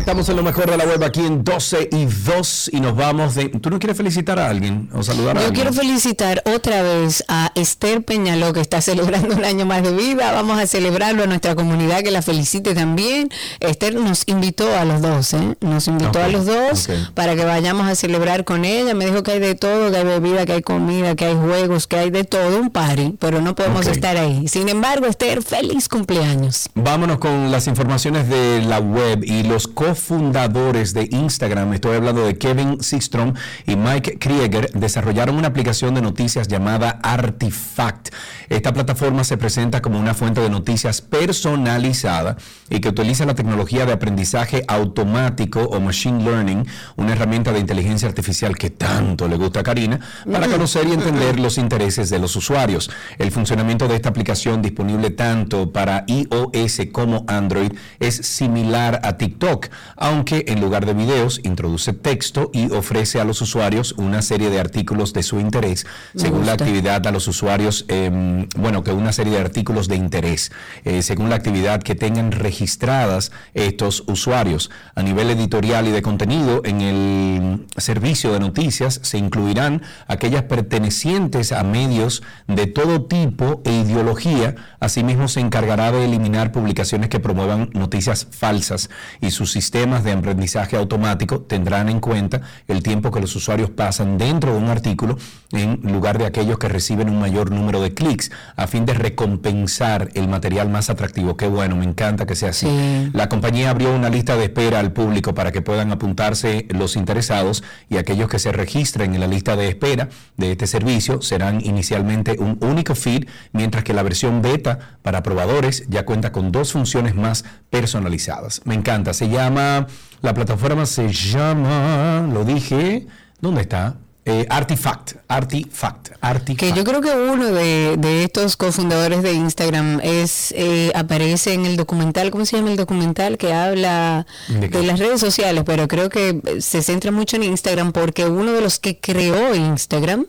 [0.00, 3.34] Estamos en lo mejor de la web aquí en 12 y 2 y nos vamos
[3.34, 3.50] de...
[3.50, 5.62] ¿Tú no quieres felicitar a alguien o saludar a Yo alguien?
[5.62, 10.32] quiero felicitar otra vez a Esther Peñaló, que está celebrando un año más de vida.
[10.32, 13.28] Vamos a celebrarlo a nuestra comunidad, que la felicite también.
[13.60, 15.56] Esther nos invitó a los dos, ¿eh?
[15.60, 18.94] Nos invitó a los dos para que vayamos a celebrar con ella.
[18.94, 21.86] Me dijo que hay de todo, que hay bebida, que hay comida, que hay juegos,
[21.86, 24.48] que hay de todo, un party, pero no podemos estar ahí.
[24.48, 26.70] Sin embargo, Esther, feliz cumpleaños.
[26.74, 29.68] Vámonos con las informaciones de la web y los
[30.00, 31.74] cofundadores de Instagram.
[31.74, 33.34] Estoy hablando de Kevin Systrom
[33.66, 34.70] y Mike Krieger.
[34.72, 38.08] Desarrollaron una aplicación de noticias llamada Artifact.
[38.50, 42.36] Esta plataforma se presenta como una fuente de noticias personalizada
[42.68, 48.08] y que utiliza la tecnología de aprendizaje automático o machine learning, una herramienta de inteligencia
[48.08, 52.34] artificial que tanto le gusta a Karina, para conocer y entender los intereses de los
[52.34, 52.90] usuarios.
[53.18, 57.70] El funcionamiento de esta aplicación disponible tanto para iOS como Android
[58.00, 63.40] es similar a TikTok, aunque en lugar de videos introduce texto y ofrece a los
[63.42, 65.86] usuarios una serie de artículos de su interés,
[66.16, 70.52] según la actividad a los usuarios, em, bueno, que una serie de artículos de interés,
[70.84, 74.70] eh, según la actividad que tengan registradas estos usuarios.
[74.94, 81.52] A nivel editorial y de contenido, en el servicio de noticias se incluirán aquellas pertenecientes
[81.52, 84.54] a medios de todo tipo e ideología.
[84.80, 90.76] Asimismo, se encargará de eliminar publicaciones que promuevan noticias falsas y sus sistemas de aprendizaje
[90.76, 95.18] automático tendrán en cuenta el tiempo que los usuarios pasan dentro de un artículo
[95.52, 100.08] en lugar de aquellos que reciben un mayor número de clics a fin de recompensar
[100.14, 101.36] el material más atractivo.
[101.36, 102.66] Qué bueno, me encanta que sea así.
[102.66, 103.10] Sí.
[103.12, 107.62] La compañía abrió una lista de espera al público para que puedan apuntarse los interesados
[107.88, 112.36] y aquellos que se registren en la lista de espera de este servicio serán inicialmente
[112.38, 117.14] un único feed, mientras que la versión beta para probadores ya cuenta con dos funciones
[117.14, 118.62] más personalizadas.
[118.64, 119.86] Me encanta, se llama,
[120.22, 123.06] la plataforma se llama, lo dije,
[123.40, 123.96] ¿dónde está?
[124.26, 126.60] Eh, Artifact, Artifact, Artifact.
[126.60, 131.64] Que yo creo que uno de, de estos cofundadores de Instagram es eh, aparece en
[131.64, 133.38] el documental, ¿cómo se llama el documental?
[133.38, 137.92] Que habla ¿De las redes sociales, pero creo que eh, se centra mucho en Instagram
[137.92, 140.26] porque uno de los que creó Instagram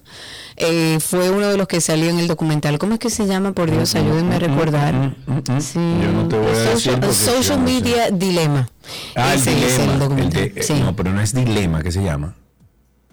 [0.56, 2.80] eh, fue uno de los que salió en el documental.
[2.80, 3.52] ¿Cómo es que se llama?
[3.52, 5.16] Por Dios, ayúdenme a recordar.
[5.60, 5.80] Sí.
[6.02, 7.60] Yo no te voy a decir Social.
[7.60, 8.70] Media Dilemma.
[9.18, 9.94] Ah, el Ese es dilema.
[9.94, 10.54] el documental.
[10.54, 10.74] de- Sí.
[10.80, 12.36] No, pero no es dilema que se llama.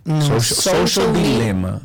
[0.08, 1.80] No, social, Social social Di- dilema.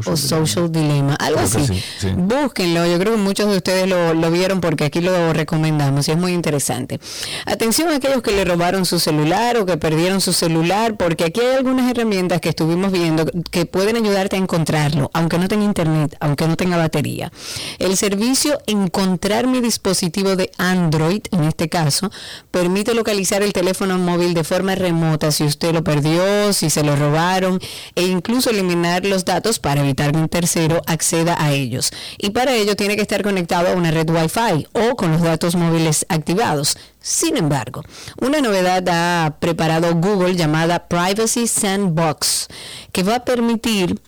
[0.00, 0.46] Social o Dilemma.
[0.46, 1.74] Social Dilemma, algo Creo así.
[1.74, 2.08] sí, sí.
[2.16, 6.12] Búsquenlo, yo creo que muchos de ustedes lo, lo vieron porque aquí lo recomendamos y
[6.12, 7.00] es muy interesante.
[7.46, 11.40] Atención a aquellos que le robaron su celular o que perdieron su celular, porque aquí
[11.40, 16.16] hay algunas herramientas que estuvimos viendo que pueden ayudarte a encontrarlo, aunque no tenga internet,
[16.20, 17.32] aunque no tenga batería.
[17.78, 22.10] El servicio Encontrar mi dispositivo de Android, en este caso,
[22.50, 26.96] permite localizar el teléfono móvil de forma remota si usted lo perdió, si se lo
[26.96, 27.60] robaron
[27.94, 31.92] e incluso eliminar los datos para evitar que un tercero acceda a ellos.
[32.18, 35.54] Y para ello tiene que estar conectado a una red Wi-Fi o con los datos
[35.54, 36.76] móviles activados.
[37.00, 37.82] Sin embargo,
[38.20, 42.48] una novedad ha preparado Google llamada Privacy Sandbox,
[42.92, 44.00] que va a permitir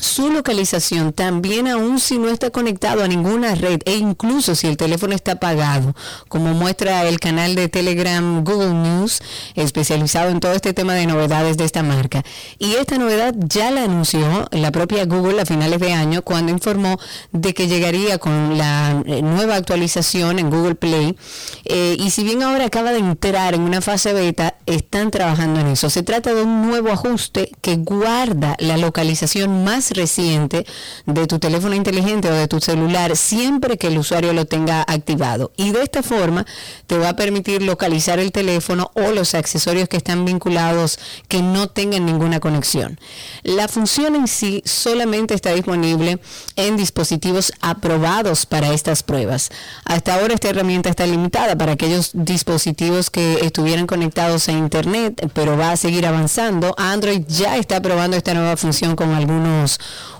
[0.00, 4.76] su localización también aún si no está conectado a ninguna red e incluso si el
[4.76, 5.94] teléfono está apagado,
[6.28, 9.20] como muestra el canal de Telegram Google News,
[9.54, 12.22] especializado en todo este tema de novedades de esta marca.
[12.58, 16.98] Y esta novedad ya la anunció la propia Google a finales de año cuando informó
[17.32, 21.16] de que llegaría con la eh, nueva actualización en Google Play.
[21.64, 25.68] Eh, y si bien ahora acaba de entrar en una fase beta, están trabajando en
[25.68, 25.90] eso.
[25.90, 30.66] Se trata de un nuevo ajuste que guarda la localización más reciente
[31.06, 35.52] de tu teléfono inteligente o de tu celular siempre que el usuario lo tenga activado.
[35.56, 36.46] Y de esta forma
[36.86, 41.68] te va a permitir localizar el teléfono o los accesorios que están vinculados que no
[41.68, 42.98] tengan ninguna conexión.
[43.42, 46.18] La función en sí solamente está disponible
[46.56, 49.50] en dispositivos aprobados para estas pruebas.
[49.84, 55.56] Hasta ahora esta herramienta está limitada para aquellos dispositivos que estuvieran conectados a internet, pero
[55.56, 56.74] va a seguir avanzando.
[56.76, 59.69] Android ya está probando esta nueva función con algunos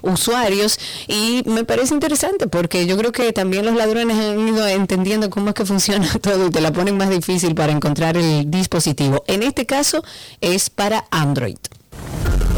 [0.03, 0.79] usuarios
[1.09, 5.49] y me parece interesante porque yo creo que también los ladrones han ido entendiendo cómo
[5.51, 9.25] es que funciona todo y te la ponen más difícil para encontrar el dispositivo.
[9.27, 10.03] En este caso
[10.41, 11.59] es para Android.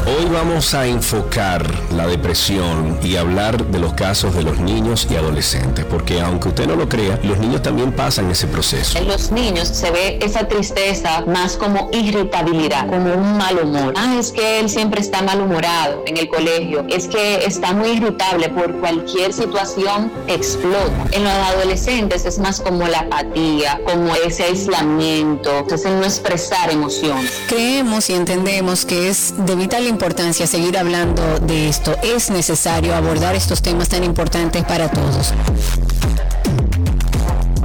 [0.04, 5.14] Hoy vamos a enfocar la depresión y hablar de los casos de los niños y
[5.14, 8.98] adolescentes, porque aunque usted no lo crea, los niños también pasan ese proceso.
[8.98, 13.94] En los niños se ve esa tristeza más como irritabilidad, como un mal humor.
[13.96, 18.48] Ah, es que él siempre está malhumorado en el colegio, es que está muy irritable
[18.48, 21.06] por cualquier situación, explota.
[21.12, 26.72] En los adolescentes es más como la apatía, como ese aislamiento, es el no expresar
[26.72, 27.32] emociones.
[27.46, 31.94] Creemos y entendemos que es de vital importancia seguir hablando de esto.
[32.02, 35.34] Es necesario abordar estos temas tan importantes para todos.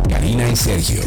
[0.10, 1.02] Karina y Sergio.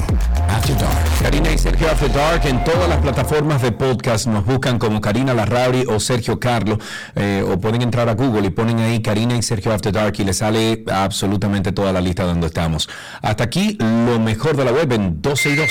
[0.49, 1.23] After Dark.
[1.23, 5.35] Karina y Sergio After Dark en todas las plataformas de podcast nos buscan como Karina
[5.35, 6.79] Larrauri o Sergio Carlo
[7.15, 10.25] eh, o pueden entrar a Google y ponen ahí Karina y Sergio After Dark y
[10.25, 12.89] les sale absolutamente toda la lista donde estamos.
[13.21, 15.71] Hasta aquí lo mejor de la web en 12 y 2.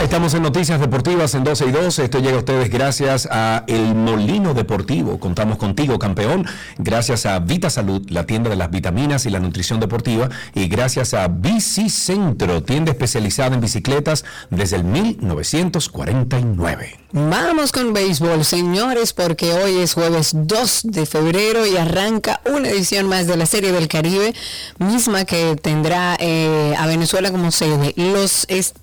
[0.00, 1.98] Estamos en Noticias Deportivas en 12 y 2.
[2.00, 5.18] Esto llega a ustedes gracias a El Molino Deportivo.
[5.18, 6.44] Contamos contigo, campeón.
[6.78, 10.28] Gracias a Vita Salud, la tienda de las vitaminas y la nutrición deportiva.
[10.54, 16.98] Y gracias a Bici Centro, tienda especializada en bicicletas desde el 1949.
[17.14, 23.06] Vamos con béisbol, señores, porque hoy es jueves 2 de febrero y arranca una edición
[23.06, 24.34] más de la Serie del Caribe,
[24.78, 27.92] misma que tendrá eh, a Venezuela como sede.
[27.96, 28.78] Los est-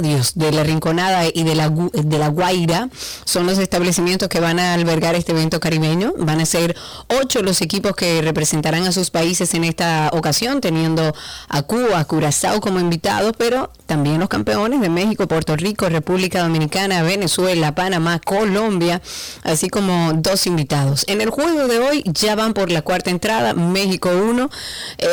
[0.00, 2.88] de la Rinconada y de la, de la Guaira
[3.24, 6.12] son los establecimientos que van a albergar este evento caribeño.
[6.18, 6.76] Van a ser
[7.08, 11.14] ocho los equipos que representarán a sus países en esta ocasión, teniendo
[11.48, 17.02] a Cuba, Curazao como invitados, pero también los campeones de México, Puerto Rico, República Dominicana,
[17.02, 19.00] Venezuela, Panamá, Colombia,
[19.42, 21.04] así como dos invitados.
[21.08, 24.50] En el juego de hoy ya van por la cuarta entrada, México 1,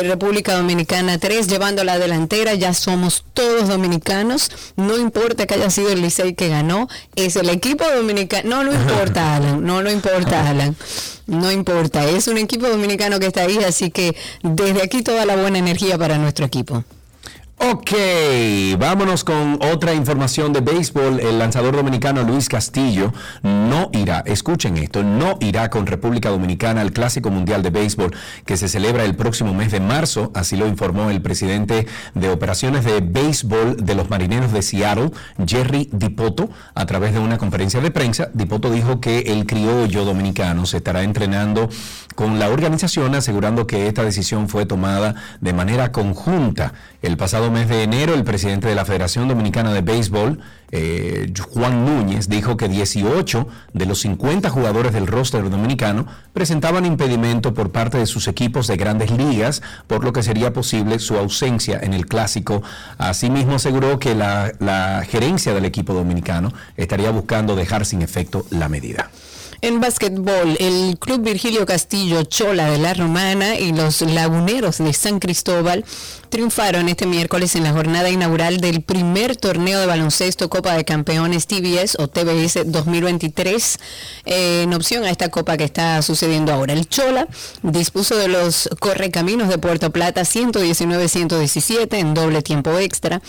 [0.02, 5.90] República Dominicana 3, llevando la delantera, ya somos todos dominicanos, no importa que haya sido
[5.90, 10.48] el Licey que ganó, es el equipo dominicano, no, no importa Alan, no, no importa
[10.48, 10.76] Alan.
[11.26, 14.14] No importa, es un equipo dominicano que está ahí, así que
[14.44, 16.84] desde aquí toda la buena energía para nuestro equipo.
[17.58, 17.92] Ok,
[18.78, 21.20] vámonos con otra información de béisbol.
[21.20, 26.92] El lanzador dominicano Luis Castillo no irá, escuchen esto, no irá con República Dominicana al
[26.92, 31.08] Clásico Mundial de Béisbol que se celebra el próximo mes de marzo, así lo informó
[31.08, 35.12] el presidente de operaciones de béisbol de los Marineros de Seattle,
[35.44, 38.28] Jerry Dipoto, a través de una conferencia de prensa.
[38.34, 41.70] Dipoto dijo que el criollo dominicano se estará entrenando
[42.14, 46.74] con la organización, asegurando que esta decisión fue tomada de manera conjunta.
[47.02, 50.40] El pasado mes de enero, el presidente de la Federación Dominicana de Béisbol,
[50.72, 57.54] eh, Juan Núñez, dijo que 18 de los 50 jugadores del roster dominicano presentaban impedimento
[57.54, 61.78] por parte de sus equipos de grandes ligas, por lo que sería posible su ausencia
[61.82, 62.62] en el clásico.
[62.98, 68.68] Asimismo, aseguró que la, la gerencia del equipo dominicano estaría buscando dejar sin efecto la
[68.68, 69.10] medida.
[69.62, 75.18] En básquetbol, el Club Virgilio Castillo Chola de la Romana y los Laguneros de San
[75.18, 75.84] Cristóbal
[76.28, 81.46] triunfaron este miércoles en la jornada inaugural del primer torneo de baloncesto Copa de Campeones
[81.46, 83.78] TBS o TBS 2023
[84.26, 86.74] eh, en opción a esta copa que está sucediendo ahora.
[86.74, 87.26] El Chola
[87.62, 93.22] dispuso de los correcaminos de Puerto Plata 119-117 en doble tiempo extra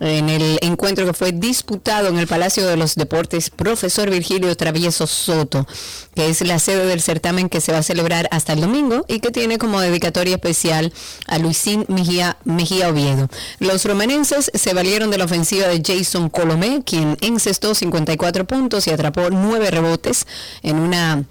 [0.00, 5.06] en el encuentro que fue disputado en el Palacio de los Deportes Profesor Virgilio Travieso
[5.06, 5.66] Soto,
[6.14, 9.20] que es la sede del certamen que se va a celebrar hasta el domingo y
[9.20, 10.92] que tiene como dedicatoria especial
[11.26, 13.28] a Luisín Mejía, Mejía Oviedo.
[13.58, 18.90] Los romanenses se valieron de la ofensiva de Jason Colomé, quien encestó 54 puntos y
[18.90, 20.26] atrapó 9 rebotes
[20.62, 21.24] en una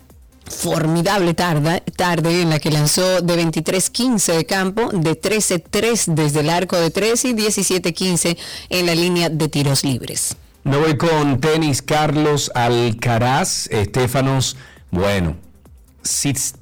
[0.46, 6.50] formidable tarde, tarde en la que lanzó de 23-15 de campo, de 13-3 desde el
[6.50, 8.38] arco de 3 y 17-15
[8.70, 10.36] en la línea de tiros libres.
[10.64, 14.56] Me voy con tenis Carlos Alcaraz, Estefanos,
[14.92, 15.36] bueno,
[16.04, 16.56] Sis-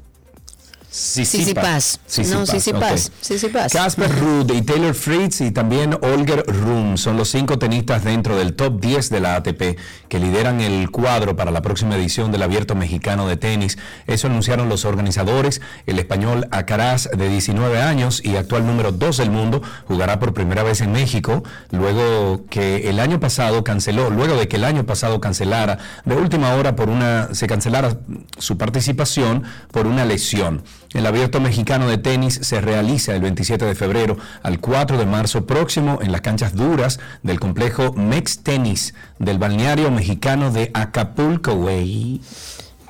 [0.91, 2.01] Sisipas.
[2.29, 3.07] No, Sisipas.
[3.07, 3.13] ok.
[3.21, 3.71] Sisipas.
[3.71, 8.55] Casper Ruud y Taylor Fritz y también Olger Rum son los cinco tenistas dentro del
[8.55, 9.77] top 10 de la ATP
[10.09, 13.77] que lideran el cuadro para la próxima edición del Abierto Mexicano de Tenis.
[14.05, 15.61] Eso anunciaron los organizadores.
[15.85, 20.61] El español Acaraz, de 19 años y actual número 2 del mundo, jugará por primera
[20.63, 25.21] vez en México, luego que el año pasado canceló, luego de que el año pasado
[25.21, 27.97] cancelara de última hora por una, se cancelara
[28.37, 30.63] su participación por una lesión.
[30.93, 35.45] El Abierto Mexicano de Tenis se realiza el 27 de febrero al 4 de marzo
[35.45, 42.19] próximo en las canchas duras del complejo Mex Tenis del balneario mexicano de Acapulco, güey.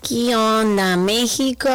[0.01, 1.69] ¿Qué onda, México?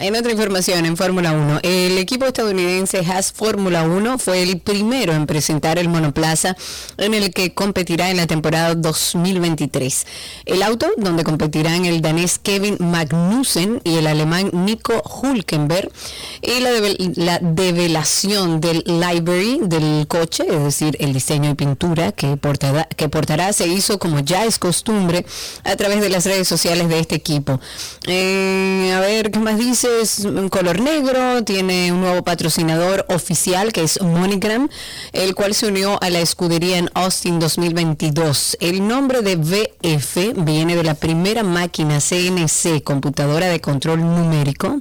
[0.00, 5.12] En otra información, en Fórmula 1, el equipo estadounidense Haas Fórmula 1 fue el primero
[5.12, 6.56] en presentar el monoplaza
[6.96, 10.06] en el que competirá en la temporada 2023.
[10.46, 15.92] El auto, donde competirán el danés Kevin Magnussen y el alemán Nico Hulkenberg,
[16.40, 22.12] y la, devel- la develación del livery del coche, es decir, el diseño y pintura
[22.12, 25.26] que portará, que portará, se hizo como ya es costumbre
[25.64, 27.57] a través de las redes sociales de este equipo.
[28.06, 30.26] Eh, a ver, ¿qué más dices?
[30.50, 34.68] Color negro, tiene un nuevo patrocinador oficial que es MoneyGram,
[35.12, 38.56] el cual se unió a la escudería en Austin 2022.
[38.60, 44.78] El nombre de VF viene de la primera máquina CNC, computadora de control numérico,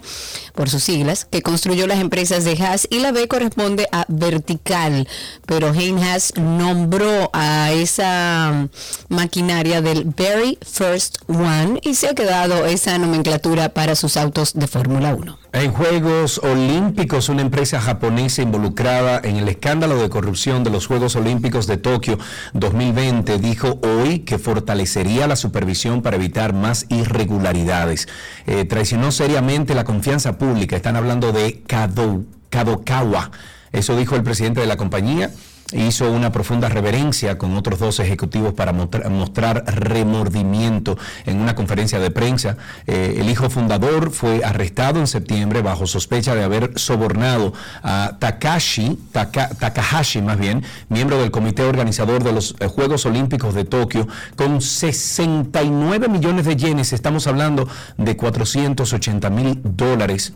[0.54, 5.08] por sus siglas, que construyó las empresas de Haas y la B corresponde a vertical,
[5.46, 8.68] pero Hein Haas nombró a esa
[9.10, 14.68] maquinaria del very first one y se ha quedado esa nomenclatura para sus autos de
[14.68, 15.38] Fórmula 1.
[15.54, 21.16] En Juegos Olímpicos, una empresa japonesa involucrada en el escándalo de corrupción de los Juegos
[21.16, 22.20] Olímpicos de Tokio
[22.54, 28.08] 2020 dijo hoy que fortalecería la supervisión para evitar más irregularidades.
[28.46, 30.76] Eh, traicionó seriamente la confianza pública.
[30.76, 33.32] Están hablando de Kado- Kadokawa.
[33.72, 35.30] Eso dijo el presidente de la compañía.
[35.74, 42.10] Hizo una profunda reverencia con otros dos ejecutivos para mostrar, remordimiento en una conferencia de
[42.10, 42.56] prensa.
[42.86, 47.52] Eh, el hijo fundador fue arrestado en septiembre bajo sospecha de haber sobornado
[47.84, 53.54] a Takashi, Taka- Takahashi más bien, miembro del comité organizador de los eh, Juegos Olímpicos
[53.54, 54.08] de Tokio,
[54.38, 56.94] con 69 millones de yenes.
[56.94, 60.32] Estamos hablando de 480 mil dólares.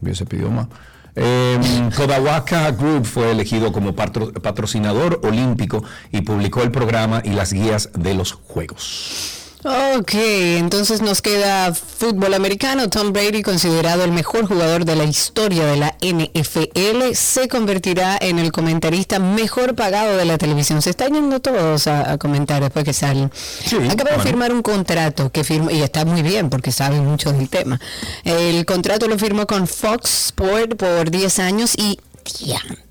[0.00, 0.68] Vio ese idioma.
[1.16, 1.58] Eh,
[2.78, 5.82] Group fue elegido como patro- patrocinador olímpico
[6.12, 9.39] y publicó el programa y las guías de los Juegos.
[9.62, 12.88] Ok, entonces nos queda fútbol americano.
[12.88, 18.38] Tom Brady, considerado el mejor jugador de la historia de la NFL, se convertirá en
[18.38, 20.80] el comentarista mejor pagado de la televisión.
[20.80, 23.30] Se están yendo todos a, a comentar después que salen.
[23.34, 27.30] Sí, Acaba de firmar un contrato que firmó, y está muy bien porque sabe mucho
[27.30, 27.78] del tema.
[28.24, 31.98] El contrato lo firmó con Fox Sport por 10 años y...
[32.42, 32.89] diantre,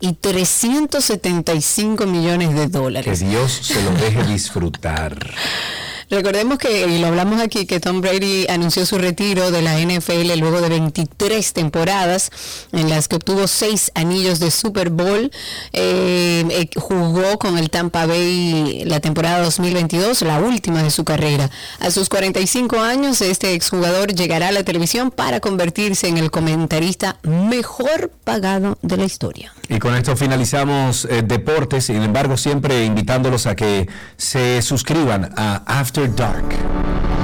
[0.00, 3.20] Y 375 millones de Que dólares.
[3.20, 5.16] Dios se lo deje disfrutar.
[6.08, 10.38] Recordemos que, y lo hablamos aquí, que Tom Brady anunció su retiro de la NFL
[10.38, 12.30] luego de 23 temporadas
[12.72, 15.32] en las que obtuvo seis anillos de Super Bowl.
[15.72, 21.50] Eh, eh, jugó con el Tampa Bay la temporada 2022, la última de su carrera.
[21.80, 27.18] A sus 45 años, este exjugador llegará a la televisión para convertirse en el comentarista
[27.24, 29.52] mejor pagado de la historia.
[29.68, 35.64] Y con esto finalizamos eh, deportes, sin embargo siempre invitándolos a que se suscriban a
[35.66, 36.44] After Dark.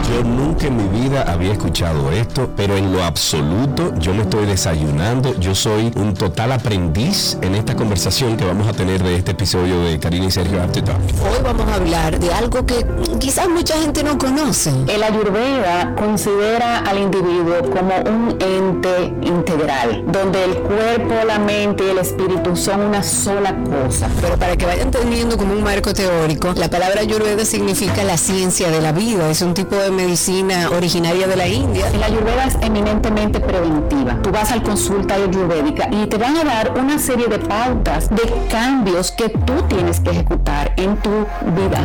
[0.08, 4.46] Yo nunca en mi vida había escuchado esto, pero en lo absoluto yo me estoy
[4.46, 5.34] desayunando.
[5.38, 9.82] Yo soy un total aprendiz en esta conversación que vamos a tener de este episodio
[9.84, 11.00] de Karina y Sergio After Dark.
[11.22, 12.84] Hoy vamos a hablar de algo que
[13.20, 14.70] quizás mucha gente no conoce.
[14.88, 21.90] El Ayurveda considera al individuo como un ente integral, donde el cuerpo, la mente y
[21.90, 24.08] el espíritu son una sola cosa.
[24.20, 28.61] Pero para que vayan entendiendo como un marco teórico, la palabra ayurveda significa la ciencia
[28.70, 29.28] de la vida.
[29.28, 31.90] Es un tipo de medicina originaria de la India.
[31.98, 34.20] La ayurveda es eminentemente preventiva.
[34.22, 38.22] Tú vas al consulta ayurvédica y te van a dar una serie de pautas de
[38.50, 41.10] cambios que tú tienes que ejecutar en tu
[41.56, 41.80] vida.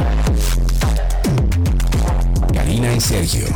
[2.53, 3.47] Karina y Sergio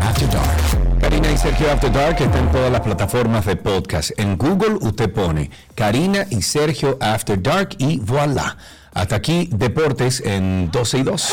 [0.00, 1.00] After Dark.
[1.00, 4.10] Karina y Sergio After Dark está en todas las plataformas de podcast.
[4.18, 8.56] En Google usted pone Karina y Sergio After Dark y voilà.
[8.94, 11.32] Hasta aquí Deportes en 12 y 2.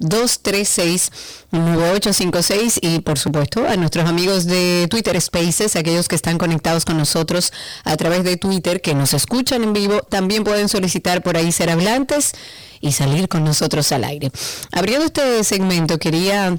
[0.00, 6.98] 829-236-9856 y por supuesto a nuestros amigos de Twitter Spaces, aquellos que están conectados con
[6.98, 7.52] nosotros
[7.84, 11.70] a través de Twitter, que nos escuchan en vivo, también pueden solicitar por ahí ser
[11.70, 12.32] hablantes
[12.80, 14.30] y salir con nosotros al aire.
[14.72, 16.58] Abriendo este segmento, quería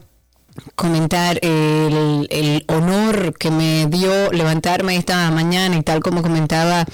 [0.75, 6.85] comentar el, honor que me dio levantarme esta mañana y tal como comentaba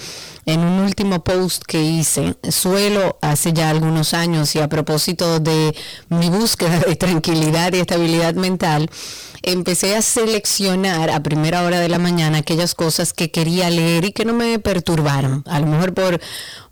[0.46, 5.74] en un último post que hice, suelo hace ya algunos años y a propósito de
[6.08, 8.90] mi búsqueda de tranquilidad y estabilidad mental,
[9.42, 14.12] empecé a seleccionar a primera hora de la mañana aquellas cosas que quería leer y
[14.12, 15.42] que no me perturbaron.
[15.46, 16.20] A lo mejor por,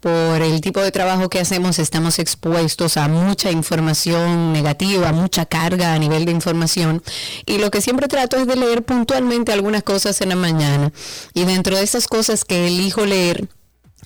[0.01, 5.93] por el tipo de trabajo que hacemos estamos expuestos a mucha información negativa, mucha carga
[5.93, 7.03] a nivel de información
[7.47, 10.93] y lo que siempre trato es de leer puntualmente algunas cosas en la mañana
[11.35, 13.49] y dentro de esas cosas que elijo leer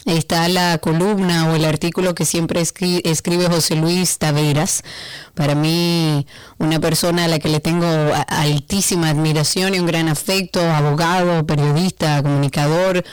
[0.07, 4.83] está la columna o el artículo que siempre escri- escribe José Luis Taveras.
[5.35, 6.27] Para mí,
[6.59, 7.87] una persona a la que le tengo
[8.29, 13.05] altísima admiración y un gran afecto, abogado, periodista, comunicador,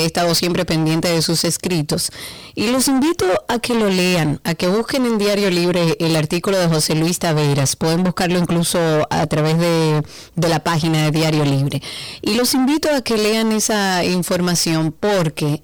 [0.00, 2.10] he estado siempre pendiente de sus escritos.
[2.54, 6.58] Y los invito a que lo lean, a que busquen en Diario Libre el artículo
[6.58, 7.76] de José Luis Taveras.
[7.76, 8.78] Pueden buscarlo incluso
[9.10, 10.02] a través de,
[10.36, 11.82] de la página de Diario Libre.
[12.22, 15.62] Y los invito a que lean esa información porque...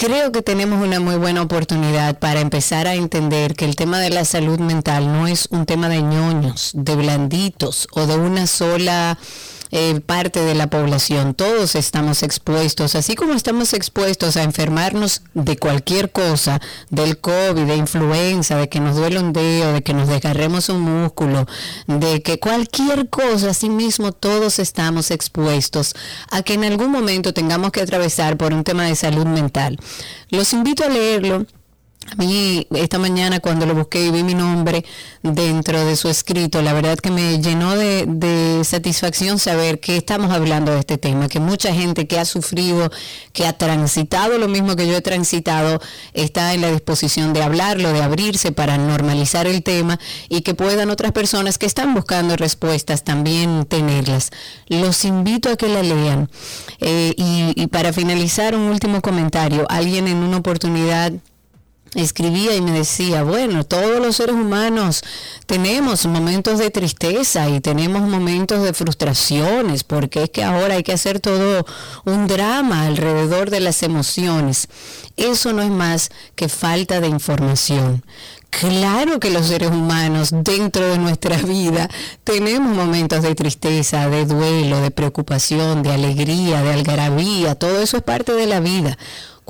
[0.00, 4.08] Creo que tenemos una muy buena oportunidad para empezar a entender que el tema de
[4.08, 9.18] la salud mental no es un tema de ñoños, de blanditos o de una sola
[9.70, 11.34] eh, parte de la población.
[11.34, 16.60] Todos estamos expuestos, así como estamos expuestos a enfermarnos de cualquier cosa,
[16.90, 20.80] del COVID, de influenza, de que nos duele un dedo, de que nos desgarremos un
[20.80, 21.46] músculo,
[21.86, 25.94] de que cualquier cosa, así mismo todos estamos expuestos
[26.30, 29.78] a que en algún momento tengamos que atravesar por un tema de salud mental.
[30.30, 31.46] Los invito a leerlo.
[32.18, 34.84] A mí esta mañana cuando lo busqué y vi mi nombre
[35.22, 40.72] dentro de su escrito, la verdad que me llenó de, satisfacción saber que estamos hablando
[40.72, 42.90] de este tema, que mucha gente que ha sufrido,
[43.32, 45.80] que ha transitado lo mismo que yo he transitado,
[46.12, 50.90] está en la disposición de hablarlo, de abrirse para normalizar el tema y que puedan
[50.90, 54.30] otras personas que están buscando respuestas también tenerlas.
[54.66, 56.30] Los invito a que la lean.
[56.80, 59.66] Eh, y, y para finalizar, un último comentario.
[59.68, 61.12] Alguien en una oportunidad
[61.94, 65.02] escribía y me decía, bueno, todos los seres humanos
[65.46, 70.92] tenemos momentos de tristeza y tenemos momentos de frustraciones, porque es que ahora hay que
[70.92, 71.66] hacer todo
[72.04, 74.68] un drama alrededor de las emociones.
[75.16, 78.04] Eso no es más que falta de información.
[78.50, 81.88] Claro que los seres humanos dentro de nuestra vida
[82.24, 88.02] tenemos momentos de tristeza, de duelo, de preocupación, de alegría, de algarabía, todo eso es
[88.02, 88.98] parte de la vida.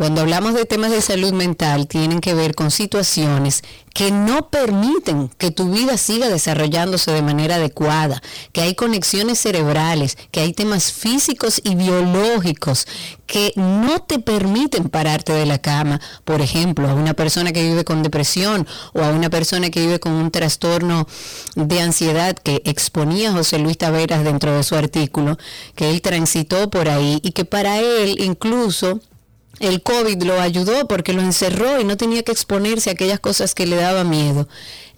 [0.01, 3.63] Cuando hablamos de temas de salud mental, tienen que ver con situaciones
[3.93, 8.23] que no permiten que tu vida siga desarrollándose de manera adecuada,
[8.53, 12.87] que hay conexiones cerebrales, que hay temas físicos y biológicos
[13.27, 16.01] que no te permiten pararte de la cama.
[16.25, 20.01] Por ejemplo, a una persona que vive con depresión o a una persona que vive
[20.01, 21.07] con un trastorno
[21.57, 25.37] de ansiedad que exponía José Luis Taveras dentro de su artículo,
[25.75, 29.03] que él transitó por ahí y que para él incluso
[29.61, 33.55] el COVID lo ayudó porque lo encerró y no tenía que exponerse a aquellas cosas
[33.55, 34.49] que le daba miedo.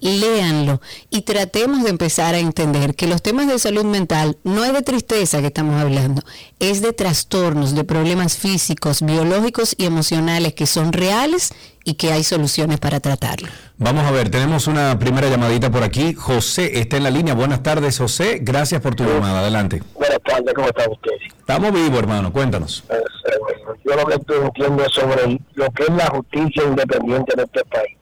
[0.03, 0.81] Léanlo
[1.11, 4.83] y tratemos de empezar a entender que los temas de salud mental no es de
[4.83, 6.23] tristeza que estamos hablando,
[6.59, 11.55] es de trastornos, de problemas físicos, biológicos y emocionales que son reales
[11.85, 13.49] y que hay soluciones para tratarlo.
[13.79, 16.15] Vamos a ver, tenemos una primera llamadita por aquí.
[16.15, 17.35] José está en la línea.
[17.35, 18.41] Buenas tardes, José.
[18.43, 19.39] Gracias por tu llamada.
[19.39, 19.83] Adelante.
[19.95, 21.21] Buenas tardes, ¿cómo están ustedes?
[21.39, 22.33] Estamos vivos, hermano.
[22.33, 22.83] Cuéntanos.
[22.89, 26.65] Pues, eh, bueno, yo lo que estoy entiendo es sobre lo que es la justicia
[26.65, 28.02] independiente de este país.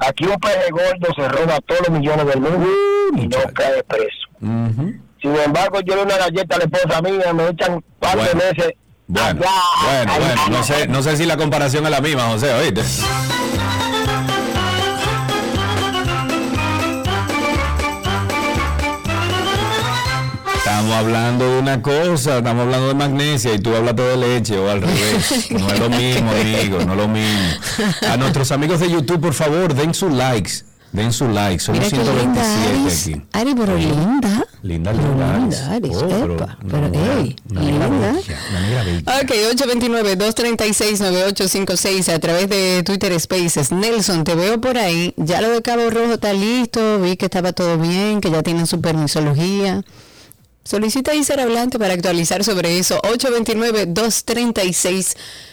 [0.00, 2.66] Aquí un peje gordo se roba todos los millones del mundo
[3.16, 4.28] y no cae preso.
[5.20, 8.34] Sin embargo, yo le una galleta a la esposa mía, me echan un par de
[8.34, 8.72] meses.
[9.08, 9.50] Bueno, allá,
[9.84, 10.58] bueno, allá, bueno.
[10.58, 12.82] No sé, no sé si la comparación es la misma, José, oíste.
[20.66, 24.68] Estamos hablando de una cosa, estamos hablando de magnesia y tú hablaste de leche o
[24.68, 25.46] al revés.
[25.52, 27.50] No es lo mismo, amigo, no es lo mismo.
[28.10, 30.64] A nuestros amigos de YouTube, por favor, den sus likes.
[30.90, 31.60] Den sus likes.
[31.60, 33.06] Somos Mira qué linda 127 Aris.
[33.06, 33.22] aquí.
[33.32, 34.44] Ari, pero linda.
[34.62, 35.38] Linda, linda.
[35.38, 35.96] linda, Aris.
[35.98, 37.86] Oh, Epa, pero hey, linda.
[39.22, 43.70] Ok, 829-236-9856 a través de Twitter Spaces.
[43.70, 45.14] Nelson, te veo por ahí.
[45.16, 46.98] Ya lo de Cabo Rojo está listo.
[47.00, 49.84] Vi que estaba todo bien, que ya tienen su permisología.
[50.66, 53.00] Solicita a Isar Hablante para actualizar sobre eso.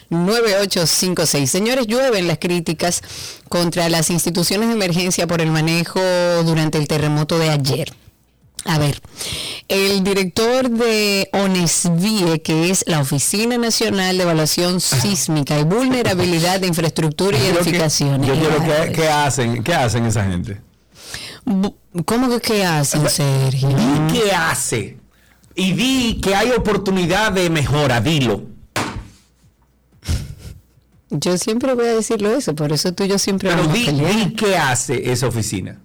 [0.10, 1.46] 829-236-9856.
[1.48, 3.02] Señores, llueven las críticas
[3.50, 6.00] contra las instituciones de emergencia por el manejo
[6.46, 7.94] durante el terremoto de ayer.
[8.66, 9.02] A ver,
[9.68, 16.68] el director de ONESVIE, que es la Oficina Nacional de Evaluación Sísmica y Vulnerabilidad de
[16.68, 18.26] Infraestructura y que- Edificaciones.
[18.26, 20.62] Yo quiero Ay, que, ¿qué hacen, ¿qué hacen esa gente?
[22.06, 23.68] ¿Cómo que qué hacen, Sergio?
[23.68, 24.98] Di qué hace
[25.56, 28.44] y di que hay oportunidad de mejora, dilo.
[31.10, 33.92] Yo siempre voy a decirlo eso, por eso tú y yo siempre Pero vamos a
[33.92, 35.80] di, di qué hace esa oficina.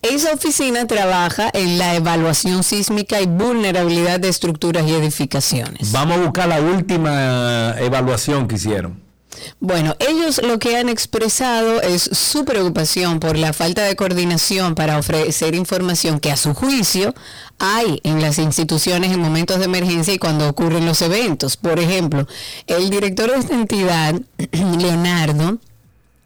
[0.00, 5.92] Esa oficina trabaja en la evaluación sísmica y vulnerabilidad de estructuras y edificaciones.
[5.92, 9.03] Vamos a buscar la última evaluación que hicieron.
[9.60, 14.98] Bueno, ellos lo que han expresado es su preocupación por la falta de coordinación para
[14.98, 17.14] ofrecer información que a su juicio
[17.58, 21.56] hay en las instituciones en momentos de emergencia y cuando ocurren los eventos.
[21.56, 22.26] Por ejemplo,
[22.66, 24.20] el director de esta entidad,
[24.78, 25.58] Leonardo,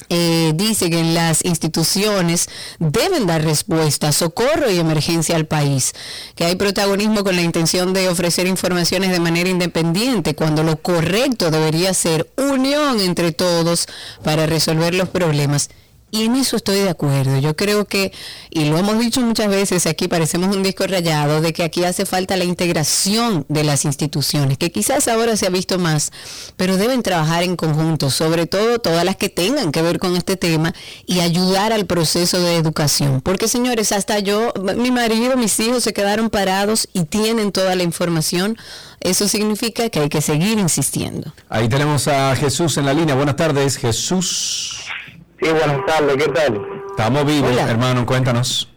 [0.09, 2.49] eh, dice que las instituciones
[2.79, 5.93] deben dar respuesta, socorro y emergencia al país,
[6.35, 11.51] que hay protagonismo con la intención de ofrecer informaciones de manera independiente, cuando lo correcto
[11.51, 13.87] debería ser unión entre todos
[14.23, 15.69] para resolver los problemas.
[16.11, 17.39] Y en eso estoy de acuerdo.
[17.39, 18.13] Yo creo que,
[18.51, 22.07] y lo hemos dicho muchas veces aquí, parecemos un disco rayado, de que aquí hace
[22.07, 26.11] falta la integración de las instituciones, que quizás ahora se ha visto más,
[26.57, 30.37] pero deben trabajar en conjunto, sobre todo todas las que tengan que ver con este
[30.37, 30.75] tema
[31.05, 33.21] y ayudar al proceso de educación.
[33.21, 37.83] Porque señores, hasta yo, mi marido, mis hijos se quedaron parados y tienen toda la
[37.83, 38.57] información.
[39.01, 41.33] Eso significa que hay que seguir insistiendo.
[41.49, 43.15] Ahí tenemos a Jesús en la línea.
[43.15, 44.89] Buenas tardes, Jesús.
[45.41, 46.61] Sí, buenas tardes, ¿qué tal?
[46.91, 47.71] Estamos vivos, Hola.
[47.71, 48.75] hermano, cuéntanos.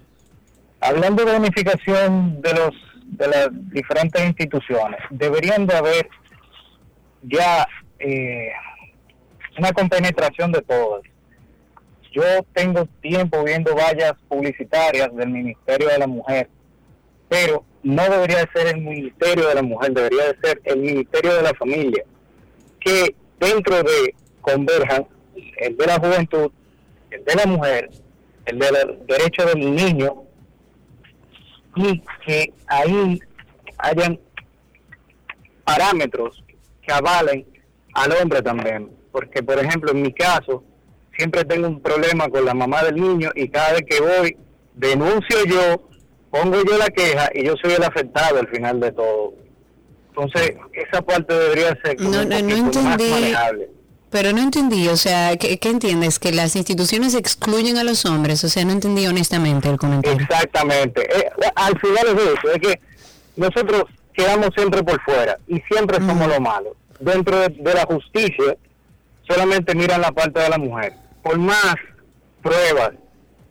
[0.79, 2.71] Hablando de unificación de los
[3.05, 6.09] de las diferentes instituciones, deberían de haber
[7.23, 7.67] ya
[7.99, 8.51] eh,
[9.57, 11.01] una compenetración de todas.
[12.11, 12.23] Yo
[12.53, 16.47] tengo tiempo viendo vallas publicitarias del Ministerio de la Mujer,
[17.27, 21.33] pero no debería de ser el Ministerio de la Mujer, debería de ser el Ministerio
[21.35, 22.03] de la Familia,
[22.79, 25.07] que dentro de converjan
[25.57, 26.51] el de la juventud,
[27.09, 27.89] el de la mujer,
[28.45, 30.23] el de los derechos del niño,
[31.75, 33.19] y que ahí
[33.77, 34.19] hayan
[35.63, 36.43] parámetros
[36.81, 37.45] que avalen
[37.93, 38.89] al hombre también.
[39.11, 40.63] Porque, por ejemplo, en mi caso,
[41.17, 44.37] siempre tengo un problema con la mamá del niño y cada vez que voy,
[44.75, 45.89] denuncio yo,
[46.29, 49.33] pongo yo la queja y yo soy el afectado al final de todo.
[50.09, 53.69] Entonces, esa parte debería ser como No, un no, no poquito más manejable.
[54.11, 56.19] Pero no entendí, o sea, ¿qué, qué entiendes?
[56.19, 58.43] ¿Que las instituciones excluyen a los hombres?
[58.43, 60.21] O sea, no entendí honestamente el comentario.
[60.21, 61.01] Exactamente.
[61.01, 62.81] Eh, al final es eso, es que
[63.37, 66.75] nosotros quedamos siempre por fuera y siempre somos lo malo.
[66.99, 68.57] Dentro de, de la justicia
[69.27, 70.93] solamente miran la parte de la mujer.
[71.23, 71.75] Por más
[72.41, 72.91] pruebas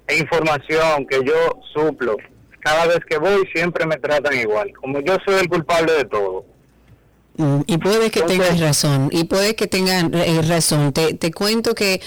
[0.08, 2.16] e información que yo suplo,
[2.60, 4.72] cada vez que voy siempre me tratan igual.
[4.74, 6.44] Como yo soy el culpable de todo.
[7.66, 10.92] Y puede que Entonces- tengas razón, y puede que tengan eh, razón.
[10.92, 12.00] Te, te cuento que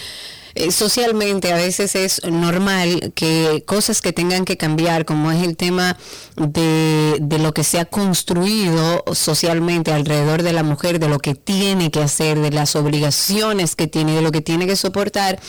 [0.56, 5.58] eh, socialmente a veces es normal que cosas que tengan que cambiar, como es el
[5.58, 5.98] tema
[6.36, 11.34] de, de lo que se ha construido socialmente alrededor de la mujer, de lo que
[11.34, 15.40] tiene que hacer, de las obligaciones que tiene, de lo que tiene que soportar,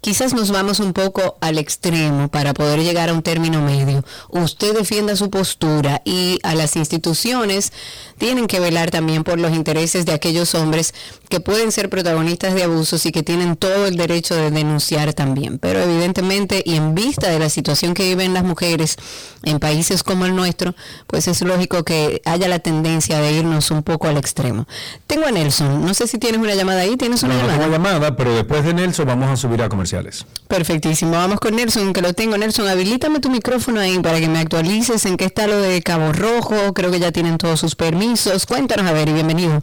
[0.00, 4.04] quizás nos vamos un poco al extremo para poder llegar a un término medio.
[4.30, 7.72] Usted defienda su postura y a las instituciones
[8.18, 10.94] tienen que velar también por los intereses de aquellos hombres
[11.28, 15.58] que pueden ser protagonistas de abusos y que tienen todo el derecho de denunciar también.
[15.58, 18.96] Pero evidentemente y en vista de la situación que viven las mujeres
[19.42, 20.74] en países como el nuestro,
[21.06, 24.66] pues es lógico que haya la tendencia de irnos un poco al extremo.
[25.06, 27.58] Tengo a Nelson, no sé si tienes una llamada ahí, ¿tienes una No, no llamada?
[27.64, 30.26] tengo llamada, pero después de Nelson vamos a subir a comerciales.
[30.48, 32.36] Perfectísimo, vamos con Nelson, que lo tengo.
[32.36, 36.12] Nelson, habilítame tu micrófono ahí para que me actualices en qué está lo de Cabo
[36.12, 36.72] Rojo.
[36.74, 38.46] Creo que ya tienen todos sus permisos.
[38.46, 39.62] Cuéntanos, a ver, y bienvenido.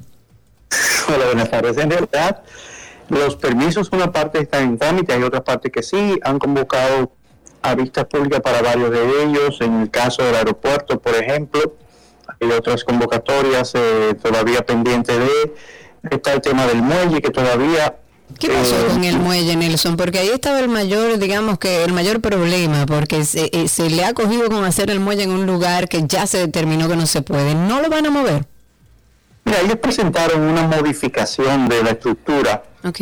[1.08, 1.78] Hola, buenas tardes.
[1.78, 2.44] En realidad,
[3.10, 6.20] los permisos, una parte están en trámite, hay otra parte que sí.
[6.24, 7.12] Han convocado
[7.62, 9.62] a vistas públicas para varios de ellos.
[9.62, 11.62] En el caso del aeropuerto, por ejemplo,
[12.40, 15.56] hay otras convocatorias eh, todavía pendientes de,
[16.12, 17.96] está el tema del muelle que todavía...
[18.40, 19.96] ¿Qué pasó eh, con el muelle, Nelson?
[19.98, 24.04] Porque ahí estaba el mayor, digamos que el mayor problema, porque se, eh, se le
[24.04, 27.06] ha cogido con hacer el muelle en un lugar que ya se determinó que no
[27.06, 27.56] se puede.
[27.56, 28.46] ¿No lo van a mover?
[29.46, 33.00] Mira, ellos presentaron una modificación de la estructura Ok.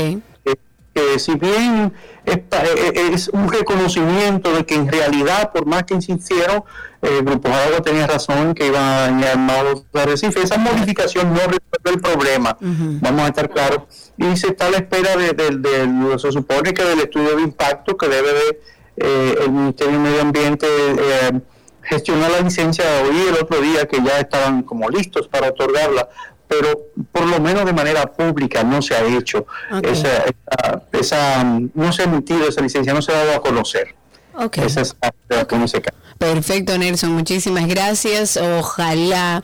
[0.93, 1.91] Que si bien
[2.25, 6.63] es, eh, eh, es un reconocimiento de que en realidad, por más que insistieron,
[7.01, 10.43] eh, el Grupo Agua tenía razón que iban a dañar más los arrecifes.
[10.43, 11.59] Esa modificación no resuelve
[11.95, 12.57] el problema,
[13.01, 13.83] vamos a estar claros.
[14.17, 17.41] Y se está a la espera de, de- de- se supone que del estudio de
[17.41, 18.61] impacto que debe de
[18.97, 21.31] eh, el Ministerio de Medio Ambiente eh,
[21.81, 26.07] gestionar la licencia hoy y el otro día que ya estaban como listos para otorgarla
[26.47, 29.45] pero por lo menos de manera pública no se ha hecho
[29.81, 33.41] esa, esa, esa, mm, no se ha emitido esa licencia, no se ha dado a
[33.41, 33.95] conocer.
[34.35, 34.59] Ok.
[34.59, 34.95] Esa es
[35.29, 35.59] la cae.
[36.17, 37.11] Perfecto, Nelson.
[37.11, 38.37] Muchísimas gracias.
[38.37, 39.43] Ojalá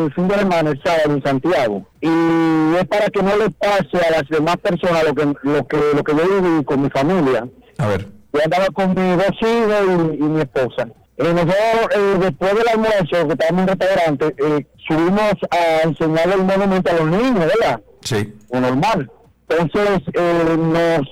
[0.05, 1.86] el fin de semana, el sábado, en Santiago.
[2.01, 5.77] Y es para que no le pase a las demás personas lo que, lo que,
[5.94, 7.47] lo que yo viví con mi familia.
[7.78, 8.09] A ver.
[8.32, 10.89] Yo andaba con mis dos hijos y, y mi esposa.
[11.18, 16.35] Eh, nosotros, eh, después del almuerzo, que estábamos en un restaurante, eh, subimos a enseñarle
[16.35, 17.81] el monumento a los niños, ¿verdad?
[18.01, 18.35] Sí.
[18.52, 19.10] Lo normal.
[19.48, 21.06] Entonces, eh, nos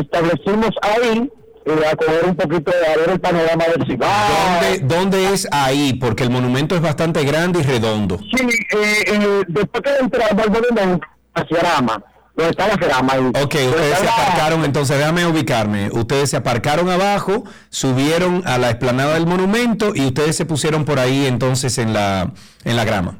[0.00, 1.30] establecimos ahí
[1.66, 4.34] eh, a coger un poquito, a ver el panorama del cigarro.
[4.60, 5.94] ¿Dónde, ¿Dónde es ahí?
[5.94, 8.18] Porque el monumento es bastante grande y redondo.
[8.18, 8.46] Sí,
[8.76, 12.02] eh, eh, después que entramos al monumento, hacia Rama,
[12.36, 13.26] donde está la Cerama ahí.
[13.42, 15.90] Ok, ustedes se aparcaron, entonces déjame ubicarme.
[15.90, 21.00] Ustedes se aparcaron abajo, subieron a la explanada del monumento y ustedes se pusieron por
[21.00, 22.32] ahí entonces en la,
[22.64, 23.18] en la grama.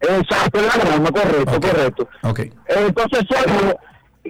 [0.00, 2.08] Exacto, la Grama, correcto, correcto.
[2.22, 2.40] Ok.
[2.68, 3.24] Entonces,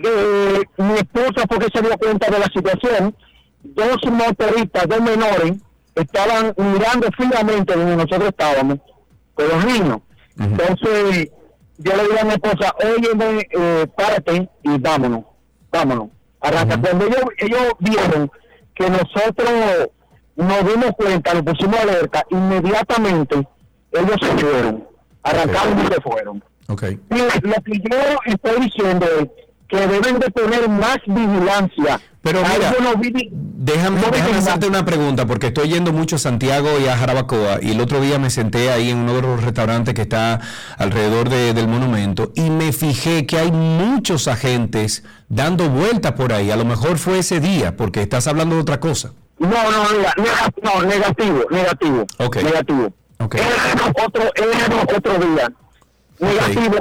[0.04, 3.14] eh, mi esposa fue que se dio cuenta de la situación.
[3.62, 5.52] Dos motoristas, dos menores,
[5.94, 8.78] estaban mirando fijamente donde nosotros estábamos,
[9.34, 9.98] con los niños.
[10.38, 11.30] Entonces,
[11.78, 15.24] yo le dije a mi esposa, oye, eh, párate y vámonos,
[15.70, 16.08] vámonos.
[16.40, 16.80] Arranca.
[16.80, 18.30] Cuando ellos, ellos vieron
[18.74, 19.50] que nosotros
[20.36, 23.48] nos dimos cuenta, nos pusimos alerta, inmediatamente
[23.92, 24.86] ellos se fueron,
[25.22, 26.44] arrancaron y se fueron.
[26.68, 26.82] Ok.
[26.82, 27.96] Y lo que yo
[28.26, 29.28] estoy diciendo es
[29.68, 32.00] que deben de tener más vigilancia.
[32.22, 36.18] Pero mira, no vi- Déjame, no déjame hacerte una pregunta, porque estoy yendo mucho a
[36.18, 39.42] Santiago y a Jarabacoa, y el otro día me senté ahí en uno de los
[39.44, 40.40] restaurantes que está
[40.78, 46.50] alrededor de- del monumento, y me fijé que hay muchos agentes dando vueltas por ahí.
[46.50, 49.12] A lo mejor fue ese día, porque estás hablando de otra cosa.
[49.38, 52.06] No, no, mira, nega- no, negativo, negativo.
[52.18, 52.36] Ok.
[52.42, 52.92] Negativo.
[53.20, 53.34] Ok.
[53.34, 55.52] Era otro, era otro día.
[56.18, 56.76] Negativo.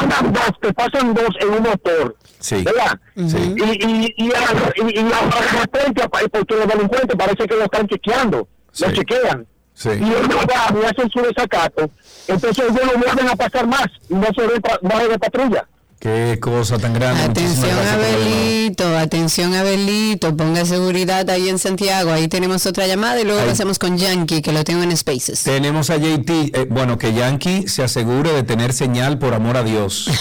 [0.00, 2.16] Andan dos, te pasan dos en un motor.
[2.40, 2.62] Sí.
[2.62, 2.98] ¿Verdad?
[3.16, 3.54] Sí.
[3.56, 8.38] Y, y, y, a- y, a- repente, porque los delincuentes parece que lo están chequeando.
[8.38, 8.92] Lo Sí.
[8.94, 9.46] chequean.
[9.74, 9.90] Sí.
[9.90, 11.90] Y ellos van y hacen su desacato.
[12.26, 13.86] Entonces ellos no vuelven a pasar más.
[14.08, 15.68] Y no se ve pa- bajo de patrulla.
[16.00, 17.24] Qué cosa tan grande.
[17.24, 17.76] Atención.
[17.76, 22.12] Abelito, atención Abelito, ponga seguridad ahí en Santiago.
[22.12, 23.48] Ahí tenemos otra llamada y luego Ahí.
[23.48, 25.42] pasamos con Yankee, que lo tengo en Spaces.
[25.42, 29.64] Tenemos a JT, eh, bueno, que Yankee se asegure de tener señal por amor a
[29.64, 30.08] Dios.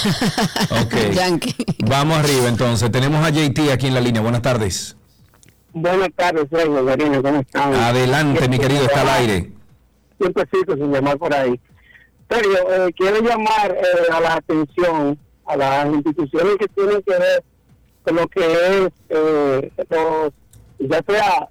[0.70, 1.14] Ok.
[1.14, 1.56] Yankee.
[1.86, 2.92] Vamos arriba entonces.
[2.92, 4.22] Tenemos a JT aquí en la línea.
[4.22, 4.96] Buenas tardes.
[5.74, 7.74] Buenas tardes, Sergio, Karina, ¿cómo están?
[7.76, 9.52] Adelante, mi querido, está al aire.
[10.18, 11.60] tiempecito sin llamar por ahí.
[12.28, 15.18] Pero eh, quiero llamar eh, a la atención
[15.48, 17.44] a las instituciones que tienen que ver
[18.04, 20.34] con lo que es, eh, los-
[20.80, 21.50] ya sea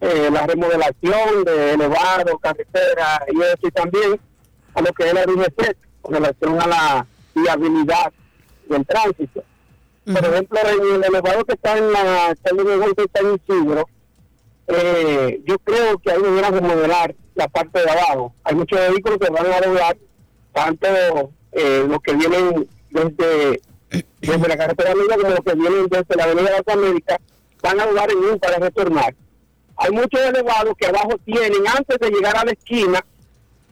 [0.00, 4.20] eh, la remodelación de elevados, carreteras y eso, y también
[4.74, 8.12] a lo que es la RINESET con relación a la viabilidad
[8.68, 9.42] del tránsito.
[10.04, 13.88] Por ejemplo, en el elevado que está en la calle de Golpe San Isidro,
[14.68, 18.34] eh, yo creo que ahí deberían remodelar la parte de abajo.
[18.44, 19.96] Hay muchos vehículos que van a doblar,
[20.52, 20.86] tanto
[21.52, 23.60] eh, los que vienen desde,
[24.20, 27.18] desde la carretera Liga como los que vienen desde la avenida de las Américas,
[27.62, 29.14] van a doblar en un para retornar.
[29.76, 33.04] Hay muchos elevados que abajo tienen, antes de llegar a la esquina,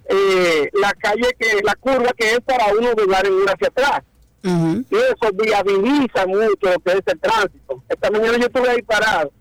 [0.07, 4.03] eh, la calle que, la curva que es para uno doblar en un hacia atrás.
[4.47, 7.83] Y eso viabiliza mucho lo que es el tránsito.
[7.89, 9.33] Esta mañana yo estuve ahí parado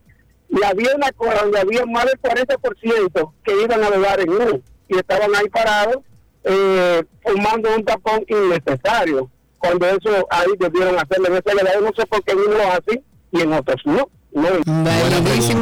[0.47, 4.61] y había una cola donde había más del 40% que iban a doblar en uno
[4.87, 5.97] y estaban ahí parados
[6.43, 9.29] eh, formando un tapón innecesario.
[9.63, 12.99] Cuando eso ahí debieron hacerlo en ese no sé por qué unos así
[13.31, 14.09] y en otros no.
[14.33, 14.49] no.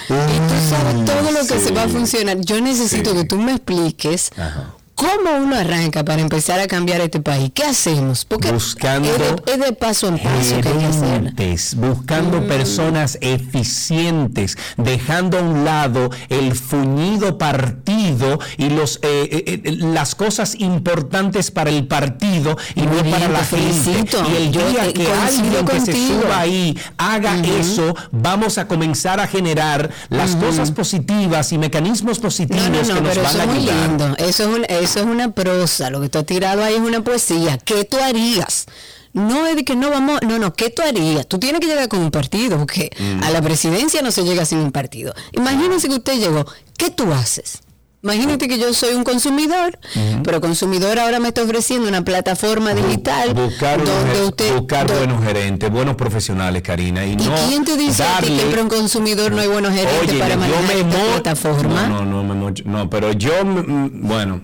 [0.09, 1.66] y tú sabes todo lo que sí.
[1.66, 3.16] se va a funcionar, yo necesito Sí.
[3.19, 4.74] que tú me expliques Ajá.
[5.01, 7.51] Cómo uno arranca para empezar a cambiar este país.
[7.55, 8.27] ¿Qué hacemos?
[8.27, 11.05] Porque Buscando es de, es de paso en paso que hay que hacer.
[11.12, 19.60] gerentes, buscando personas eficientes, dejando a un lado el fuñido partido y los eh, eh,
[19.64, 24.18] eh, las cosas importantes para el partido y no para la te gente.
[24.31, 26.22] Y el Yo, día eh, que alguien que se contigo.
[26.22, 32.62] suba ahí haga eso, vamos a comenzar a generar las cosas positivas y mecanismos positivos
[32.68, 33.89] No, no, no, que nos pero van eso a muy ayudar.
[33.89, 34.16] lindo.
[34.18, 35.91] Eso es, un- eso es una prosa.
[35.91, 37.59] Lo que tú has tirado ahí es una poesía.
[37.59, 38.67] ¿Qué tú harías?
[39.12, 41.27] No es de que no vamos, no, no, ¿qué tú harías?
[41.27, 43.25] Tú tienes que llegar con un partido, porque Mm.
[43.25, 45.15] a la presidencia no se llega sin un partido.
[45.33, 46.47] Imagínense que usted llegó,
[46.79, 47.59] ¿qué tú haces?
[48.03, 49.79] Imagínate que yo soy un consumidor,
[50.25, 54.57] pero consumidor ahora me está ofreciendo una plataforma digital buscar, donde usted...
[54.57, 58.29] buscar do- buenos gerentes, buenos profesionales, Karina, y, ¿Y no quién te dice a ti
[58.29, 61.89] que darle- para un consumidor no hay buenos gerentes Oye, para manejar esta plataforma?
[61.89, 64.41] No, no, no, no, pero yo, bueno,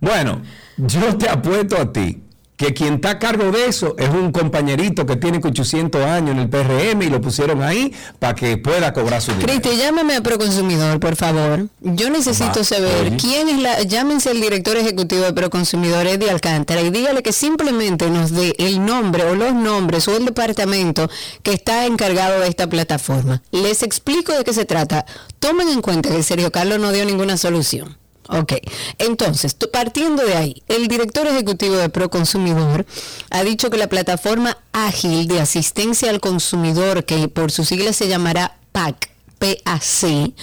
[0.00, 0.42] bueno,
[0.76, 2.22] yo te apuesto a ti
[2.60, 6.40] que quien está a cargo de eso es un compañerito que tiene 800 años en
[6.40, 9.48] el PRM y lo pusieron ahí para que pueda cobrar su dinero.
[9.50, 11.68] Cristi, llámame a Proconsumidor, por favor.
[11.80, 13.16] Yo necesito Va, saber oye.
[13.16, 13.82] quién es la.
[13.84, 18.84] Llámense al director ejecutivo de Proconsumidor, Eddie Alcántara, y dígale que simplemente nos dé el
[18.84, 21.08] nombre o los nombres o el departamento
[21.42, 23.40] que está encargado de esta plataforma.
[23.52, 25.06] Les explico de qué se trata.
[25.38, 27.96] Tomen en cuenta que Sergio Carlos no dio ninguna solución.
[28.32, 28.52] Ok,
[28.98, 32.86] entonces, partiendo de ahí, el director ejecutivo de Proconsumidor
[33.30, 38.06] ha dicho que la plataforma ágil de asistencia al consumidor, que por su sigla se
[38.06, 39.09] llamará PAC,
[39.40, 40.34] PAC,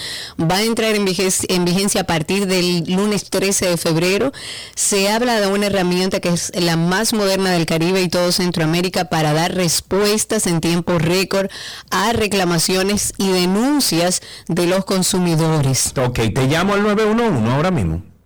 [0.41, 4.31] va a entrar en vigencia, en vigencia a partir del lunes 13 de febrero.
[4.75, 9.05] Se habla de una herramienta que es la más moderna del Caribe y todo Centroamérica
[9.05, 11.49] para dar respuestas en tiempo récord
[11.91, 15.93] a reclamaciones y denuncias de los consumidores.
[15.95, 18.16] Ok, te llamo al 911 ahora mismo.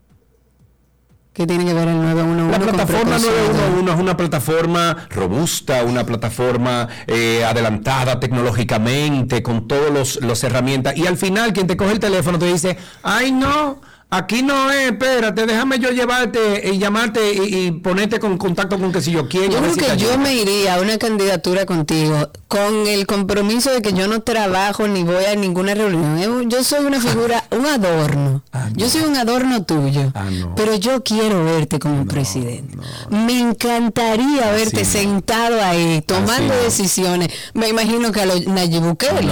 [1.33, 3.55] ¿Qué tiene que ver el 911 La plataforma Proconsumidor?
[3.55, 10.97] 911 es una plataforma robusta, una plataforma eh, adelantada tecnológicamente, con todas los, los herramientas.
[10.97, 13.79] Y al final, quien te coge el teléfono te dice, ay no,
[14.13, 18.91] Aquí no es, espérate, déjame yo llevarte y llamarte y, y ponerte con contacto con
[18.91, 19.53] que si yo quiero.
[19.53, 23.93] Yo creo que yo me iría a una candidatura contigo con el compromiso de que
[23.93, 26.17] yo no trabajo ni voy a ninguna reunión.
[26.41, 28.43] Eh, Yo soy una figura, un adorno.
[28.75, 30.11] Yo soy un adorno tuyo.
[30.57, 32.77] Pero yo quiero verte como presidente.
[33.09, 37.29] Me encantaría verte sentado ahí, tomando decisiones.
[37.53, 39.31] Me imagino que a los Nayib Bukele,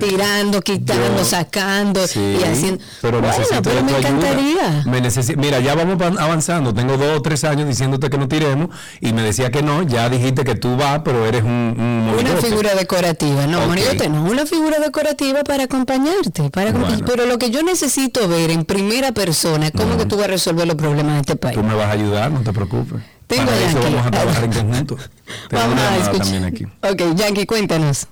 [0.00, 2.82] tirando, quitando, Yo- sacando Sí, y haciendo.
[3.00, 6.72] Pero bueno, pero me tu Me Mira, ya vamos avanzando.
[6.74, 8.68] Tengo dos o tres años diciéndote que no tiremos
[9.00, 9.82] y me decía que no.
[9.82, 13.66] Ya dijiste que tú vas, pero eres un, un Una figura decorativa, no, Ok.
[13.68, 17.04] monigote no, una figura decorativa para acompañarte, para Bueno.
[17.06, 20.28] pero lo que yo necesito ver en primera persona es cómo que tú vas a
[20.28, 21.56] resolver los problemas de este país.
[21.56, 23.02] Tú me vas a ayudar, no te preocupes.
[23.26, 24.96] Tengo Para eso vamos a trabajar en conjunto.
[25.48, 26.26] Tengo Vamos una a llamada escuchar.
[26.26, 26.64] también aquí.
[27.04, 28.06] Ok, Yankee, cuéntanos.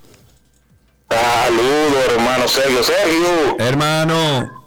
[1.08, 2.82] Saludos, hermano Sergio.
[2.82, 4.63] Sergio, Hermano.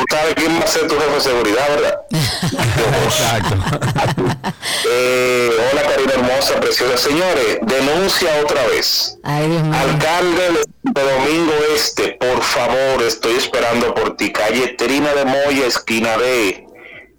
[0.00, 2.00] Tú sabes quién va a ser tu jefe de seguridad, ¿verdad?
[3.04, 3.56] Exacto.
[4.88, 6.96] Eh, hola, Karina hermosa, preciosa.
[6.96, 9.18] Señores, denuncia otra vez.
[9.24, 9.74] Ay, Dios mío.
[9.74, 14.32] Alcalde de Domingo Este, por favor, estoy esperando por ti.
[14.32, 16.66] Calle Trina de Moya, esquina D.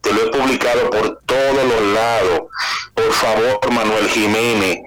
[0.01, 2.41] Te lo he publicado por todos los lados.
[2.93, 4.79] Por favor, Manuel Jiménez.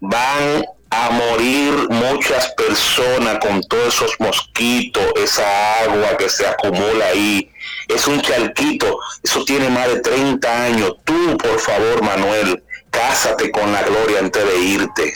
[0.00, 7.50] Van a morir muchas personas con todos esos mosquitos, esa agua que se acumula ahí.
[7.88, 10.96] Es un charquito, eso tiene más de 30 años.
[11.04, 15.14] Tú, por favor, Manuel, cásate con la gloria antes de irte.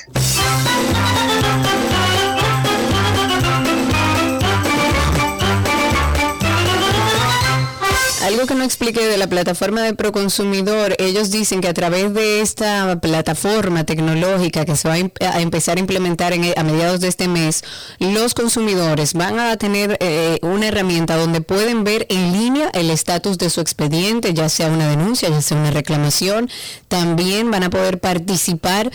[8.24, 12.40] Algo que no expliqué de la plataforma de Proconsumidor, ellos dicen que a través de
[12.40, 17.00] esta plataforma tecnológica que se va a, em- a empezar a implementar en- a mediados
[17.00, 17.64] de este mes,
[17.98, 23.36] los consumidores van a tener eh, una herramienta donde pueden ver en línea el estatus
[23.36, 26.48] de su expediente, ya sea una denuncia, ya sea una reclamación.
[26.88, 28.90] También van a poder participar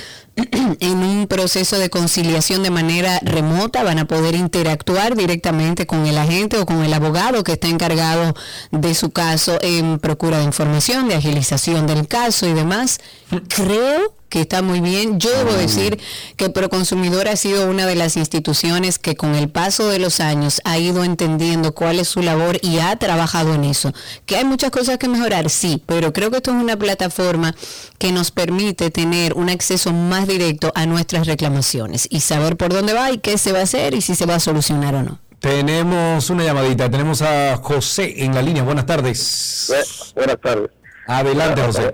[0.80, 6.18] en un proceso de conciliación de manera remota, van a poder interactuar directamente con el
[6.18, 8.36] agente o con el abogado que está encargado
[8.72, 13.00] de su caso en procura de información, de agilización del caso y demás.
[13.48, 15.20] Creo que está muy bien.
[15.20, 16.00] Yo debo decir
[16.38, 20.62] que Proconsumidor ha sido una de las instituciones que con el paso de los años
[20.64, 23.94] ha ido entendiendo cuál es su labor y ha trabajado en eso.
[24.26, 27.56] Que hay muchas cosas que mejorar, sí, pero creo que esto es una plataforma
[27.98, 32.94] que nos permite tener un acceso más directo a nuestras reclamaciones y saber por dónde
[32.94, 35.20] va y qué se va a hacer y si se va a solucionar o no.
[35.40, 36.90] Tenemos una llamadita.
[36.90, 38.64] Tenemos a José en la línea.
[38.64, 39.72] Buenas tardes.
[40.14, 40.70] Buenas tardes.
[41.08, 41.94] Adelante, José.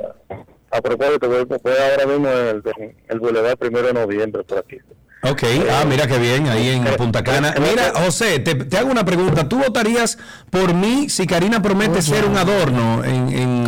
[0.75, 4.59] A propósito, voy, voy ahora mismo en el, en el Boulevard primero de noviembre por
[4.59, 4.77] aquí.
[5.23, 5.41] Ok,
[5.71, 7.55] ah, mira qué bien, ahí en Punta Cana.
[7.59, 9.49] Mira, José, te, te hago una pregunta.
[9.49, 10.19] ¿Tú votarías
[10.51, 13.29] por mí si Karina promete ser un adorno en...
[13.29, 13.65] en-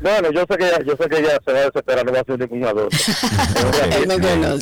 [0.00, 2.20] Bueno, yo sé que ella, yo sé que ella se va a desesperar, no va
[2.20, 2.88] a ser ningún adorno.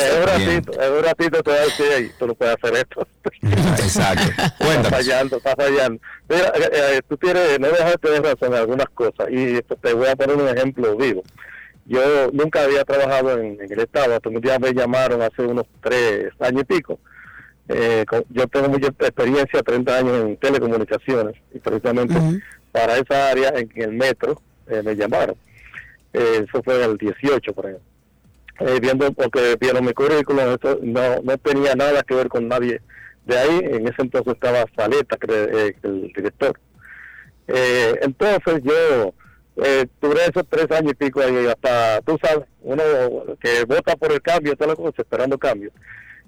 [0.02, 2.76] Es un ratito, es un ratito te va a decir, "Ey, tú no puedes hacer
[2.76, 3.06] esto.
[3.82, 4.32] Exacto.
[4.58, 6.00] Está fallando, está fallando.
[6.28, 9.76] Mira, eh, eh, tú tienes, no dejas de tener razón en algunas cosas y esto
[9.80, 11.22] te voy a poner un ejemplo vivo.
[11.90, 15.66] Yo nunca había trabajado en, en el Estado, hasta un día me llamaron hace unos
[15.82, 17.00] tres años y pico.
[17.68, 22.14] Eh, con- yo tengo mucha experiencia, 30 años en telecomunicaciones, y precisamente
[22.70, 25.34] para esa área en el metro eh, me llamaron.
[26.12, 27.86] Eh, eso fue en el 18, por ejemplo.
[28.60, 32.80] Eh, viendo, porque vieron mi currículum, eso no, no tenía nada que ver con nadie
[33.26, 33.58] de ahí.
[33.64, 36.56] En ese entonces estaba Saleta, cre- eh, el director.
[37.48, 39.12] Eh, entonces yo
[39.62, 42.82] eh, esos tres años y pico ahí, hasta, tú sabes, uno
[43.40, 45.70] que vota por el cambio, toda la cosa, esperando cambio.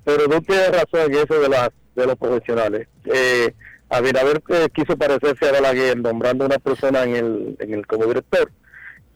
[0.04, 2.88] Pero tú tienes razón en eso de, las de los profesionales.
[3.04, 3.54] Eh,
[3.88, 8.50] Abinader eh, quiso parecerse a Balaguer nombrando una persona en el, en el como director,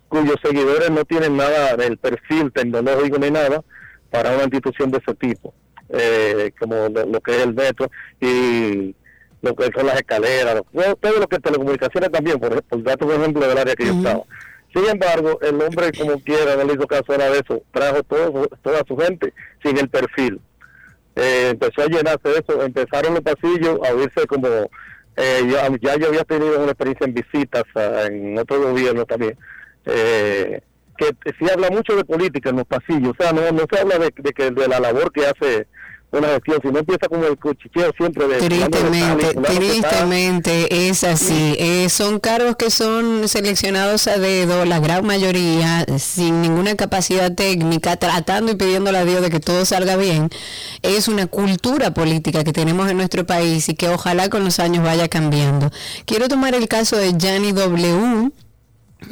[0.09, 3.63] cuyos seguidores no tienen nada del perfil tecnológico ni nada
[4.11, 5.55] para una institución de ese tipo,
[5.89, 7.91] eh, como lo, lo que es el metro
[8.21, 8.95] y
[9.47, 13.13] lo que son las escaleras, lo- todo lo que telecomunicaciones también, por, por darte un
[13.13, 14.23] ejemplo del área que yo estaba.
[14.75, 18.47] Sin embargo, el hombre como quiera, no le hizo caso a de eso, trajo todo,
[18.63, 19.33] toda su gente
[19.65, 20.41] sin el perfil.
[21.15, 24.49] Eh, empezó a llenarse de eso, empezaron los pasillos a oírse como,
[25.17, 29.39] eh, ya, ya yo había tenido una experiencia en visitas a- en otro gobierno también,
[29.87, 30.61] eh,
[30.99, 31.07] que
[31.39, 34.13] se habla mucho de política en los pasillos, o sea, no, no se habla de,
[34.15, 35.67] de que de la labor que hace
[36.19, 38.39] una gestión, si no empieza como el cuchicheo siempre de...
[38.39, 41.57] Tristemente, tristemente es así.
[41.59, 47.97] Eh, son cargos que son seleccionados a dedo, la gran mayoría, sin ninguna capacidad técnica,
[47.97, 50.31] tratando y pidiéndole a Dios de que todo salga bien.
[50.83, 54.85] Es una cultura política que tenemos en nuestro país y que ojalá con los años
[54.85, 55.71] vaya cambiando.
[56.05, 58.31] Quiero tomar el caso de Gianni W.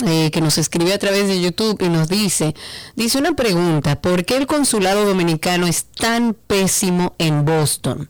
[0.07, 2.55] eh, que nos escribe a través de YouTube y nos dice,
[2.97, 8.09] dice una pregunta, ¿por qué el consulado dominicano es tan pésimo en Boston?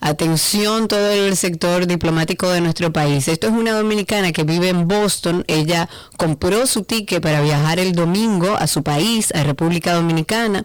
[0.00, 3.28] Atención todo el sector diplomático de nuestro país.
[3.28, 5.44] Esto es una dominicana que vive en Boston.
[5.46, 10.64] Ella compró su ticket para viajar el domingo a su país, a República Dominicana.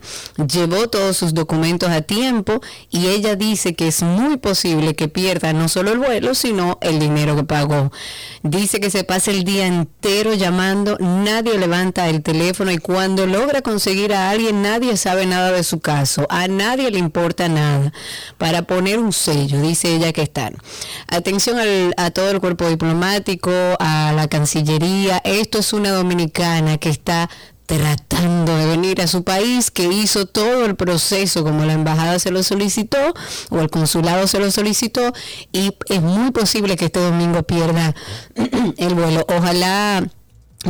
[0.51, 5.53] Llevó todos sus documentos a tiempo y ella dice que es muy posible que pierda
[5.53, 7.91] no solo el vuelo, sino el dinero que pagó.
[8.41, 13.61] Dice que se pasa el día entero llamando, nadie levanta el teléfono y cuando logra
[13.61, 16.25] conseguir a alguien, nadie sabe nada de su caso.
[16.29, 17.91] A nadie le importa nada.
[18.37, 20.55] Para poner un sello, dice ella que están.
[21.07, 25.21] Atención al- a todo el cuerpo diplomático, a la Cancillería.
[25.25, 27.29] Esto es una dominicana que está
[27.65, 32.31] tratando de venir a su país, que hizo todo el proceso como la embajada se
[32.31, 32.97] lo solicitó
[33.49, 35.11] o el consulado se lo solicitó
[35.51, 37.93] y es muy posible que este domingo pierda
[38.77, 39.25] el vuelo.
[39.27, 40.07] Ojalá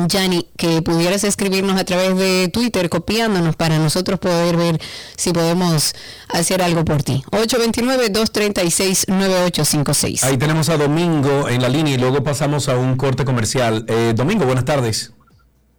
[0.06, 4.80] Yanni, que pudieras escribirnos a través de Twitter copiándonos para nosotros poder ver
[5.16, 5.96] si podemos
[6.30, 7.24] hacer algo por ti.
[7.32, 10.24] 829-236-9856.
[10.24, 13.86] Ahí tenemos a Domingo en la línea y luego pasamos a un corte comercial.
[13.88, 15.14] Eh, Domingo, buenas tardes.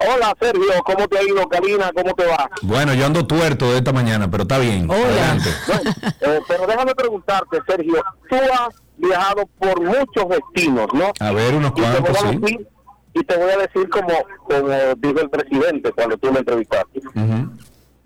[0.00, 1.90] Hola Sergio, ¿cómo te ha ido Karina?
[1.92, 2.48] ¿Cómo te va?
[2.62, 4.88] Bueno, yo ando tuerto de esta mañana, pero está bien.
[4.90, 5.50] Adelante.
[6.20, 11.12] Eh, pero déjame preguntarte Sergio, tú has viajado por muchos destinos, ¿no?
[11.20, 12.36] A ver, unos cuantos, sí.
[12.36, 12.68] decir,
[13.18, 14.08] y te voy a decir como,
[14.44, 17.00] como dijo el presidente cuando tú me entrevistaste.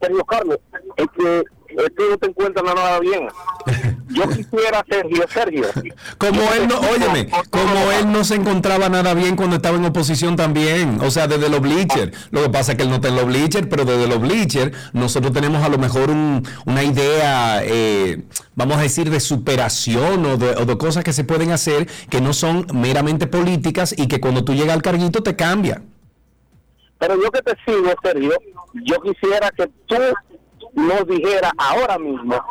[0.01, 0.59] Sergio Carlos,
[0.97, 1.45] es que,
[1.77, 3.29] que no te encuentras nada bien.
[4.09, 5.65] Yo quisiera, Sergio, Sergio.
[6.19, 10.37] Como él no, óyeme, como él no se encontraba nada bien cuando estaba en oposición
[10.37, 12.13] también, o sea, desde los bleachers.
[12.31, 14.77] Lo que pasa es que él no está en los bleachers, pero desde los bleachers
[14.93, 18.23] nosotros tenemos a lo mejor un- una idea, eh,
[18.55, 22.21] vamos a decir, de superación o de, o de cosas que se pueden hacer que
[22.21, 25.83] no son meramente políticas y que cuando tú llegas al carguito te cambia.
[26.99, 28.33] Pero yo que te sigo, Sergio,
[28.85, 29.97] yo quisiera que tú
[30.75, 32.43] nos dijeras ahora mismo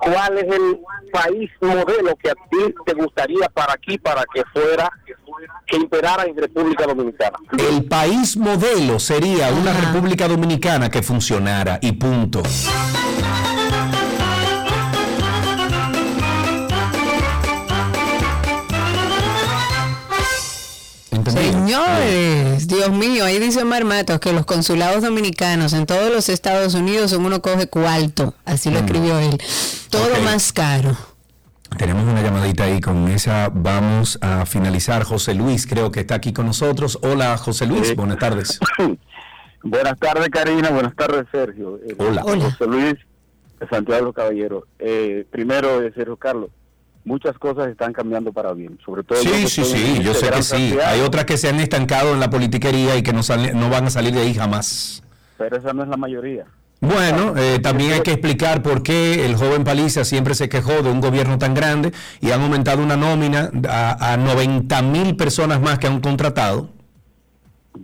[0.00, 0.80] cuál es el
[1.12, 4.90] país modelo que a ti te gustaría para aquí, para que fuera,
[5.66, 7.38] que imperara en República Dominicana.
[7.58, 12.42] El país modelo sería una República Dominicana que funcionara y punto.
[21.78, 26.74] Señores, Dios mío, ahí dice Omar Matos que los consulados dominicanos en todos los Estados
[26.74, 29.38] Unidos son uno coge cuarto, así lo escribió él.
[29.90, 30.96] Todo más caro.
[31.76, 35.02] Tenemos una llamadita ahí, con esa vamos a finalizar.
[35.02, 36.98] José Luis creo que está aquí con nosotros.
[37.02, 37.94] Hola José Luis, Sí.
[37.94, 38.60] buenas tardes.
[39.66, 40.68] Buenas tardes, Karina.
[40.68, 41.80] Buenas tardes, Sergio.
[41.88, 42.22] Eh, Hola.
[42.24, 42.44] Hola.
[42.50, 42.94] José Luis
[43.58, 44.66] de Santiago Caballero.
[44.78, 46.50] Eh, primero, eh, Sergio Carlos,
[47.04, 48.78] muchas cosas están cambiando para bien.
[48.84, 49.18] Sobre todo.
[49.18, 50.76] Sí, sí, sí, yo sé que sí.
[50.84, 53.86] Hay otras que se han estancado en la politiquería y que no, sale- no van
[53.86, 55.02] a salir de ahí jamás.
[55.38, 56.44] Pero esa no es la mayoría.
[56.80, 60.90] Bueno, eh, también hay que explicar por qué el joven Paliza siempre se quejó de
[60.90, 65.78] un gobierno tan grande y han aumentado una nómina a, a 90 mil personas más
[65.78, 66.68] que han contratado.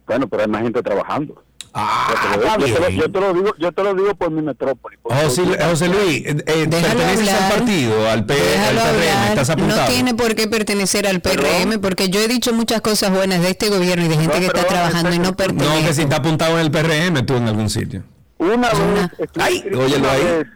[0.07, 1.43] Bueno, pero hay más gente trabajando.
[1.73, 3.01] Ah, yo, te lo, yo te lo- bien.
[3.01, 4.97] yo te lo digo, yo te lo digo por mi metrópoli.
[4.97, 8.41] por- José, Luis, eh, eh, ¿perteneces al partido, al, P- al
[8.75, 9.29] Déjalo PRM?
[9.29, 9.89] ¿Estás No apuntado?
[9.93, 13.69] tiene por qué pertenecer al PRM porque yo he dicho muchas cosas buenas de este
[13.69, 15.95] gobierno y de gente que está trabajando y no No, que pertenece.
[15.95, 18.03] si está apuntado en el PRM tú en algún sitio.
[18.39, 20.23] Una vez estuve Ay, inscrito, óyelo una ahí.
[20.25, 20.47] vez-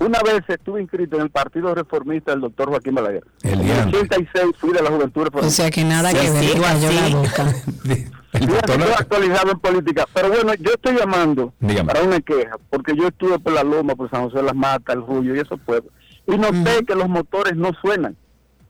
[0.00, 3.24] una vez estuve inscrito en el Partido Reformista del doctor Joaquín Balaguer.
[3.42, 3.98] El en el diantre.
[4.00, 5.48] 86 fui de la Juventud Reformista.
[5.48, 7.54] O sea que nada que ver, cayó la boca.
[8.38, 10.06] Fíjate, estoy actualizado en política.
[10.14, 11.92] Pero bueno, yo estoy llamando Dígame.
[11.92, 14.96] para una queja, porque yo estuve por la Loma, por San José de las Matas,
[14.96, 15.92] el Julio y esos pueblos.
[16.26, 18.16] Y noté que los motores no suenan.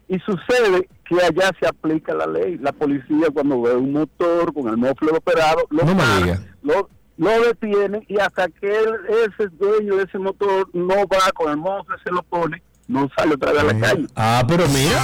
[0.09, 2.59] Y sucede que allá se aplica la ley.
[2.59, 7.31] La policía cuando ve un motor con el mofle operado, lo, No para, lo, lo
[7.43, 11.97] detiene y hasta que él, ese dueño de ese motor no va con el mofle,
[12.05, 14.07] se lo pone, no sale otra vez a la calle.
[14.17, 15.01] Ah, pero mira.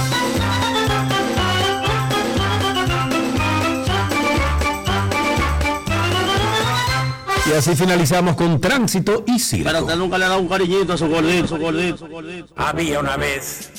[7.49, 9.65] Y así finalizamos con tránsito y circo.
[9.65, 12.53] Pero usted nunca le ha dado un cariñito a su gordito, su gordito, su gordito.
[12.55, 13.71] Había una vez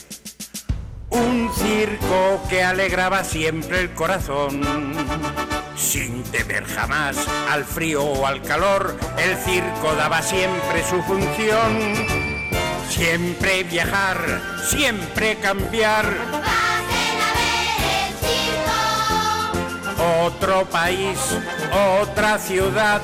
[1.10, 4.62] un circo que alegraba siempre el corazón.
[5.76, 7.16] Sin temer jamás
[7.48, 11.94] al frío o al calor, el circo daba siempre su función.
[12.88, 16.12] Siempre viajar, siempre cambiar.
[20.24, 21.18] Otro país,
[22.00, 23.00] otra ciudad.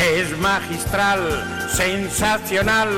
[0.00, 2.88] Es magistral, sensacional.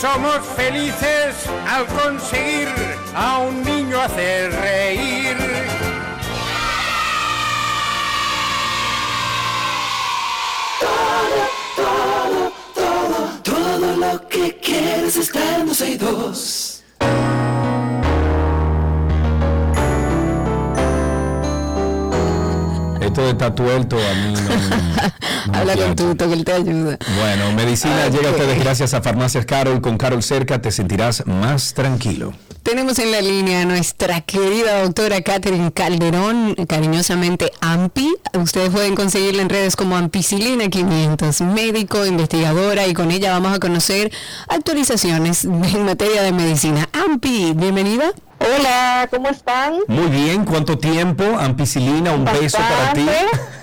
[0.00, 1.34] Somos felices
[1.68, 2.68] al conseguir
[3.14, 5.36] a un niño hacer reír.
[11.76, 16.82] Todo, todo, todo lo que quieres está en 12 y 2.
[23.10, 25.96] Esto de tatuelto a mí no, no me Habla con.
[25.96, 26.96] Tuto, que él te ayuda.
[27.18, 29.80] Bueno, medicina llega a ustedes gracias a Farmacias Carol.
[29.80, 32.32] Con Carol cerca te sentirás más tranquilo.
[32.62, 38.14] Tenemos en la línea a nuestra querida doctora Catherine Calderón, cariñosamente AMPI.
[38.34, 43.58] Ustedes pueden conseguirla en redes como Ampicilina 500, médico, investigadora, y con ella vamos a
[43.58, 44.12] conocer
[44.46, 46.88] actualizaciones en materia de medicina.
[46.92, 48.12] AMPI, bienvenida.
[48.42, 49.74] Hola, ¿cómo están?
[49.86, 51.24] Muy bien, ¿cuánto tiempo?
[51.38, 53.06] Ampicilina, un beso para ti.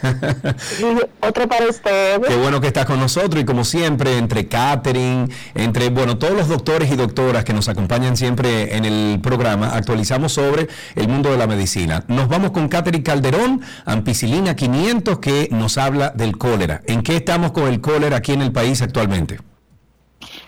[1.20, 2.28] Otro para ustedes.
[2.28, 6.48] Qué bueno que estás con nosotros y como siempre, entre Catherine, entre, bueno, todos los
[6.48, 11.38] doctores y doctoras que nos acompañan siempre en el programa, actualizamos sobre el mundo de
[11.38, 12.04] la medicina.
[12.08, 16.82] Nos vamos con Catherine Calderón, ampicilina 500, que nos habla del cólera.
[16.86, 19.40] ¿En qué estamos con el cólera aquí en el país actualmente?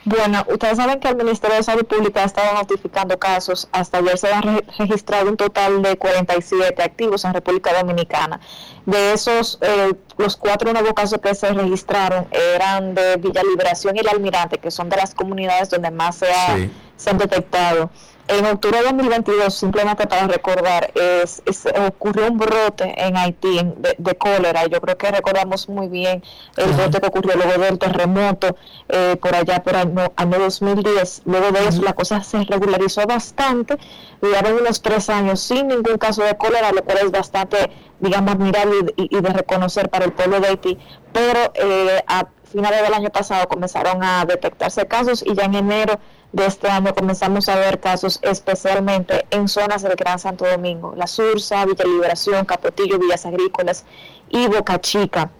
[0.05, 3.67] Bueno, ustedes saben que el Ministerio de Salud Pública ha estado notificando casos.
[3.71, 8.39] Hasta ayer se han re- registrado un total de 47 activos en República Dominicana.
[8.85, 13.99] De esos, eh, los cuatro nuevos casos que se registraron eran de Villa Liberación y
[13.99, 16.71] El Almirante, que son de las comunidades donde más se, ha- Sí.
[16.95, 17.89] se han detectado.
[18.31, 23.95] En octubre de 2022, simplemente para recordar, es, es- ocurrió un brote en Haití de,
[23.97, 24.67] de cólera.
[24.67, 26.23] Yo creo que recordamos muy bien
[26.57, 28.55] el brote que ocurrió luego del terremoto
[28.87, 31.23] eh, por allá por año, año 2010.
[31.25, 33.77] Luego de eso, la cosa se regularizó bastante.
[34.21, 38.93] Duraron unos tres años sin ningún caso de cólera, lo cual es bastante, digamos, admirable
[38.95, 40.77] y, y de reconocer para el pueblo de Haití.
[41.11, 45.99] Pero eh, a finales del año pasado comenzaron a detectarse casos y ya en enero
[46.31, 51.07] de este año comenzamos a ver casos especialmente en zonas del Gran Santo Domingo, La
[51.07, 53.85] Sursa, Villa Liberación, Capotillo, Villas Agrícolas
[54.29, 55.31] y Boca Chica.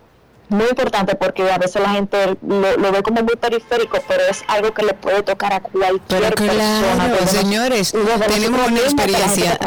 [0.50, 4.44] Muy importante porque a veces la gente lo, lo ve como muy periférico, pero es
[4.48, 6.54] algo que le puede tocar a cualquier Pero persona.
[6.54, 7.94] claro, Tenemos- señores,
[8.28, 9.60] tenemos una experiencia.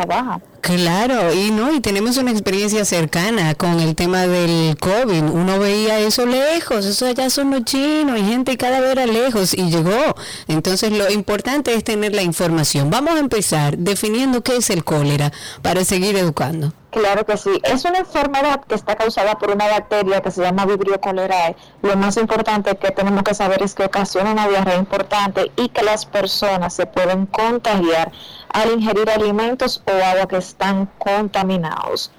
[0.61, 5.23] Claro, y no, y tenemos una experiencia cercana con el tema del COVID.
[5.25, 9.55] Uno veía eso lejos, eso allá son los chinos y gente cada vez era lejos
[9.55, 10.15] y llegó.
[10.47, 12.91] Entonces lo importante es tener la información.
[12.91, 15.33] Vamos a empezar definiendo qué es el cólera
[15.63, 16.73] para seguir educando.
[16.93, 17.59] Claro que sí.
[17.63, 21.57] Es una enfermedad que está causada por una bacteria que se llama Vibrio cholerae.
[21.81, 25.83] Lo más importante que tenemos que saber es que ocasiona una diarrea importante y que
[25.83, 28.13] las personas se pueden contagiar
[28.53, 32.13] al ingerir alimentos o agua que están contaminados.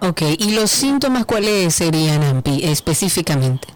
[0.00, 3.68] Ok, ¿y los síntomas cuáles serían, Ampi, específicamente?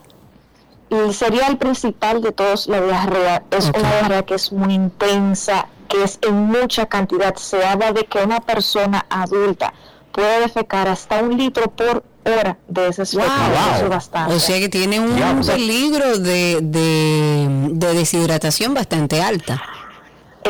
[0.90, 3.42] Y sería el principal de todos la diarrea.
[3.50, 7.34] Es una diarrea que es muy intensa, que es en mucha cantidad.
[7.36, 9.72] Se habla de que una persona adulta
[10.16, 13.30] puede defecar hasta un litro por hora de ese suero.
[13.76, 14.34] Eso es bastante.
[14.34, 15.46] O sea que tiene un Diablo.
[15.46, 19.62] peligro de, de, de deshidratación bastante alta.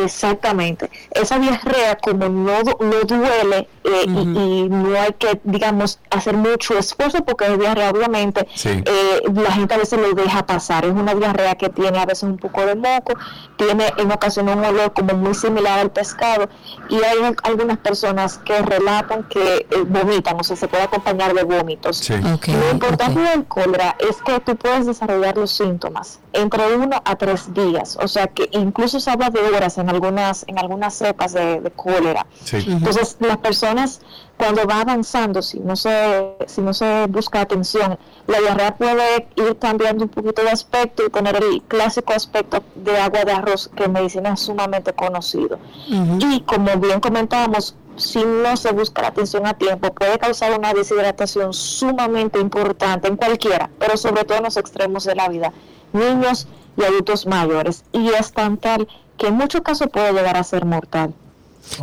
[0.05, 0.91] Exactamente.
[1.11, 6.77] Esa diarrea, como no, no duele eh, y, y no hay que, digamos, hacer mucho
[6.79, 8.71] esfuerzo porque es diarrea, obviamente, Sí.
[8.85, 10.85] eh, la gente a veces lo deja pasar.
[10.85, 13.15] Es una diarrea que tiene a veces un poco de moco,
[13.57, 16.49] tiene en ocasiones un olor como muy similar al pescado
[16.89, 21.35] y hay al- algunas personas que relatan que eh, vomitan, o sea, se puede acompañar
[21.35, 21.99] de vómitos.
[21.99, 22.15] Sí.
[22.17, 27.55] Lo importante del cólera es que tú puedes desarrollar los síntomas entre uno a tres
[27.55, 31.61] días, o sea que incluso se habla de horas en algunas en algunas cepas de,
[31.61, 32.27] de cólera.
[32.45, 32.65] Sí.
[32.67, 34.01] Entonces las personas
[34.37, 39.57] cuando va avanzando, si no se si no se busca atención, la diarrea puede ir
[39.59, 43.85] cambiando un poquito de aspecto y tener el clásico aspecto de agua de arroz que
[43.85, 45.59] en medicina es sumamente conocido.
[45.89, 50.75] Y como bien comentábamos, si no se busca la atención a tiempo, puede causar una
[50.75, 55.53] deshidratación sumamente importante en cualquiera, pero sobre todo en los extremos de la vida,
[55.93, 56.47] niños
[56.77, 57.85] y adultos mayores.
[57.93, 58.87] Y es tan tal
[59.19, 61.15] que en muchos casos puede llegar a ser mortal.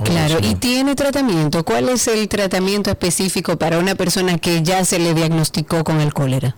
[0.04, 1.64] Claro, y tiene tratamiento.
[1.66, 6.14] ¿Cuál es el tratamiento específico para una persona que ya se le diagnosticó con el
[6.14, 6.56] cólera?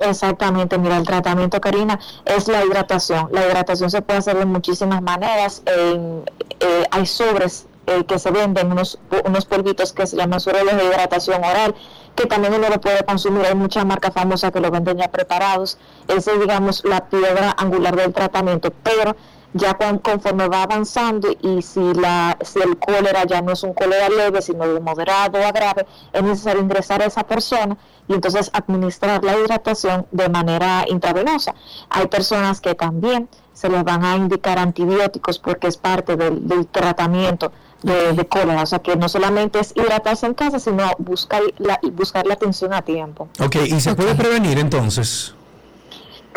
[0.00, 3.28] Exactamente, mira, el tratamiento, Karina, es la hidratación.
[3.32, 5.62] La hidratación se puede hacer de muchísimas maneras.
[5.66, 6.22] En-
[6.60, 10.84] eh, hay sobres eh, que se venden, unos, unos polvitos que se llaman sueros de
[10.84, 11.74] hidratación oral,
[12.14, 13.46] que también uno lo puede consumir.
[13.46, 15.78] Hay muchas marcas famosas que lo venden ya preparados.
[16.06, 18.72] Esa es, digamos, la piedra angular del tratamiento.
[18.84, 19.16] Pero
[19.54, 23.72] ya cuan- conforme va avanzando y si, la, si el cólera ya no es un
[23.74, 27.76] cólera leve, sino de moderado a grave, es necesario ingresar a esa persona
[28.08, 31.54] y entonces administrar la hidratación de manera intravenosa.
[31.90, 36.66] Hay personas que también se les van a indicar antibióticos porque es parte del, del
[36.66, 37.50] tratamiento
[37.82, 38.62] de, de cólera.
[38.62, 42.72] O sea que no solamente es hidratarse en casa, sino buscar la, buscar la atención
[42.72, 43.28] a tiempo.
[43.40, 45.34] Ok, ¿y se puede prevenir entonces?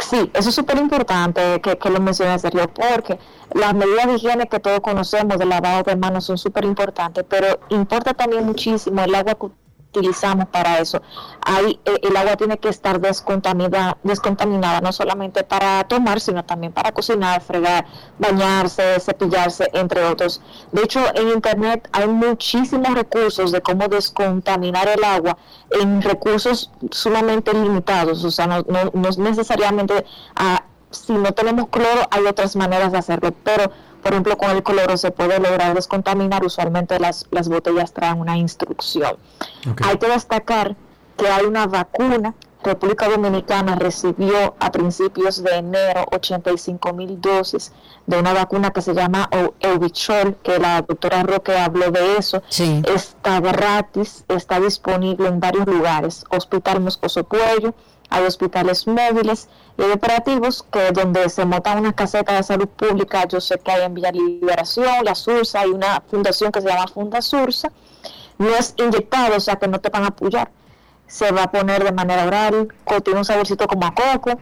[0.01, 3.19] Sí, eso es súper importante que, lo mencione Sergio, porque
[3.53, 7.59] las medidas de higiene que todos conocemos del lavado de manos son súper importantes, pero
[7.69, 9.35] importa también muchísimo el agua
[9.93, 11.01] utilizamos para eso.
[11.45, 16.71] Hay, eh, el agua tiene que estar descontaminada, descontaminada, no solamente para tomar, sino también
[16.71, 17.85] para cocinar, fregar,
[18.17, 20.41] bañarse, cepillarse, entre otros.
[20.71, 25.37] De hecho, en Internet hay muchísimos recursos de cómo descontaminar el agua
[25.71, 30.05] en recursos sumamente limitados, o sea, no, no, no es necesariamente...
[30.35, 34.63] ah, si no tenemos cloro, hay otras maneras de hacerlo, pero por ejemplo con el
[34.63, 39.17] cloro se puede lograr descontaminar, usualmente las, las botellas traen una instrucción.
[39.83, 40.75] Hay que destacar
[41.17, 42.33] que hay una vacuna,
[42.63, 47.71] República Dominicana recibió a principios de enero 85 mil dosis
[48.05, 49.29] de una vacuna que se llama
[49.59, 56.23] Evichol, que la doctora Roque habló de eso, está gratis, está disponible en varios lugares,
[56.29, 57.73] Hospital Moscoso Puello,
[58.11, 59.47] hay hospitales móviles
[59.77, 63.83] y operativos que donde se montan unas casetas de salud pública, yo sé que hay
[63.83, 67.71] en Villa Liberación, la Sursa, hay una fundación que se llama Funda Sursa,
[68.37, 70.51] no es inyectado, o sea que no te van a apoyar,
[71.07, 72.67] se va a poner de manera oral,
[73.03, 74.37] tiene un saborcito como a coco,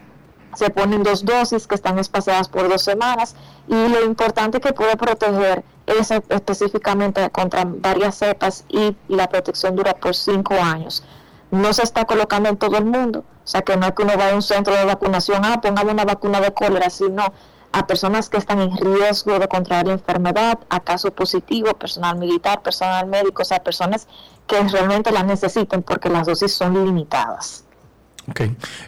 [0.56, 3.36] se ponen dos dosis que están espaciadas por dos semanas
[3.68, 9.94] y lo importante que puede proteger es específicamente contra varias cepas y la protección dura
[9.94, 11.04] por cinco años.
[11.52, 14.16] No se está colocando en todo el mundo, o sea que no es que uno
[14.16, 17.34] vaya a un centro de vacunación, ah, pongamos una vacuna de cólera, sino
[17.72, 23.08] a personas que están en riesgo de contraer enfermedad, a caso positivo, personal militar, personal
[23.08, 24.08] médico, o sea, personas
[24.46, 27.66] que realmente la necesiten porque las dosis son limitadas.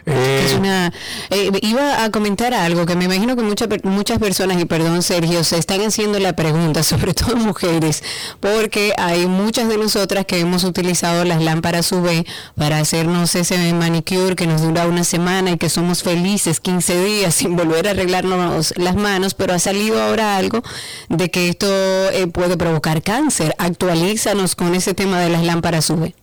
[0.06, 0.92] Es una,
[1.30, 5.44] eh, iba a comentar algo que me imagino que muchas muchas personas, y perdón Sergio,
[5.44, 8.02] se están haciendo la pregunta, sobre todo mujeres,
[8.40, 12.24] porque hay muchas de nosotras que hemos utilizado las lámparas UV
[12.56, 17.34] para hacernos ese manicure que nos dura una semana y que somos felices 15 días
[17.34, 20.62] sin volver a arreglarnos las manos, pero ha salido ahora algo
[21.08, 23.54] de que esto eh, puede provocar cáncer.
[23.58, 26.21] Actualízanos con ese tema de las lámparas UV.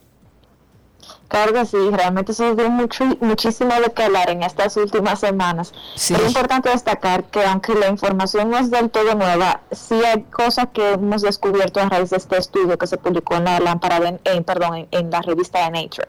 [1.30, 5.74] Claro que sí, realmente se dio mucho, muchísimo de que hablar en estas últimas semanas.
[6.16, 10.70] Es importante destacar que aunque la información no es del todo nueva, sí hay cosas
[10.74, 14.20] que hemos descubierto a raíz de este estudio que se publicó en la lámpara, de,
[14.24, 16.08] en, perdón, en, en la revista de Nature.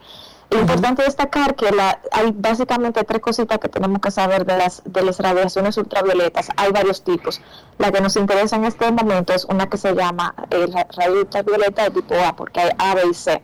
[0.48, 4.82] Es importante destacar que la, hay básicamente tres cositas que tenemos que saber de las,
[4.84, 6.48] de las radiaciones ultravioletas.
[6.56, 7.40] Hay varios tipos.
[7.78, 11.20] La que nos interesa en este momento es una que se llama eh, ra- radio
[11.20, 13.40] ultravioleta de tipo A, porque hay A, B y C.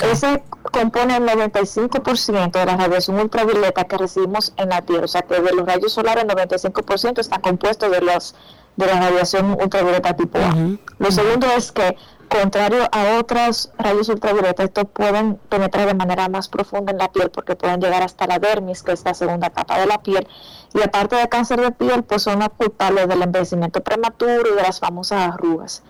[0.00, 0.42] Ese
[0.72, 5.04] compone el 95% de la radiación ultravioleta que recibimos en la Tierra.
[5.04, 8.34] O sea que de los rayos solares, el 95% está compuesto de, los,
[8.76, 10.54] de la radiación ultravioleta tipo A.
[10.98, 11.96] Lo segundo es que,
[12.28, 17.30] contrario a otros rayos ultravioleta, estos pueden penetrar de manera más profunda en la piel
[17.30, 20.26] porque pueden llegar hasta la dermis, que es la segunda capa de la piel.
[20.74, 24.62] Y aparte de cáncer de piel, pues son los culpables del envejecimiento prematuro y de
[24.62, 25.82] las famosas arrugas.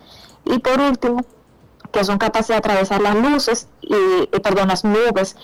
[0.45, 1.25] Y por último,
[1.91, 5.35] que son capaces de atravesar las luces y, y, perdón, las nubes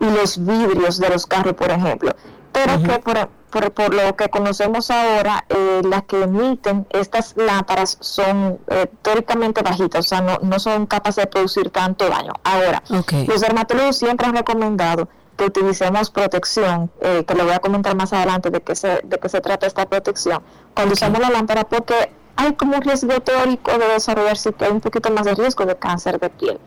[0.00, 2.12] y los vidrios de los carros, por ejemplo.
[2.52, 7.96] Pero que por, por, por lo que conocemos ahora, eh, las que emiten estas lámparas
[8.00, 12.32] son eh, teóricamente bajitas, o sea, no, no son capaces de producir tanto daño.
[12.44, 17.96] Ahora, los dermatólogos siempre han recomendado que utilicemos protección, eh, que lo voy a comentar
[17.96, 20.42] más adelante de qué se, de qué se trata esta protección,
[20.74, 24.80] cuando usamos la lámpara, porque hay como un riesgo teórico de desarrollarse que hay un
[24.80, 26.58] poquito más de riesgo de cáncer de piel.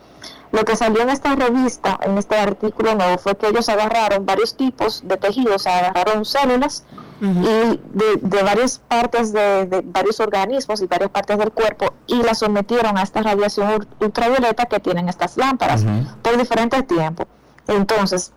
[0.51, 4.55] Lo que salió en esta revista, en este artículo nuevo, fue que ellos agarraron varios
[4.55, 6.83] tipos de tejidos, agarraron células
[7.21, 12.21] y de, de varias partes de, de varios organismos y varias partes del cuerpo y
[12.21, 15.83] las sometieron a esta radiación ul- ultravioleta que tienen estas lámparas
[16.21, 17.25] por diferentes tiempos.
[17.67, 18.31] Entonces,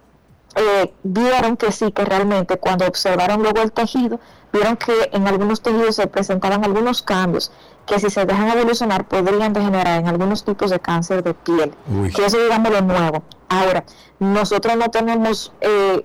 [0.57, 4.19] eh, vieron que sí, que realmente cuando observaron luego el tejido,
[4.53, 7.53] vieron que en algunos tejidos se presentaban algunos cambios
[7.87, 11.73] que si se dejan evolucionar podrían degenerar en algunos tipos de cáncer de piel.
[11.91, 12.13] Uy.
[12.13, 13.23] Que eso digamos lo nuevo.
[13.49, 13.85] Ahora,
[14.19, 16.05] nosotros no tenemos eh,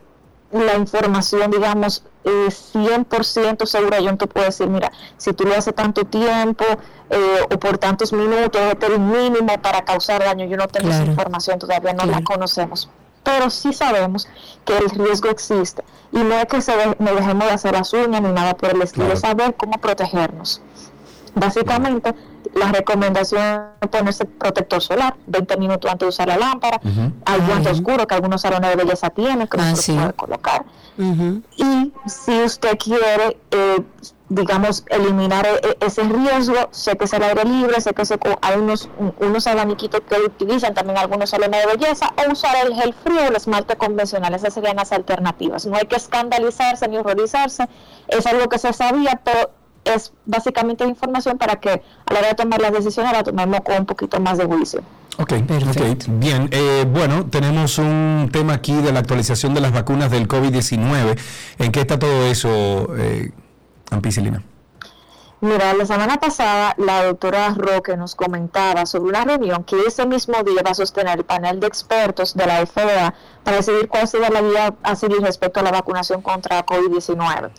[0.51, 3.99] la información, digamos, eh, 100% segura.
[3.99, 6.63] Yo no te puedo decir, mira, si tú lo haces tanto tiempo
[7.09, 10.45] eh, o por tantos minutos, este es el mínimo para causar daño.
[10.45, 12.89] Yo no tengo esa información, todavía no la conocemos.
[13.23, 14.27] Pero sí sabemos
[14.65, 17.91] que el riesgo existe y no es que se de- nos dejemos de hacer las
[17.93, 19.13] uñas ni nada por el estilo, Claro.
[19.15, 20.61] es saber cómo protegernos.
[21.35, 22.13] Básicamente,
[22.53, 26.79] la recomendación es ponerse protector solar 20 minutos antes de usar la lámpara.
[27.25, 30.65] Hay guante oscuro que algunos salones de belleza tienen, que no se lo puede colocar.
[31.57, 33.83] Y si usted quiere, eh,
[34.29, 38.17] digamos, eliminar e- e- ese riesgo, sé que es el aire libre, sé que se-
[38.41, 42.73] hay unos, un- unos abaniquitos que utilizan también algunos salones de belleza, o usar el
[42.73, 44.33] gel frío o el esmalte convencional.
[44.33, 45.65] Esas serían las alternativas.
[45.65, 47.67] No hay que escandalizarse ni horrorizarse.
[48.07, 49.51] Es algo que se sabía, pero
[49.83, 51.69] es básicamente información para que
[52.05, 54.81] a la hora de tomar las decisiones la tomemos con un poquito más de juicio.
[55.19, 56.47] Ok, ok, bien.
[56.51, 61.19] Eh, bueno, tenemos un tema aquí de la actualización de las vacunas del COVID-19.
[61.59, 63.31] ¿En qué está todo eso, eh,
[63.93, 64.43] Ampicilina?
[65.43, 70.41] Mira, la semana pasada la doctora Roque nos comentaba sobre una reunión que ese mismo
[70.41, 73.13] día va a sostener el panel de expertos de la FDA
[73.43, 77.51] para decidir cuál sería la guía a seguir respecto a la vacunación contra COVID-19.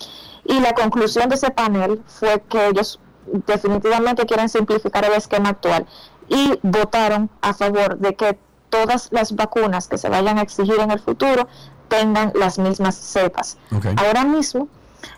[0.47, 5.87] Y la conclusión de ese panel fue que ellos definitivamente quieren simplificar el esquema actual
[6.29, 8.39] y votaron a favor de que
[8.71, 11.47] todas las vacunas que se vayan a exigir en el futuro
[11.89, 13.59] tengan las mismas cepas.
[13.97, 14.69] Ahora mismo,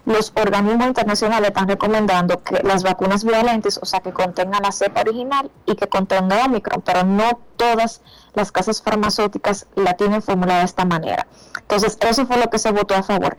[0.04, 5.00] los organismos internacionales están recomendando que las vacunas bivalentes, o sea, que contengan la cepa
[5.00, 8.00] original y que contengan Omicron, pero no todas
[8.34, 11.26] las casas farmacéuticas la tienen formulada de esta manera.
[11.60, 13.36] Entonces, eso fue lo que se votó a favor.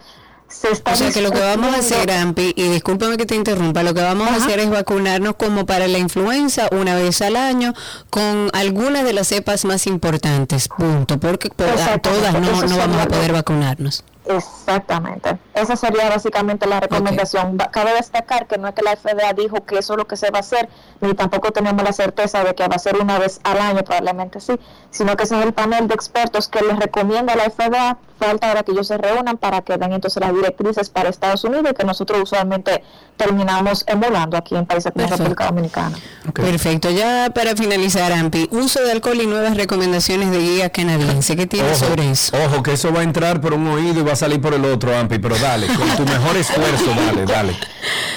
[0.49, 3.35] Se está O sea que lo que vamos a hacer, Ampi, y discúlpame que te
[3.35, 7.35] interrumpa, lo que vamos a hacer es vacunarnos como para la influenza una vez al
[7.35, 7.73] año
[8.09, 13.07] con algunas de las cepas más importantes, punto, porque a todas no, no vamos a
[13.07, 14.05] poder vacunarnos.
[14.67, 15.37] Exactamente.
[15.53, 17.57] Esa sería básicamente la recomendación.
[17.59, 20.17] Va- Cabe destacar que no es que la FDA dijo que eso es lo que
[20.17, 20.67] se va a hacer,
[21.01, 24.39] ni tampoco tenemos la certeza de que va a ser una vez al año, probablemente
[24.41, 24.53] sí,
[24.91, 27.97] sino que ese es el panel de expertos que les recomienda a la FDA.
[28.19, 31.67] Falta ahora que ellos se reúnan para que den entonces las directrices para Estados Unidos
[31.69, 32.83] y que nosotros usualmente
[33.15, 35.23] terminamos emulando aquí en países como Perfecto.
[35.23, 35.97] República Dominicana.
[36.33, 41.35] Perfecto, ya para finalizar, Ampi, uso de alcohol y nuevas recomendaciones de guía canadiense.
[41.35, 42.35] ¿Qué tienes Ojo, sobre eso?
[42.47, 44.56] Ojo, que eso va a entrar por un oído y va a salir por el
[44.65, 47.57] otro, Ampi, pero dale, con tu mejor esfuerzo, dale, dale.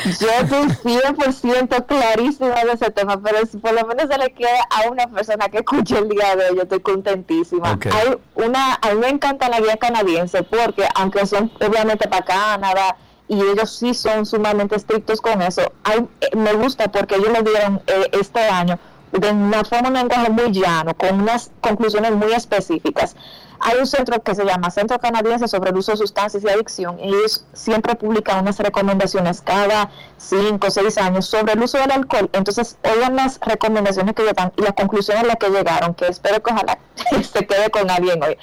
[0.04, 4.66] Yo estoy 100% clarísima de ese tema, pero si por lo menos se le queda
[4.70, 7.78] a una persona que escuche el día de hoy, yo estoy contentísima.
[7.92, 12.96] Hay una, a mí me encanta la guía canadiense porque aunque son obviamente para Canadá
[13.28, 17.42] y ellos sí son sumamente estrictos con eso, hay, eh, me gusta porque ellos lo
[17.42, 18.78] dieron eh, este año
[19.12, 23.16] de una forma, un lenguaje muy llano, con unas conclusiones muy específicas.
[23.62, 26.98] Hay un centro que se llama Centro Canadiense sobre el uso de sustancias y adicción
[26.98, 31.90] y ellos siempre publican unas recomendaciones cada cinco o seis años sobre el uso del
[31.90, 32.30] alcohol.
[32.32, 36.06] Entonces, oigan las recomendaciones que ellos dan y las conclusiones a las que llegaron, que
[36.06, 36.78] espero que ojalá
[37.22, 38.38] se quede con alguien hoy.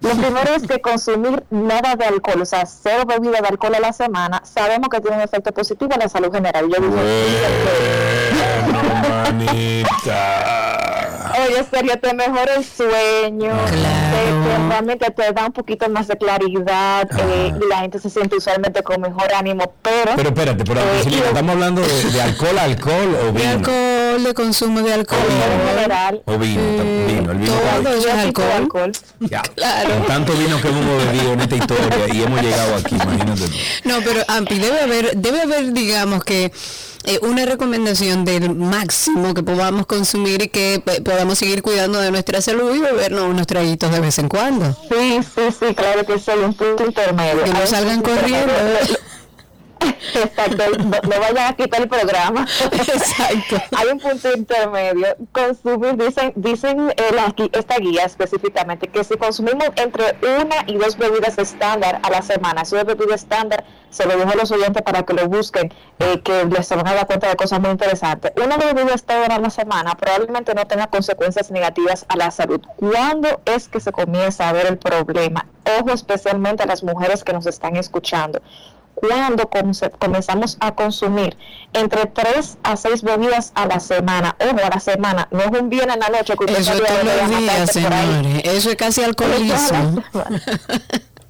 [0.00, 3.80] Lo primero es que consumir nada de alcohol, o sea, cero bebida de alcohol a
[3.80, 6.68] la semana, sabemos que tiene un efecto positivo en la salud general.
[6.68, 6.76] Yo
[11.40, 16.16] Oye, serio, te mejora el sueño, te, te- realmente te da un poquito más de
[16.16, 20.12] claridad eh, y la gente se siente usualmente con mejor ánimo, pero...
[20.16, 23.50] Pero espérate, pero eh, estamos hablando de, de alcohol, alcohol o De vino.
[23.50, 25.20] alcohol, de consumo de alcohol.
[25.74, 26.60] general, O vino,
[27.06, 27.52] vino, el vino.
[27.82, 28.32] todo es ahí.
[28.56, 28.92] alcohol.
[29.20, 33.42] Ya, Con tanto vino que hemos bebido en esta historia y hemos llegado aquí, imagínate.
[33.48, 33.56] tú.
[33.84, 36.52] No, pero Ampi, debe haber, debe haber, digamos que
[37.04, 42.10] eh, una recomendación del máximo que podamos consumir y que eh, podamos seguir cuidando de
[42.10, 44.76] nuestra salud y bebernos unos traguitos de vez en cuando.
[44.88, 47.44] Sí, sí, sí, claro que hay un punto intermedio.
[47.44, 48.52] Que no salgan corriendo.
[49.80, 52.46] Exacto, no, no vayan a quitar el programa.
[52.72, 53.56] Exacto.
[53.76, 55.16] Hay un punto intermedio.
[55.32, 60.96] Consumir, dicen, dicen eh, la esta guía específicamente, que si consumimos entre una y dos
[60.96, 64.82] bebidas estándar a la semana, si es bebida estándar, se lo dejo a los oyentes
[64.82, 68.32] para que lo busquen, eh, que les van a dar cuenta de cosas muy interesantes.
[68.42, 72.60] Una bebida estándar a la semana probablemente no tenga consecuencias negativas a la salud.
[72.76, 75.46] ¿Cuándo es que se comienza a ver el problema?
[75.80, 78.40] Ojo especialmente a las mujeres que nos están escuchando
[79.00, 81.36] cuando come- comenzamos a consumir
[81.72, 85.68] entre 3 a 6 bebidas a la semana, ojo, a la semana, no es un
[85.68, 88.42] viernes en la noche que usted Eso es todos los días, señores.
[88.44, 90.02] Eso es casi alcoholismo.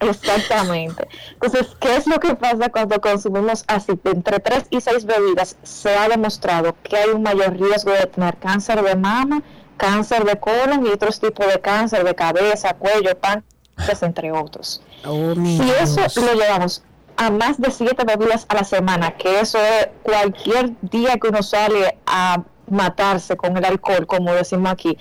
[0.01, 1.09] Exactamente.
[1.33, 5.57] Entonces, ¿qué es lo que pasa cuando consumimos así entre 3 y 6 bebidas?
[5.65, 9.43] Se ha demostrado que hay un mayor riesgo de tener cáncer de mama,
[9.77, 14.81] cáncer de colon y otros tipos de cáncer de cabeza, cuello, páncreas, entre otros.
[15.03, 16.17] si eso Dios.
[16.17, 16.83] lo llevamos
[17.19, 21.43] a más de 7 bebidas a la semana, que eso es cualquier día que uno
[21.43, 24.97] sale a matarse con el alcohol, como decimos aquí,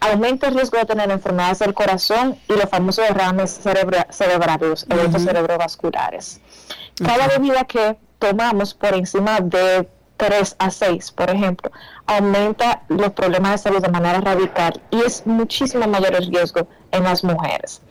[0.00, 5.22] aumenta el riesgo de tener enfermedades del corazón y los famosos derrames cerebra- cerebrales, eventos
[5.22, 5.30] Ujú.
[5.30, 6.40] cerebrovasculares.
[7.04, 9.88] Cada bebida que tomamos por encima de
[10.18, 11.70] 3 a 6, por ejemplo,
[12.06, 17.04] aumenta los problemas de salud de manera radical y es muchísimo mayor el riesgo en
[17.04, 17.82] las mujeres.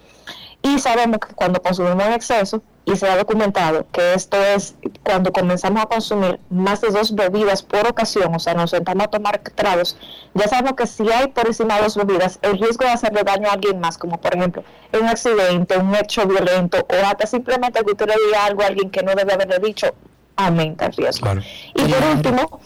[0.65, 5.31] Y sabemos que cuando consumimos en exceso, y se ha documentado que esto es cuando
[5.31, 9.39] comenzamos a consumir más de dos bebidas por ocasión, o sea, nos sentamos a tomar
[9.39, 9.95] tragos,
[10.33, 13.47] ya sabemos que si hay por encima de dos bebidas, el riesgo de hacerle daño
[13.47, 14.63] a alguien más, como por ejemplo
[14.99, 18.89] un accidente, un hecho violento, o hasta simplemente que usted le diga algo a alguien
[18.89, 19.93] que no debe haberle dicho,
[20.35, 21.27] aumenta el riesgo.
[21.75, 22.59] Y por último,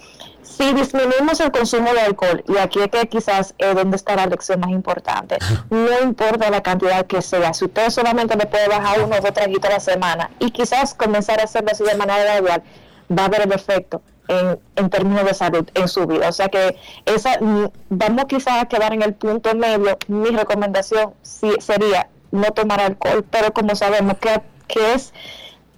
[0.60, 4.26] si disminuimos el consumo de alcohol, y aquí es que quizás es donde está la
[4.26, 5.38] lección más importante,
[5.69, 9.34] no importa la cantidad que sea, si usted solamente le puede bajar uno o dos
[9.34, 12.64] traguitos a la semana y quizás comenzar a hacerlo así de manera gradual,
[13.10, 16.27] va a haber el efecto en, en términos de salud en su vida.
[16.27, 16.76] O sea que
[17.06, 19.98] esa mm, vamos quizás a quedar en el punto medio.
[20.10, 25.14] Mi recomendación sí, sería no tomar alcohol, pero como sabemos que, que es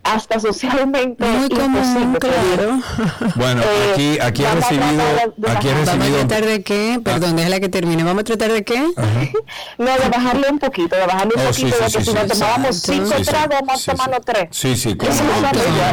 [0.03, 2.79] hasta socialmente Muy común, claro.
[3.35, 5.03] Bueno, Eh, aquí, aquí he recibido,
[5.47, 8.03] aquí he Vamos a recibido, tratar de qué, perdón, déjala que termine.
[8.03, 8.81] Vamos a tratar de qué.
[9.77, 12.05] No, de bajarle un poquito, de bajarle un Oh, poquito, sí, de que sí, si
[12.05, 13.23] sí, nos tomábamos cinco Sí, sí.
[13.23, 14.47] tragos, vamos a tomarnos tres.
[14.51, 14.97] Sí, sí.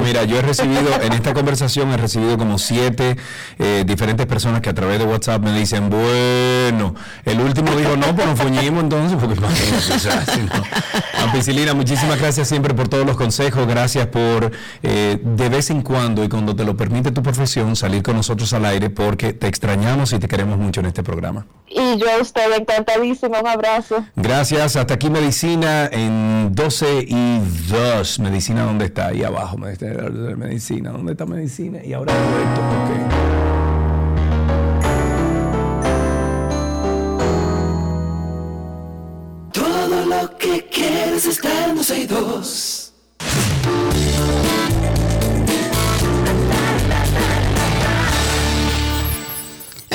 [0.05, 3.17] Mira, yo he recibido, en esta conversación he recibido como siete
[3.59, 6.95] eh, diferentes personas que a través de WhatsApp me dicen, bueno,
[7.25, 11.25] el último dijo, no, pues nos fuñimos entonces, porque imagínate, o sea, si no.
[11.25, 14.51] Ampicilina, muchísimas gracias siempre por todos los consejos, gracias por
[14.83, 18.53] eh, de vez en cuando y cuando te lo permite tu profesión salir con nosotros
[18.53, 21.47] al aire porque te extrañamos y te queremos mucho en este programa.
[21.69, 24.05] Y yo a usted encantadísimo, un abrazo.
[24.17, 28.21] Gracias, hasta aquí Medicina en 12 y 2.
[28.21, 29.09] Medicina, ¿dónde está?
[29.09, 31.85] Ahí abajo, Medicina, Medicina, ¿dónde está Medicina?
[31.85, 32.91] Y ahora Roberto, ok.
[39.53, 42.07] Todo lo que quieres está en 12 y
[43.39, 44.68] 2.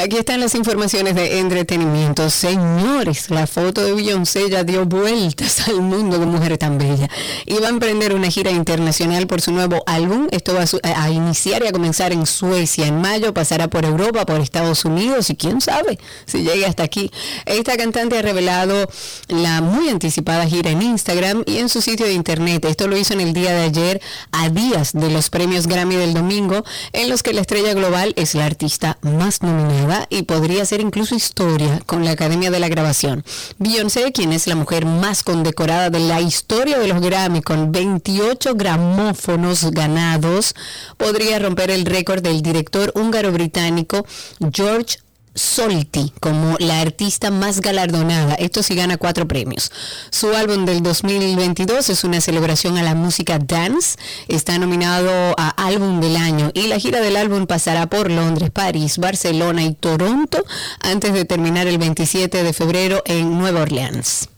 [0.04, 2.30] Aquí están las informaciones de entretenimiento.
[2.30, 7.10] Señores, la foto de Beyoncé ya dio vueltas al mundo de mujer tan bella.
[7.46, 10.28] Y va a emprender una gira internacional por su nuevo álbum.
[10.32, 13.34] Esto va a, a iniciar y a comenzar en Suecia en mayo.
[13.34, 17.10] Pasará por Europa, por Estados Unidos y quién sabe si llegue hasta aquí.
[17.46, 18.90] Esta cantante ha revelado
[19.30, 22.66] la muy anticipada gira en Instagram y en su sitio de internet.
[22.66, 24.02] Esto lo hizo en el día de ayer,
[24.34, 28.36] a días de los premios Grammy del domingo, en los que la estrella global es
[28.36, 33.24] la artista más nominada y podría hacer incluso historia con la Academia de la Grabación.
[33.58, 38.56] Beyoncé, quien es la mujer más condecorada de la historia de los Grammy, con 28
[38.56, 40.56] gramófonos ganados,
[40.98, 44.06] podría romper el récord del director húngaro-británico
[44.52, 44.98] George
[45.36, 48.36] Solti como la artista más galardonada.
[48.36, 49.72] Esto sí gana cuatro premios.
[50.12, 53.98] Su álbum del 2022 es una celebración a la música dance.
[54.28, 59.00] Está nominado a álbum del año y la gira del álbum pasará por Londres, París,
[59.00, 60.44] Barcelona y Toronto
[60.80, 64.30] antes de terminar el 27 de febrero en Nueva Orleans.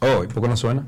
[0.00, 0.86] Oh, ¿y poco no suena?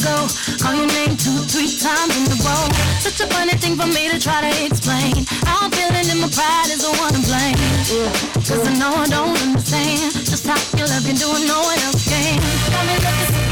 [0.00, 0.26] Go.
[0.62, 2.64] Call your name two, three times in a row.
[3.00, 5.26] Such a funny thing for me to try to explain.
[5.44, 7.58] How I'm feeling and my pride is the one to blame.
[7.92, 8.08] Yeah.
[8.40, 12.08] Cause I know I don't understand just how you love you doing no one else
[12.08, 12.40] can.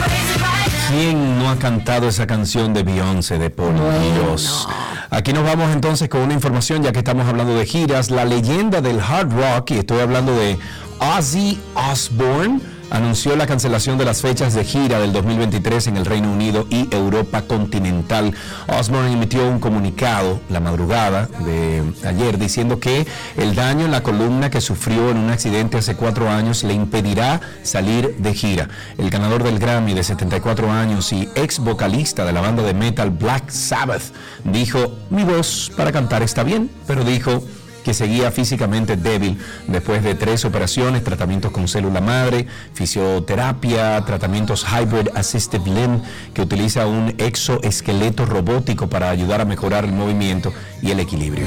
[0.01, 0.73] Crazy right.
[0.91, 4.67] ¿Quién no ha cantado esa canción de Beyoncé, de por Dios?
[5.11, 8.11] Aquí nos vamos entonces con una información, ya que estamos hablando de giras.
[8.11, 10.59] La leyenda del hard rock, y estoy hablando de
[10.99, 12.61] Ozzy Osbourne,
[12.91, 16.89] anunció la cancelación de las fechas de gira del 2023 en el Reino Unido y
[16.95, 18.35] Europa continental.
[18.69, 23.07] Osbourne emitió un comunicado la madrugada de ayer diciendo que
[23.37, 27.41] el daño en la columna que sufrió en un accidente hace cuatro años le impedirá
[27.63, 28.69] salir de gira.
[28.97, 33.11] El ganador del Grammy de 74 años y ex vocalista de la banda de metal
[33.11, 34.13] Black Sabbath
[34.45, 37.43] dijo, mi voz para cantar está bien, pero dijo
[37.89, 45.09] que seguía físicamente débil después de tres operaciones, tratamientos con célula madre, fisioterapia, tratamientos Hybrid
[45.15, 46.03] Assistive Limb,
[46.35, 50.53] que utiliza un exoesqueleto robótico para ayudar a mejorar el movimiento
[50.83, 51.47] y el equilibrio.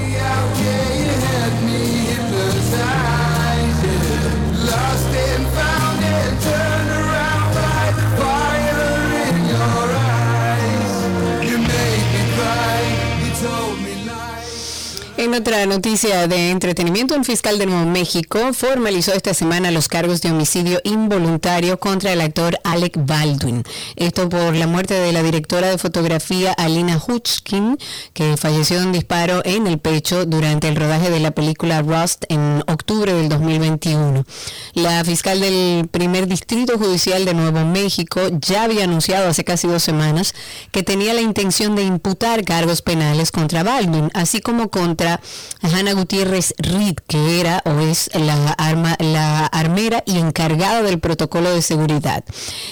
[15.31, 20.21] En otra noticia de entretenimiento, un fiscal de Nuevo México formalizó esta semana los cargos
[20.21, 23.63] de homicidio involuntario contra el actor Alec Baldwin.
[23.95, 27.77] Esto por la muerte de la directora de fotografía Alina Hutchkin,
[28.11, 32.25] que falleció de un disparo en el pecho durante el rodaje de la película Rust
[32.27, 34.25] en octubre del 2021.
[34.73, 39.81] La fiscal del primer distrito judicial de Nuevo México ya había anunciado hace casi dos
[39.81, 40.35] semanas
[40.71, 45.20] que tenía la intención de imputar cargos penales contra Baldwin, así como contra
[45.61, 51.51] Hanna Gutiérrez Reed, que era o es la, arma, la armera y encargada del protocolo
[51.51, 52.23] de seguridad.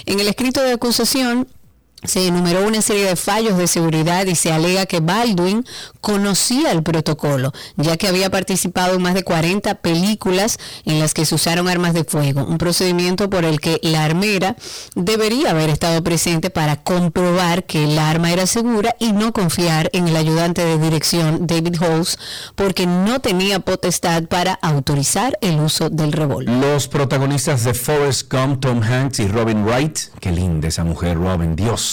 [0.05, 1.47] En el escrito de acusación,
[2.03, 5.65] se enumeró una serie de fallos de seguridad y se alega que Baldwin
[6.01, 11.25] conocía el protocolo, ya que había participado en más de 40 películas en las que
[11.25, 14.55] se usaron armas de fuego, un procedimiento por el que la armera
[14.95, 20.07] debería haber estado presente para comprobar que el arma era segura y no confiar en
[20.07, 22.17] el ayudante de dirección David Halls
[22.55, 26.55] porque no tenía potestad para autorizar el uso del revólver.
[26.55, 31.55] Los protagonistas de Forrest Gump, Tom Hanks y Robin Wright, qué linda esa mujer, Robin,
[31.55, 31.88] Dios,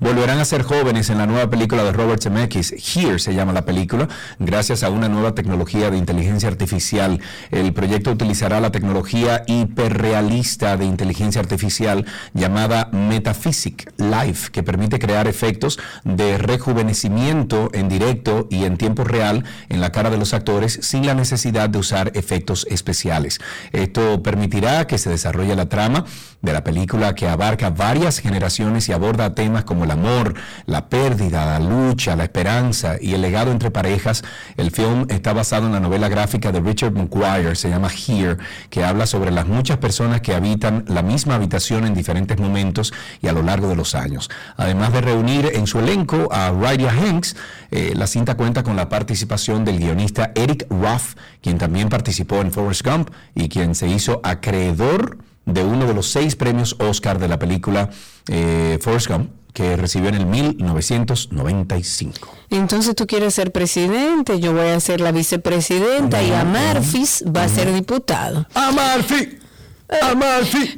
[0.00, 3.64] volverán a ser jóvenes en la nueva película de Robert Zemeckis, Here se llama la
[3.64, 4.08] película,
[4.38, 7.20] gracias a una nueva tecnología de inteligencia artificial.
[7.50, 15.26] El proyecto utilizará la tecnología hiperrealista de inteligencia artificial llamada Metaphysic Life, que permite crear
[15.26, 20.78] efectos de rejuvenecimiento en directo y en tiempo real en la cara de los actores
[20.82, 23.40] sin la necesidad de usar efectos especiales.
[23.72, 26.04] Esto permitirá que se desarrolle la trama
[26.40, 30.34] de la película que abarca varias generaciones y aborda temas como el amor,
[30.66, 34.24] la pérdida, la lucha, la esperanza y el legado entre parejas.
[34.56, 38.36] El film está basado en la novela gráfica de Richard McGuire, se llama Here,
[38.68, 42.92] que habla sobre las muchas personas que habitan la misma habitación en diferentes momentos
[43.22, 44.28] y a lo largo de los años.
[44.56, 47.36] Además de reunir en su elenco a Rydia Hanks,
[47.70, 52.50] eh, la cinta cuenta con la participación del guionista Eric Roth, quien también participó en
[52.50, 57.28] Forrest Gump y quien se hizo acreedor de uno de los seis premios Oscar de
[57.28, 57.90] la película
[58.28, 62.28] eh, Forrest Gump, que recibió en el 1995.
[62.50, 67.48] Entonces tú quieres ser presidente, yo voy a ser la vicepresidenta y Amarfis va a
[67.48, 68.46] ser diputado.
[68.54, 69.38] ¡Amarfi!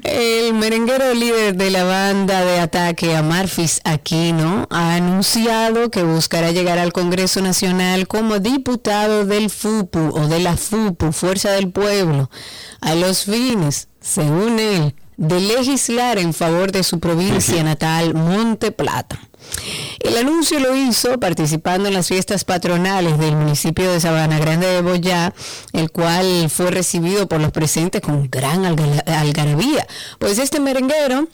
[0.04, 6.78] El merenguero líder de la banda de ataque Amarfis Aquino ha anunciado que buscará llegar
[6.78, 12.30] al Congreso Nacional como diputado del FUPU o de la FUPU, Fuerza del Pueblo,
[12.80, 19.20] a los fines, según él, de legislar en favor de su provincia natal, Monte Plata.
[19.98, 24.80] El anuncio lo hizo participando en las fiestas patronales del municipio de Sabana Grande de
[24.80, 25.34] Boyá,
[25.74, 29.86] el cual fue recibido por los presentes con gran alga- algarabía.
[30.18, 31.28] Pues este merenguero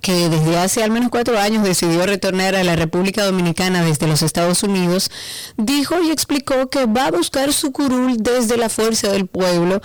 [0.00, 4.22] que desde hace al menos cuatro años decidió retornar a la República Dominicana desde los
[4.22, 5.10] Estados Unidos,
[5.56, 9.80] dijo y explicó que va a buscar su curul desde la fuerza del pueblo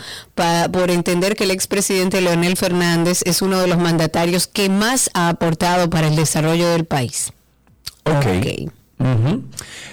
[0.71, 5.29] por entender que el expresidente Leonel Fernández es uno de los mandatarios que más ha
[5.29, 7.31] aportado para el desarrollo del país.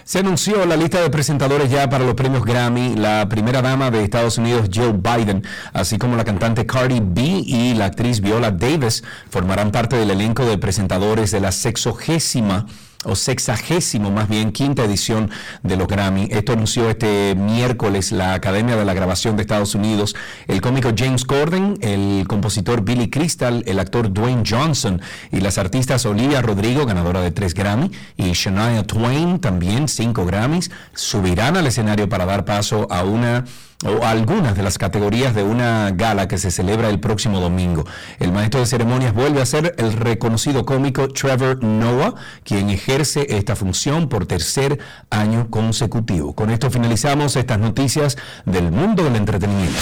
[0.05, 2.95] Se anunció la lista de presentadores ya para los premios Grammy.
[2.97, 7.75] La primera dama de Estados Unidos, Jill Biden, así como la cantante Cardi B y
[7.75, 12.67] la actriz Viola Davis formarán parte del elenco de presentadores de la sexogésima
[13.05, 15.31] o sexagésimo más bien quinta edición
[15.63, 16.29] de los Grammy.
[16.31, 20.15] Esto anunció este miércoles la Academia de la Grabación de Estados Unidos.
[20.47, 25.01] El cómico James Corden, el compositor Billy Crystal, el actor Dwayne Johnson
[25.31, 30.71] y las artistas Olivia Rodrigo, ganadora de tres Grammy, y Shania Twain, también cinco Grammys,
[30.95, 33.45] subirán al escenario para dar paso a una
[33.85, 37.85] o algunas de las categorías de una gala que se celebra el próximo domingo.
[38.19, 42.15] El maestro de ceremonias vuelve a ser el reconocido cómico Trevor Noah,
[42.45, 44.79] quien ejerce esta función por tercer
[45.11, 46.35] año consecutivo.
[46.35, 49.79] Con esto finalizamos estas noticias del mundo del entretenimiento.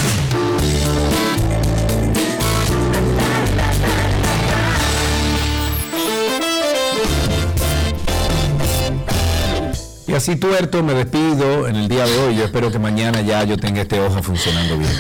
[10.21, 12.37] Así tuerto me despido en el día de hoy.
[12.37, 14.91] Yo espero que mañana ya yo tenga este ojo funcionando bien.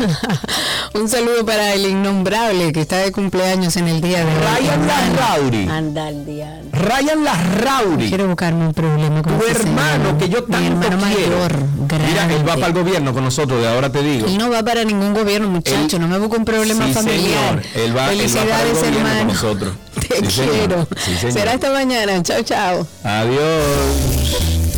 [0.94, 4.40] Un saludo para el innombrable que está de cumpleaños en el día de hoy.
[4.60, 5.68] Ryan Larrauri.
[5.68, 6.62] Anda al día.
[6.72, 8.08] Ryan Larrauri.
[8.08, 11.36] Quiero buscarme un problema con Tu ese hermano que yo Mi tanto hermano quiero.
[11.36, 11.56] mayor,
[12.08, 14.26] Mira, él va para el gobierno con nosotros, de ahora te digo.
[14.26, 15.98] Él no va para ningún gobierno, muchacho.
[15.98, 17.62] no me busque un problema Sí, familiar.
[17.62, 17.84] señor.
[17.86, 19.32] Él va, él va para el Felicidades, gobierno con hermano.
[19.34, 19.74] nosotros.
[20.08, 20.54] Te Sí, señor.
[20.56, 20.88] quiero.
[20.96, 21.32] Sí, señor.
[21.32, 22.22] Será esta mañana.
[22.22, 22.86] Chao, chao.
[23.04, 24.69] Adiós.